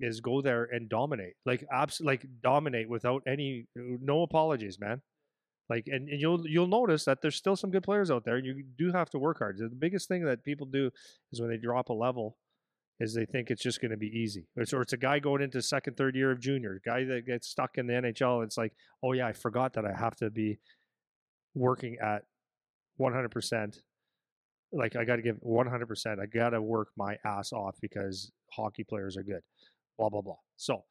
[0.00, 5.02] is go there and dominate, like abs- like dominate without any, uh, no apologies, man.
[5.68, 8.38] Like, and, and you'll you'll notice that there's still some good players out there.
[8.38, 9.58] You do have to work hard.
[9.58, 10.90] The biggest thing that people do
[11.32, 12.36] is when they drop a level,
[13.00, 14.46] is they think it's just going to be easy.
[14.56, 17.26] Or it's, or it's a guy going into second, third year of junior, guy that
[17.26, 18.44] gets stuck in the NHL.
[18.44, 20.58] It's like, oh yeah, I forgot that I have to be
[21.54, 22.24] working at
[23.00, 23.78] 100%.
[24.72, 26.20] Like I got to give 100%.
[26.20, 29.42] I got to work my ass off because hockey players are good.
[30.00, 30.38] Blah blah blah.
[30.56, 30.84] So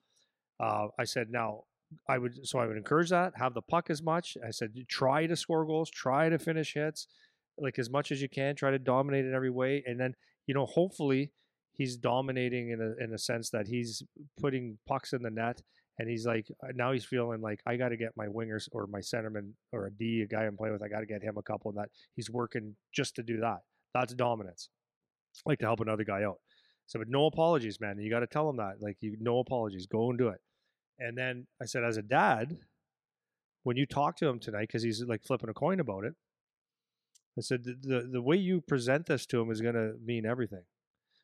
[0.60, 1.64] uh, I said, now
[2.08, 3.34] I would so I would encourage that.
[3.38, 4.38] Have the puck as much.
[4.46, 7.08] I said, try to score goals, try to finish hits,
[7.58, 8.56] like as much as you can.
[8.56, 10.14] Try to dominate in every way, and then
[10.46, 11.32] you know hopefully
[11.72, 14.04] he's dominating in a in a sense that he's
[14.40, 15.62] putting pucks in the net
[15.98, 18.86] and he's like uh, now he's feeling like I got to get my wingers or
[18.88, 21.38] my centerman or a D a guy I'm playing with I got to get him
[21.38, 23.60] a couple and that he's working just to do that.
[23.94, 24.70] That's dominance.
[25.46, 26.40] Like to help another guy out.
[26.90, 28.00] So but no apologies, man.
[28.00, 28.82] You got to tell him that.
[28.82, 29.86] Like you no apologies.
[29.86, 30.42] Go and do it.
[30.98, 32.58] And then I said as a dad,
[33.62, 36.16] when you talk to him tonight cuz he's like flipping a coin about it,
[37.38, 40.26] I said the, the the way you present this to him is going to mean
[40.26, 40.64] everything.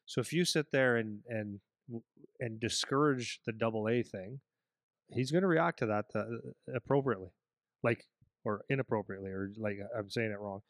[0.06, 1.60] So if you sit there and and
[2.40, 4.42] and discourage the double A thing,
[5.10, 6.26] he's going to react to that uh,
[6.76, 7.32] appropriately,
[7.82, 8.06] like
[8.44, 10.62] or inappropriately, or like I'm saying it wrong.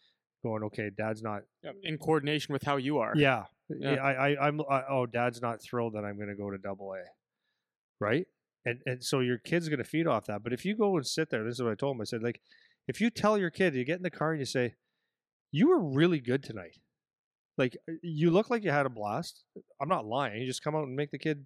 [0.42, 1.42] Going, okay, Dad's not.
[1.84, 3.14] In coordination with how you are.
[3.18, 3.96] Yeah, Yeah.
[3.96, 4.62] I, I, I'm.
[4.70, 7.04] I, oh, Dad's not thrilled that I'm going to go to double A,
[8.00, 8.26] right?
[8.66, 10.44] And and so your kid's going to feed off that.
[10.44, 12.02] But if you go and sit there, this is what I told him.
[12.02, 12.42] I said, like,
[12.88, 14.76] if you tell your kid, you get in the car and you say,
[15.52, 16.78] "You were really good tonight."
[17.58, 19.44] Like uh, you look like you had a blast.
[19.82, 20.42] I'm not lying.
[20.42, 21.46] You just come out and make the kid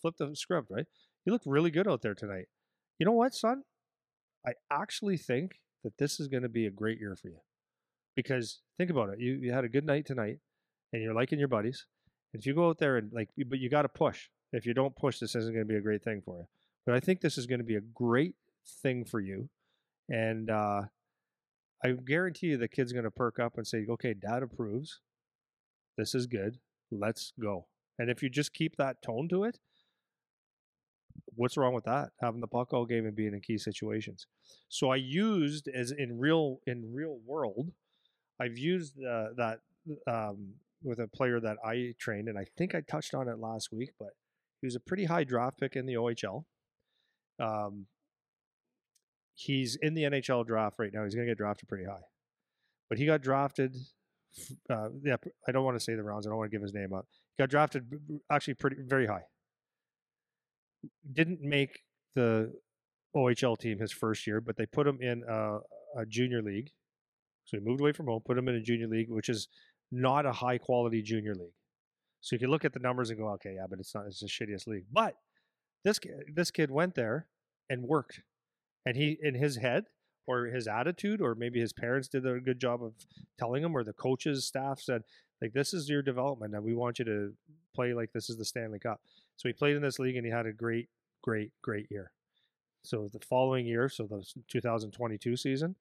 [0.00, 0.86] flip the script, right?
[1.24, 2.46] You look really good out there tonight.
[2.98, 3.62] You know what, son?
[4.46, 7.38] I actually think that this is going to be a great year for you.
[8.14, 9.20] Because think about it.
[9.20, 10.38] You you had a good night tonight
[10.92, 11.86] and you're liking your buddies.
[12.32, 14.28] If you go out there and like but you got to push.
[14.52, 16.46] If you don't push this isn't going to be a great thing for you.
[16.84, 18.34] But I think this is going to be a great
[18.82, 19.48] thing for you.
[20.08, 20.82] And uh
[21.84, 25.00] I guarantee you the kid's going to perk up and say, "Okay, dad approves."
[25.96, 26.58] this is good
[26.90, 27.66] let's go
[27.98, 29.58] and if you just keep that tone to it
[31.34, 34.26] what's wrong with that having the puck all game and being in key situations
[34.68, 37.72] so i used as in real in real world
[38.40, 39.60] i've used uh, that
[40.06, 40.54] um,
[40.86, 43.90] with a player that I trained, and I think I touched on it last week,
[43.98, 44.10] but
[44.60, 46.44] he was a pretty high draft pick in the OHL.
[47.38, 47.86] Um,
[49.34, 51.04] he's in the NHL draft right now.
[51.04, 52.04] He's going to get drafted pretty high,
[52.88, 53.76] but he got drafted.
[54.70, 55.16] Uh, yeah,
[55.48, 56.26] I don't want to say the rounds.
[56.26, 57.06] I don't want to give his name up.
[57.36, 57.84] He got drafted
[58.30, 59.24] actually pretty very high.
[61.12, 61.80] Didn't make
[62.14, 62.52] the
[63.14, 65.58] OHL team his first year, but they put him in a,
[65.96, 66.70] a junior league.
[67.46, 69.48] So he moved away from home, put him in a junior league, which is
[69.90, 71.54] not a high quality junior league.
[72.20, 74.06] So if you can look at the numbers and go, okay, yeah, but it's not.
[74.06, 74.86] It's the shittiest league.
[74.92, 75.16] But
[75.84, 76.00] this
[76.32, 77.26] this kid went there
[77.70, 78.20] and worked,
[78.84, 79.86] and he in his head
[80.26, 82.92] or his attitude or maybe his parents did a good job of
[83.38, 85.02] telling him or the coaches staff said
[85.40, 87.32] like this is your development and we want you to
[87.74, 89.00] play like this is the Stanley Cup.
[89.36, 90.88] So he played in this league and he had a great
[91.22, 92.10] great great year.
[92.82, 95.74] So the following year, so the 2022 season,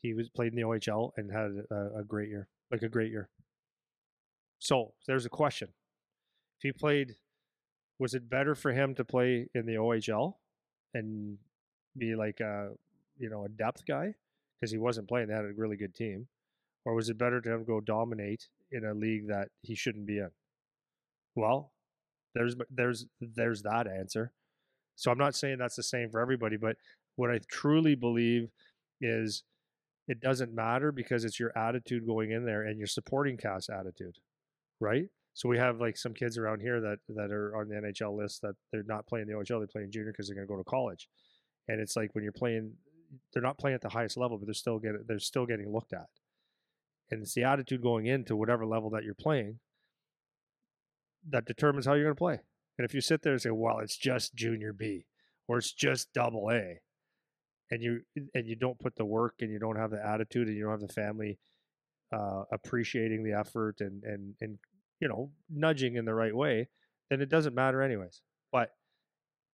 [0.00, 3.10] he was played in the OHL and had a, a great year, like a great
[3.10, 3.28] year.
[4.58, 5.68] So there's a question:
[6.58, 7.16] If he played,
[7.98, 10.34] was it better for him to play in the OHL
[10.94, 11.38] and
[11.96, 12.70] be like a
[13.18, 14.14] you know a depth guy
[14.60, 15.28] because he wasn't playing?
[15.28, 16.28] They had a really good team,
[16.84, 20.18] or was it better to him go dominate in a league that he shouldn't be
[20.18, 20.30] in?
[21.34, 21.72] Well,
[22.34, 24.32] there's there's there's that answer.
[24.96, 26.76] So I'm not saying that's the same for everybody, but
[27.14, 28.50] what I truly believe
[29.00, 29.44] is
[30.08, 34.18] it doesn't matter because it's your attitude going in there and your supporting cast attitude,
[34.80, 35.06] right?
[35.34, 38.42] So we have like some kids around here that that are on the NHL list
[38.42, 40.64] that they're not playing the OHL, they're playing junior because they're going to go to
[40.64, 41.08] college,
[41.68, 42.72] and it's like when you're playing,
[43.32, 45.92] they're not playing at the highest level, but they're still getting they're still getting looked
[45.92, 46.08] at,
[47.10, 49.60] and it's the attitude going into whatever level that you're playing
[51.30, 52.38] that determines how you're going to play.
[52.78, 55.06] And if you sit there and say, "Well, it's just junior B,"
[55.46, 56.80] or "It's just double A,"
[57.70, 58.00] and you
[58.34, 60.80] and you don't put the work and you don't have the attitude and you don't
[60.80, 61.38] have the family
[62.12, 64.58] uh, appreciating the effort and and and
[65.00, 66.68] you know nudging in the right way,
[67.10, 68.22] then it doesn't matter anyways.
[68.52, 68.70] But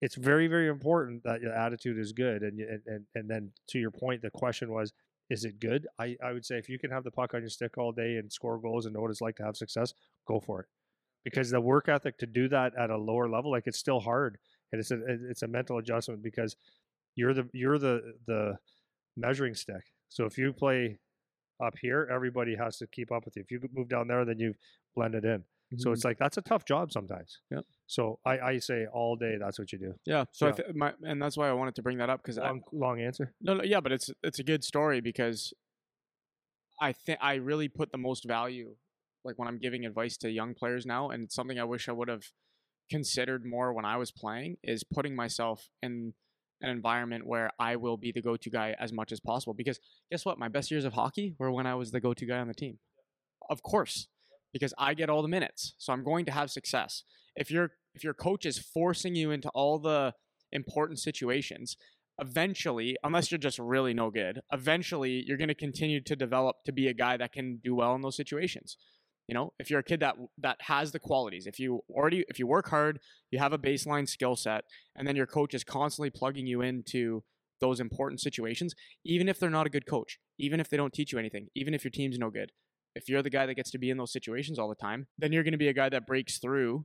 [0.01, 3.79] it's very very important that your attitude is good and and and, and then to
[3.79, 4.93] your point, the question was.
[5.31, 5.87] Is it good?
[5.99, 8.17] I, I would say if you can have the puck on your stick all day
[8.17, 9.95] and score goals and know what it's like to have success,
[10.29, 10.67] go for it.
[11.25, 14.37] Because the work ethic to do that at a lower level, like it's still hard,
[14.71, 14.99] and it's a
[15.31, 16.57] it's a mental adjustment because
[17.17, 18.59] you're the you're the the
[19.17, 19.85] measuring stick.
[20.11, 20.99] So if you play
[21.63, 23.43] up here, everybody has to keep up with you.
[23.43, 24.55] If you move down there, then you
[24.95, 25.39] blend it in.
[25.41, 25.79] Mm-hmm.
[25.79, 27.39] So it's like that's a tough job sometimes.
[27.51, 27.61] Yeah.
[27.87, 29.95] So I, I say all day that's what you do.
[30.05, 30.25] Yeah.
[30.33, 30.53] So yeah.
[30.53, 32.77] I th- my and that's why I wanted to bring that up because long, I,
[32.77, 33.33] long answer.
[33.41, 35.53] No, no, yeah, but it's it's a good story because
[36.81, 38.75] I think I really put the most value
[39.25, 41.93] like when I'm giving advice to young players now, and it's something I wish I
[41.93, 42.25] would have
[42.91, 46.13] considered more when I was playing is putting myself in
[46.61, 49.55] an environment where I will be the go-to guy as much as possible.
[49.55, 50.39] Because guess what?
[50.39, 52.79] My best years of hockey were when I was the go-to guy on the team.
[53.51, 54.09] Of course,
[54.53, 57.03] because I get all the minutes, so I'm going to have success.
[57.37, 60.15] If your if your coach is forcing you into all the
[60.53, 61.77] important situations,
[62.21, 66.73] eventually, unless you're just really no good, eventually you're going to continue to develop to
[66.73, 68.77] be a guy that can do well in those situations.
[69.27, 72.39] You know, if you're a kid that that has the qualities, if you already if
[72.39, 74.65] you work hard, you have a baseline skill set,
[74.95, 77.23] and then your coach is constantly plugging you into
[77.61, 78.75] those important situations,
[79.05, 81.73] even if they're not a good coach, even if they don't teach you anything, even
[81.73, 82.53] if your team's no good.
[82.95, 85.33] If you're the guy that gets to be in those situations all the time, then
[85.33, 86.85] you're going to be a guy that breaks through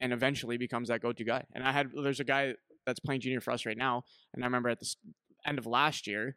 [0.00, 1.44] and eventually becomes that go-to guy.
[1.54, 2.54] And I had there's a guy
[2.86, 4.88] that's playing junior for us right now, and I remember at the
[5.46, 6.36] end of last year,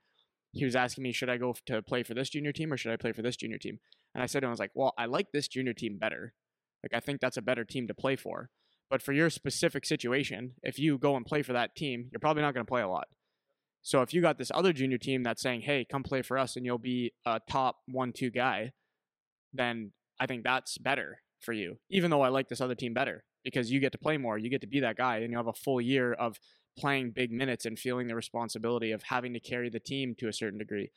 [0.51, 2.91] he was asking me, should I go to play for this junior team or should
[2.91, 3.79] I play for this junior team?
[4.13, 6.33] And I said to him, I was like, well, I like this junior team better.
[6.83, 8.49] Like, I think that's a better team to play for.
[8.89, 12.43] But for your specific situation, if you go and play for that team, you're probably
[12.43, 13.07] not going to play a lot.
[13.81, 16.55] So if you got this other junior team that's saying, hey, come play for us
[16.55, 18.71] and you'll be a top one, two guy,
[19.51, 23.25] then I think that's better for you, even though I like this other team better
[23.43, 24.37] because you get to play more.
[24.37, 26.39] You get to be that guy and you have a full year of
[26.77, 30.33] playing big minutes and feeling the responsibility of having to carry the team to a
[30.33, 30.91] certain degree.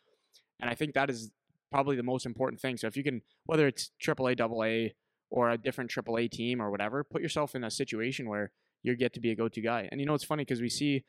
[0.60, 1.30] And I think that is
[1.70, 2.76] probably the most important thing.
[2.76, 4.92] So if you can, whether it's AAA, AA,
[5.30, 8.52] or a different AAA team or whatever, put yourself in a situation where
[8.82, 9.88] you get to be a go-to guy.
[9.90, 11.04] And you know, it's funny because we see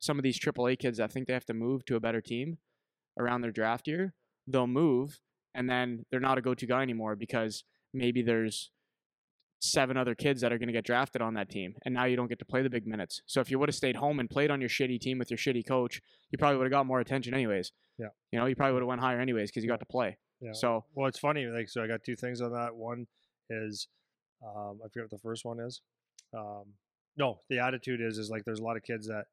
[0.00, 2.58] some of these AAA kids that think they have to move to a better team
[3.18, 4.14] around their draft year.
[4.46, 5.20] They'll move,
[5.54, 8.70] and then they're not a go-to guy anymore because maybe there's
[9.60, 12.16] seven other kids that are going to get drafted on that team, and now you
[12.16, 13.22] don't get to play the big minutes.
[13.26, 15.38] So if you would have stayed home and played on your shitty team with your
[15.38, 16.00] shitty coach,
[16.30, 17.72] you probably would have got more attention anyways.
[17.98, 18.08] Yeah.
[18.32, 20.16] You know, you probably would have went higher anyways because you got to play.
[20.40, 20.52] Yeah.
[20.52, 21.44] So well, it's funny.
[21.46, 22.74] Like, so I got two things on that.
[22.74, 23.06] One
[23.50, 23.88] is,
[24.42, 25.82] um, I forget what the first one is.
[26.36, 26.64] Um,
[27.16, 29.24] no, the attitude is is like there's a lot of kids that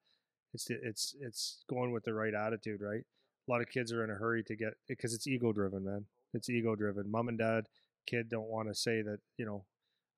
[0.53, 3.03] it's it's it's going with the right attitude, right?
[3.47, 6.05] A lot of kids are in a hurry to get because it's ego driven, man.
[6.33, 7.09] It's ego driven.
[7.09, 7.67] Mom and dad
[8.05, 9.63] kid don't want to say that you know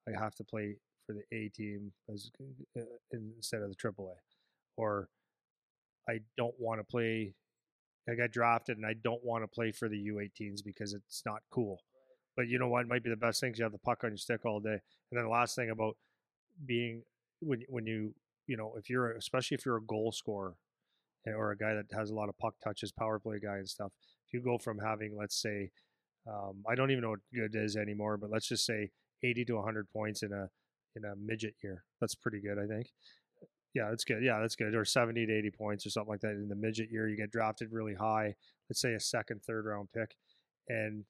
[0.08, 2.32] I have to play for the A team as
[2.78, 2.82] uh,
[3.12, 4.14] instead of the AAA,
[4.78, 5.10] or
[6.08, 7.34] I don't want to play.
[8.10, 11.42] I got drafted and I don't want to play for the U18s because it's not
[11.52, 11.80] cool.
[12.36, 12.82] But you know what?
[12.82, 13.54] It might be the best thing.
[13.56, 14.70] You have the puck on your stick all day.
[14.72, 14.80] And
[15.12, 15.96] then the last thing about
[16.66, 17.04] being
[17.42, 18.14] when when you
[18.48, 20.56] you know if you're especially if you're a goal scorer
[21.28, 23.70] eh, or a guy that has a lot of puck touches, power play guy and
[23.70, 23.92] stuff.
[24.28, 25.72] If you go from having let's say
[26.28, 28.92] um, I don't even know what good is anymore, but let's just say
[29.24, 30.50] 80 to 100 points in a
[30.96, 31.84] in a midget year.
[32.02, 32.88] That's pretty good, I think.
[33.76, 34.24] Yeah, that's good.
[34.24, 34.74] Yeah, that's good.
[34.74, 37.08] Or 70 to 80 points or something like that in the midget year.
[37.08, 38.36] You get drafted really high.
[38.70, 40.16] Let's say a second, third round pick,
[40.68, 41.06] and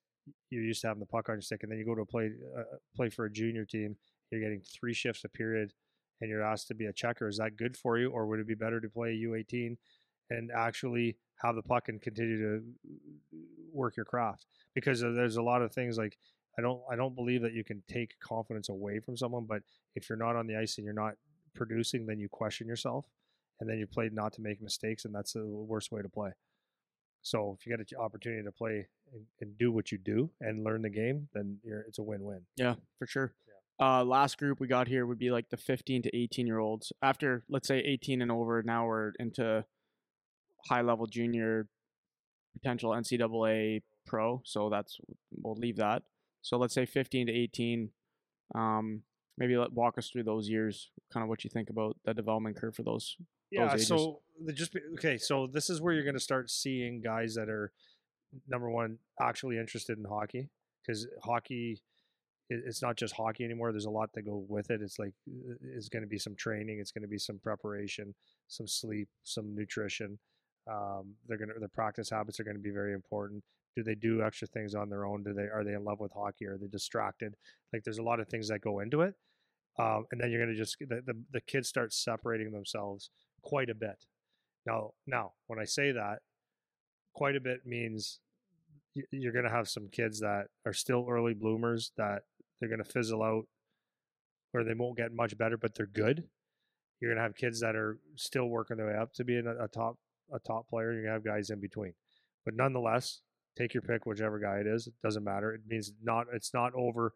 [0.50, 2.32] you're used to having the puck on your stick, and then you go to play
[2.58, 2.64] uh,
[2.96, 3.96] play for a junior team.
[4.32, 5.74] You're getting three shifts a period,
[6.22, 7.28] and you're asked to be a checker.
[7.28, 9.78] Is that good for you, or would it be better to play U18
[10.30, 12.64] and actually have the puck and continue to
[13.72, 14.46] work your craft?
[14.76, 16.18] Because there's a lot of things like
[16.58, 19.62] I don't I don't believe that you can take confidence away from someone, but
[19.96, 21.14] if you're not on the ice and you're not
[21.56, 23.06] producing, then you question yourself,
[23.60, 26.32] and then you play not to make mistakes, and that's the worst way to play.
[27.22, 30.64] So if you get an opportunity to play and, and, do what you do and
[30.64, 31.58] learn the game, then
[31.88, 32.42] it's a win-win.
[32.56, 33.34] Yeah, for sure.
[33.80, 34.00] Yeah.
[34.00, 36.94] Uh, last group we got here would be like the 15 to 18 year olds.
[37.02, 39.66] After let's say 18 and over, now we're into
[40.68, 41.68] high level junior,
[42.54, 44.42] potential NCAA pro.
[44.46, 44.98] So that's
[45.32, 46.04] we'll leave that.
[46.42, 47.90] So let's say 15 to 18.
[48.56, 49.04] Um,
[49.38, 52.58] maybe let walk us through those years, kind of what you think about the development
[52.58, 53.16] curve for those.
[53.52, 53.68] Yeah.
[53.70, 54.22] Those so
[54.54, 55.18] just okay.
[55.18, 57.72] So this is where you're going to start seeing guys that are
[58.48, 60.50] number one actually interested in hockey
[60.82, 61.82] because hockey
[62.50, 65.14] it's not just hockey anymore there's a lot that go with it it's like
[65.76, 68.14] it's going to be some training it's going to be some preparation
[68.48, 70.18] some sleep some nutrition
[70.70, 73.44] um, they're going to their practice habits are going to be very important
[73.76, 75.24] do they do extra things on their own?
[75.24, 76.46] Do they are they in love with hockey?
[76.46, 77.36] Are they distracted?
[77.72, 79.16] Like there's a lot of things that go into it
[79.80, 83.10] um, and then you're going to just the, the, the kids start separating themselves
[83.42, 84.06] quite a bit.
[84.66, 86.20] Now now when i say that
[87.14, 88.20] quite a bit means
[89.12, 92.24] you're going to have some kids that are still early bloomers that
[92.60, 93.46] they're going to fizzle out
[94.54, 96.26] or they won't get much better but they're good.
[97.00, 99.64] You're going to have kids that are still working their way up to being a,
[99.64, 99.96] a top
[100.34, 100.92] a top player.
[100.92, 101.94] You're going to have guys in between.
[102.44, 103.22] But nonetheless
[103.60, 106.74] take your pick whichever guy it is it doesn't matter it means not it's not
[106.74, 107.14] over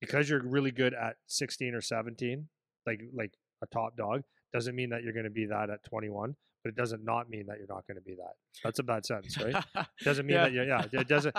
[0.00, 2.48] because you're really good at 16 or 17
[2.86, 3.32] like like
[3.62, 4.22] a top dog
[4.52, 6.34] doesn't mean that you're going to be that at 21
[6.64, 8.32] but it doesn't not mean that you're not going to be that.
[8.62, 9.62] That's a bad sentence, right?
[10.02, 10.44] doesn't mean yeah.
[10.44, 11.36] that you yeah, it doesn't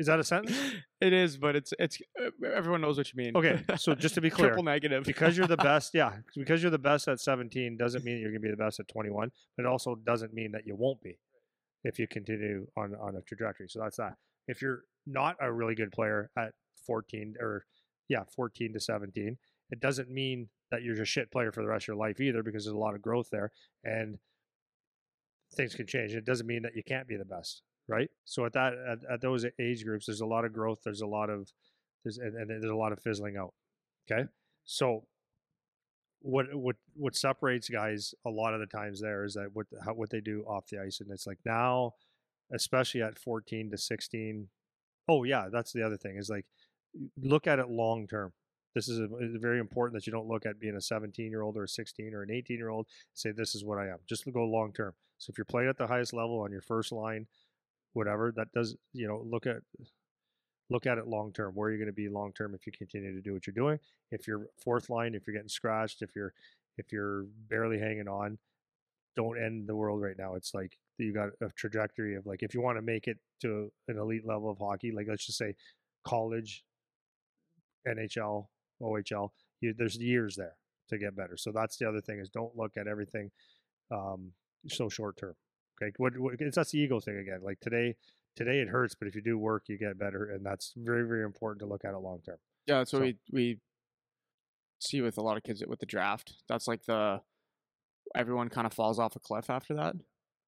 [0.00, 0.58] Is that a sentence?
[1.00, 1.98] It is, but it's it's
[2.44, 3.36] everyone knows what you mean.
[3.36, 5.04] Okay, so just to be clear, triple negative.
[5.04, 8.42] because you're the best, yeah, because you're the best at 17 doesn't mean you're going
[8.42, 11.18] to be the best at 21, but it also doesn't mean that you won't be
[11.84, 13.68] if you continue on on a trajectory.
[13.68, 14.14] So that's that.
[14.48, 16.52] If you're not a really good player at
[16.86, 17.64] 14 or
[18.08, 19.36] yeah, 14 to 17,
[19.70, 22.42] it doesn't mean that you're a shit player for the rest of your life either
[22.42, 23.50] because there's a lot of growth there
[23.84, 24.18] and
[25.54, 26.14] things can change.
[26.14, 28.10] It doesn't mean that you can't be the best, right?
[28.24, 30.80] So at that at, at those age groups, there's a lot of growth.
[30.84, 31.50] There's a lot of
[32.02, 33.54] there's and, and there's a lot of fizzling out.
[34.10, 34.24] Okay,
[34.64, 35.04] so
[36.24, 39.92] what what what separates guys a lot of the times there is that what how,
[39.92, 41.92] what they do off the ice, and it's like now,
[42.50, 44.48] especially at 14 to 16.
[45.06, 46.46] Oh yeah, that's the other thing is like
[47.20, 48.32] look at it long term.
[48.74, 51.58] This is a, very important that you don't look at being a 17 year old
[51.58, 52.86] or a 16 or an 18 year old.
[53.12, 53.98] Say this is what I am.
[54.08, 54.94] Just go long term.
[55.18, 57.26] So if you're playing at the highest level on your first line,
[57.92, 59.58] whatever that does, you know, look at
[60.70, 61.52] look at it long term.
[61.54, 63.54] Where are you going to be long term if you continue to do what you're
[63.54, 63.78] doing?
[64.10, 66.32] If you're fourth line, if you're getting scratched, if you're
[66.76, 68.38] if you're barely hanging on,
[69.16, 70.34] don't end the world right now.
[70.34, 73.70] It's like you got a trajectory of like if you want to make it to
[73.88, 75.54] an elite level of hockey, like let's just say
[76.04, 76.64] college,
[77.86, 78.46] NHL,
[78.82, 79.30] OHL,
[79.60, 80.56] you, there's years there
[80.90, 81.36] to get better.
[81.36, 83.30] So that's the other thing is don't look at everything
[83.90, 84.32] um,
[84.68, 85.34] so short term.
[85.82, 87.40] Okay, what, what it's that's the ego thing again.
[87.42, 87.96] Like today,
[88.36, 91.24] today it hurts, but if you do work, you get better, and that's very very
[91.24, 92.36] important to look at it long term.
[92.66, 93.58] Yeah, that's what so, we we
[94.80, 96.34] see with a lot of kids with the draft.
[96.48, 97.20] That's like the
[98.14, 99.94] everyone kind of falls off a cliff after that.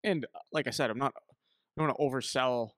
[0.05, 2.71] And uh, like I said, I'm not I don't want to oversell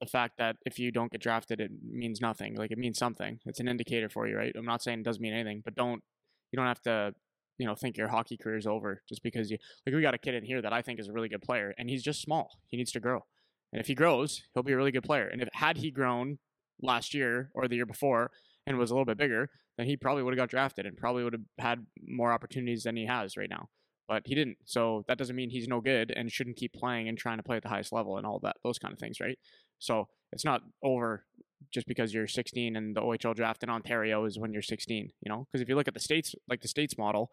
[0.00, 2.56] the fact that if you don't get drafted, it means nothing.
[2.56, 3.38] Like it means something.
[3.46, 4.52] It's an indicator for you, right?
[4.56, 6.02] I'm not saying it doesn't mean anything, but don't
[6.50, 7.14] you don't have to
[7.58, 10.18] you know think your hockey career is over just because you like we got a
[10.18, 12.50] kid in here that I think is a really good player and he's just small.
[12.66, 13.24] He needs to grow.
[13.72, 15.26] And if he grows, he'll be a really good player.
[15.28, 16.38] And if had he grown
[16.80, 18.30] last year or the year before
[18.66, 21.24] and was a little bit bigger, then he probably would have got drafted and probably
[21.24, 23.68] would have had more opportunities than he has right now.
[24.08, 24.58] But he didn't.
[24.64, 27.56] So that doesn't mean he's no good and shouldn't keep playing and trying to play
[27.56, 29.38] at the highest level and all that those kind of things, right?
[29.78, 31.24] So It's not over
[31.72, 35.30] just because you're 16 and the OHL draft in Ontario is when you're 16, you
[35.30, 35.46] know?
[35.50, 37.30] Because if you look at the states, like the states model,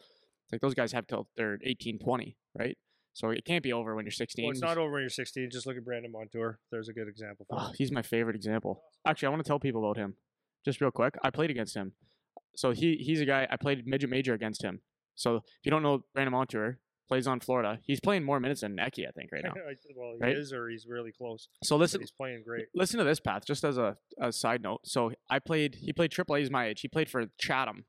[0.52, 2.78] like those guys have till they're 18, 20, right?
[3.14, 4.46] So it can't be over when you're 16.
[4.46, 5.50] Well, it's not over when you're 16.
[5.52, 6.60] Just look at Brandon Montour.
[6.72, 7.46] There's a good example.
[7.50, 8.84] For Oh, he's my favorite example.
[9.06, 10.16] Actually, I want to tell people about him,
[10.64, 11.16] just real quick.
[11.24, 11.94] I played against him,
[12.56, 14.82] so he he's a guy I played midget major against him.
[15.16, 16.80] So if you don't know Brandon Montour,
[17.10, 17.80] plays on Florida.
[17.84, 19.54] He's playing more minutes than Necky, I think, right now.
[19.98, 20.38] Well, he Right?
[20.38, 21.50] is, or he's really close.
[21.64, 22.68] So listen, he's playing great.
[22.76, 26.12] listen to this path just as a, a side note so i played he played
[26.12, 27.86] triple a's my age he played for chatham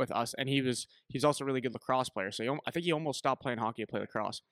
[0.00, 2.70] with us and he was he's also a really good lacrosse player so he, i
[2.70, 4.42] think he almost stopped playing hockey to play lacrosse.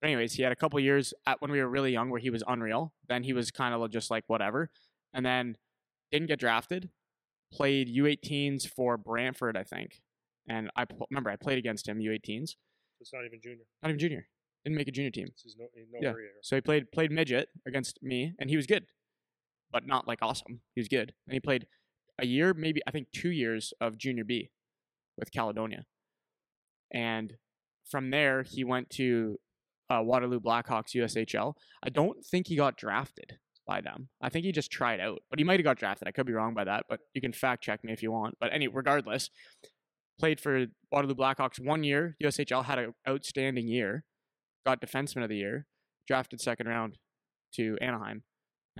[0.00, 2.30] But anyways he had a couple years at when we were really young where he
[2.30, 4.70] was unreal then he was kind of just like whatever
[5.12, 5.56] and then
[6.12, 6.90] didn't get drafted
[7.52, 10.00] played u18s for brantford i think
[10.48, 12.54] and i remember i played against him u18s
[13.00, 13.64] It's not even junior.
[13.82, 14.28] not even junior.
[14.64, 15.28] Didn't make a junior team.
[15.58, 16.14] No, no Yeah.
[16.42, 18.84] so he played played midget against me, and he was good,
[19.70, 20.60] but not like awesome.
[20.74, 21.66] He was good, and he played
[22.18, 24.50] a year, maybe I think two years of junior B
[25.18, 25.84] with Caledonia,
[26.92, 27.34] and
[27.90, 29.38] from there he went to
[29.90, 31.54] uh, Waterloo Blackhawks USHL.
[31.82, 34.08] I don't think he got drafted by them.
[34.20, 36.08] I think he just tried out, but he might have got drafted.
[36.08, 38.36] I could be wrong by that, but you can fact check me if you want.
[38.40, 39.30] But anyway, regardless,
[40.18, 42.16] played for Waterloo Blackhawks one year.
[42.22, 44.04] USHL had an outstanding year.
[44.66, 45.66] Got defenseman of the year
[46.08, 46.98] drafted second round
[47.54, 48.24] to Anaheim,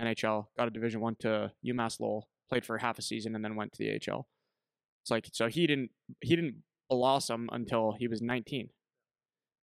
[0.01, 3.55] NHL, got a Division One to UMass Lowell, played for half a season, and then
[3.55, 4.27] went to the AHL.
[5.03, 6.55] It's like so he didn't he didn't
[6.89, 8.59] blossom until he was 19.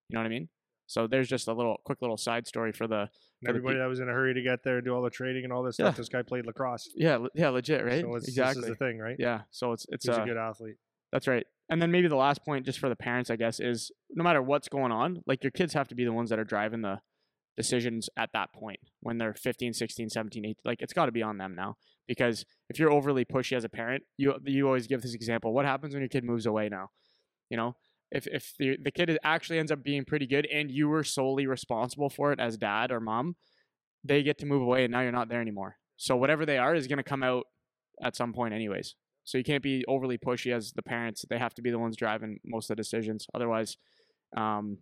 [0.09, 0.49] You know what I mean?
[0.89, 3.09] So there's just a little quick little side story for the
[3.43, 5.11] the everybody pe- that was in a hurry to get there and do all the
[5.11, 5.87] trading and all this Yeah.
[5.87, 6.89] stuff, this guy played lacrosse.
[6.95, 9.17] yeah le- yeah legit right So it's, exactly This is the thing, right?
[9.19, 10.77] yeah so it's it's He's uh, a good athlete.
[11.13, 11.45] That's right.
[11.69, 14.41] And then maybe the last point, just for the parents, I guess, is no matter
[14.43, 17.01] what's going on, like your kids have to be the ones that are driving the
[17.57, 20.55] decisions at that point when they're 15, 16, 17, 18.
[20.65, 21.77] Like it's got to be on them now.
[22.07, 25.53] Because if you're overly pushy as a parent, you you always give this example.
[25.53, 26.91] What happens when your kid moves away now?
[27.51, 27.77] You know,
[28.11, 31.47] if if the the kid actually ends up being pretty good and you were solely
[31.47, 33.37] responsible for it as dad or mom,
[34.05, 35.77] they get to move away and now you're not there anymore.
[35.97, 37.45] So whatever they are is going to come out
[38.03, 38.95] at some point anyways.
[39.25, 41.25] So you can't be overly pushy as the parents.
[41.29, 43.27] They have to be the ones driving most of the decisions.
[43.35, 43.77] Otherwise,
[44.37, 44.79] um,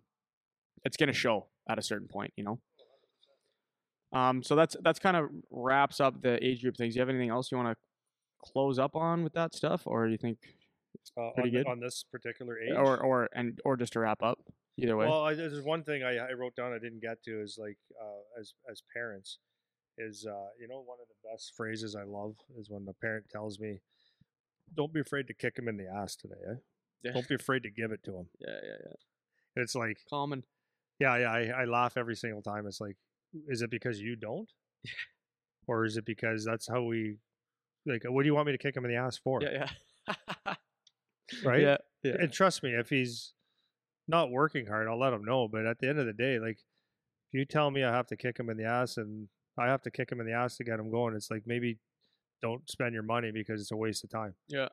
[0.83, 2.59] it's going to show at a certain point, you know.
[4.13, 6.93] Um, so that's that's kind of wraps up the age group things.
[6.93, 10.07] Do you have anything else you want to close up on with that stuff, or
[10.07, 10.37] you think,
[11.17, 11.67] Uh, pretty on, good.
[11.71, 12.71] on this particular age.
[12.75, 14.39] or or and or just to wrap up?
[14.77, 15.07] Either way.
[15.07, 17.77] Well, I, there's one thing I, I wrote down I didn't get to is like
[18.01, 19.39] uh, as as parents
[19.97, 23.25] is uh, you know one of the best phrases I love is when the parent
[23.29, 23.79] tells me,
[24.75, 26.35] "Don't be afraid to kick him in the ass today.
[26.49, 26.55] Eh?
[27.03, 27.11] yeah.
[27.13, 28.93] Don't be afraid to give it to him." yeah, yeah, yeah.
[29.55, 30.43] And it's like, Common.
[30.99, 32.67] yeah, yeah, I, I laugh every single time.
[32.67, 32.97] It's like,
[33.47, 34.49] is it because you don't,
[35.67, 37.17] or is it because that's how we
[37.85, 38.03] like?
[38.05, 39.41] What do you want me to kick him in the ass for?
[39.41, 39.67] Yeah,
[40.07, 40.53] yeah.
[41.43, 41.61] Right?
[41.61, 42.17] Yeah, yeah.
[42.19, 43.33] And trust me, if he's
[44.07, 45.47] not working hard, I'll let him know.
[45.47, 46.59] But at the end of the day, like
[47.31, 49.81] if you tell me I have to kick him in the ass and I have
[49.83, 51.79] to kick him in the ass to get him going, it's like maybe
[52.41, 54.35] don't spend your money because it's a waste of time.
[54.47, 54.67] Yeah.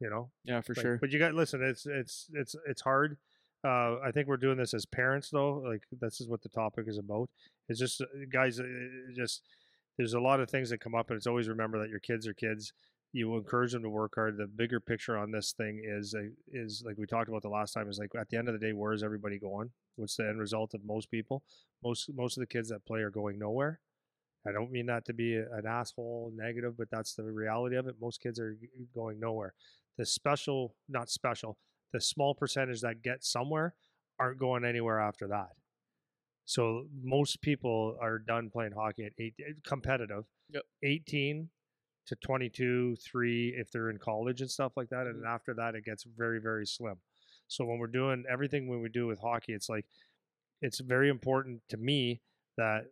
[0.00, 0.30] You know?
[0.44, 0.98] Yeah, for Like, sure.
[0.98, 3.18] But you got listen, it's it's it's it's hard.
[3.62, 5.62] Uh, I think we're doing this as parents though.
[5.66, 7.28] Like this is what the topic is about.
[7.68, 9.42] It's just uh, guys, uh, it just
[9.98, 12.26] there's a lot of things that come up, and it's always remember that your kids
[12.26, 12.72] are kids.
[13.12, 14.38] You encourage them to work hard.
[14.38, 17.72] The bigger picture on this thing is uh, is like we talked about the last
[17.72, 17.88] time.
[17.90, 19.70] Is like at the end of the day, where is everybody going?
[19.96, 21.42] What's the end result of most people?
[21.84, 23.80] Most most of the kids that play are going nowhere.
[24.46, 27.96] I don't mean that to be an asshole negative, but that's the reality of it.
[28.00, 28.56] Most kids are
[28.94, 29.52] going nowhere.
[29.98, 31.58] The special, not special,
[31.92, 33.74] the small percentage that get somewhere
[34.18, 35.50] aren't going anywhere after that.
[36.44, 40.64] So most people are done playing hockey at eight, eh, competitive, Yep.
[40.82, 41.50] 18
[42.06, 45.06] to 22, three if they're in college and stuff like that.
[45.06, 45.26] And Mhm.
[45.26, 47.00] after that, it gets very, very slim.
[47.46, 49.86] So when we're doing everything when we do with hockey, it's like
[50.62, 52.22] it's very important to me
[52.56, 52.86] that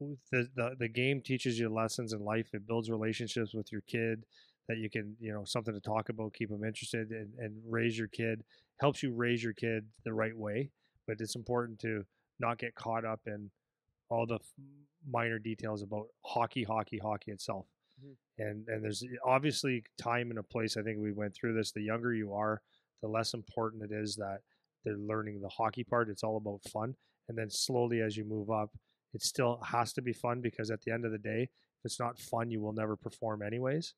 [0.00, 2.54] the, the the game teaches you lessons in life.
[2.54, 4.24] It builds relationships with your kid
[4.68, 7.96] that you can you know something to talk about, keep them interested, and, and raise
[7.98, 8.42] your kid.
[8.80, 10.70] Helps you raise your kid the right way.
[11.06, 12.04] But it's important to
[12.40, 13.50] not get caught up in
[14.10, 14.52] all the f-
[15.08, 17.66] minor details about hockey, hockey, hockey itself.
[18.04, 18.16] Mhm.
[18.38, 20.76] And and there's obviously time and a place.
[20.76, 21.72] I think we went through this.
[21.72, 22.60] The younger you are,
[23.02, 24.40] the less important it is that
[24.84, 26.08] they're learning the hockey part.
[26.08, 26.96] It's all about fun.
[27.28, 28.70] And then slowly as you move up,
[29.14, 31.98] it still has to be fun because at the end of the day, if it's
[31.98, 33.94] not fun, you will never perform anyways.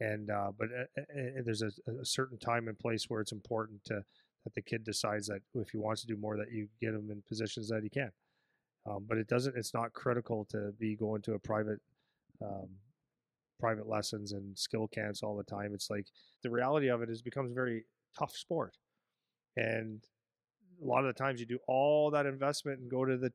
[0.00, 3.32] And uh, but uh, uh, uh, there's a, a certain time and place where it's
[3.32, 4.02] important to
[4.44, 7.10] that the kid decides that if he wants to do more, that you get him
[7.10, 8.10] in positions that he can.
[8.86, 9.56] Um, but it doesn't.
[9.56, 11.80] It's not critical to be going to a private
[12.42, 12.68] um,
[13.58, 15.72] private lessons and skill camps all the time.
[15.72, 16.06] It's like
[16.42, 17.84] the reality of it is becomes a very
[18.18, 18.76] tough sport,
[19.56, 20.04] and
[20.82, 23.32] a lot of the times you do all that investment and go to the,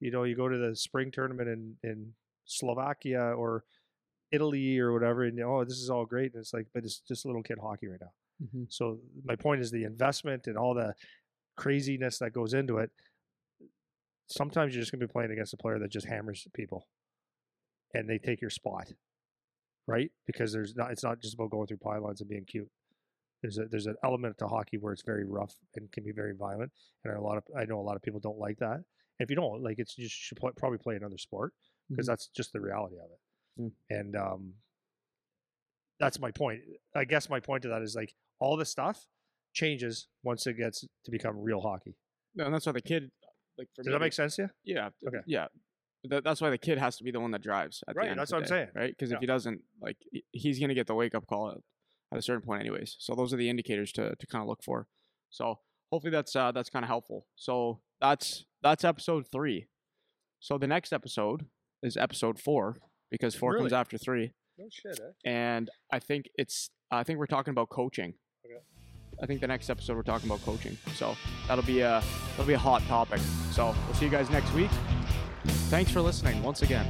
[0.00, 2.12] you know, you go to the spring tournament in in
[2.46, 3.64] Slovakia or
[4.32, 7.24] Italy or whatever, and oh, this is all great, and it's like, but it's just
[7.26, 8.12] little kid hockey right now.
[8.44, 8.64] Mm-hmm.
[8.68, 10.94] So my point is the investment and all the
[11.56, 12.90] craziness that goes into it.
[14.28, 16.88] Sometimes you're just going to be playing against a player that just hammers people,
[17.94, 18.92] and they take your spot,
[19.86, 20.10] right?
[20.26, 20.90] Because there's not.
[20.90, 22.68] It's not just about going through pylons and being cute.
[23.42, 26.34] There's a there's an element to hockey where it's very rough and can be very
[26.34, 26.72] violent,
[27.04, 28.80] and a lot of I know a lot of people don't like that.
[29.20, 31.54] If you don't like, it's you should play, probably play another sport
[31.88, 32.08] because Mhm.
[32.08, 33.20] that's just the reality of it.
[33.60, 33.72] Mm.
[33.90, 34.52] And um,
[35.98, 36.60] that's my point.
[36.94, 39.06] I guess my point to that is like all this stuff
[39.54, 41.96] changes once it gets to become real hockey.
[42.34, 43.10] No, and that's why the kid,
[43.56, 44.74] like, for Does me, that make sense to you?
[44.74, 44.90] Yeah.
[45.06, 45.18] Okay.
[45.26, 45.46] Yeah.
[46.04, 47.82] That, that's why the kid has to be the one that drives.
[47.88, 48.68] At Right, that's what I'm saying.
[48.74, 48.90] Right.
[48.90, 49.16] Because Yeah.
[49.16, 49.96] if he doesn't, like,
[50.32, 51.58] he's gonna get the wake up call at,
[52.12, 52.96] at a certain point, anyways.
[52.98, 54.86] So those are the indicators to to kind of look for.
[55.30, 55.60] So
[55.90, 57.26] hopefully that's uh that's kind of helpful.
[57.34, 59.66] So that's that's episode three.
[60.38, 61.46] So the next episode
[61.82, 62.78] is episode four
[63.10, 65.12] because four comes after three, No shit, eh?
[65.24, 68.14] and I think it's I think we're talking about coaching.
[68.44, 68.62] Okay.
[69.22, 70.76] I think the next episode we're talking about coaching.
[70.94, 71.16] So
[71.48, 73.20] that'll be a that'll be a hot topic.
[73.52, 74.70] So we'll see you guys next week.
[75.68, 76.86] Thanks for listening once again.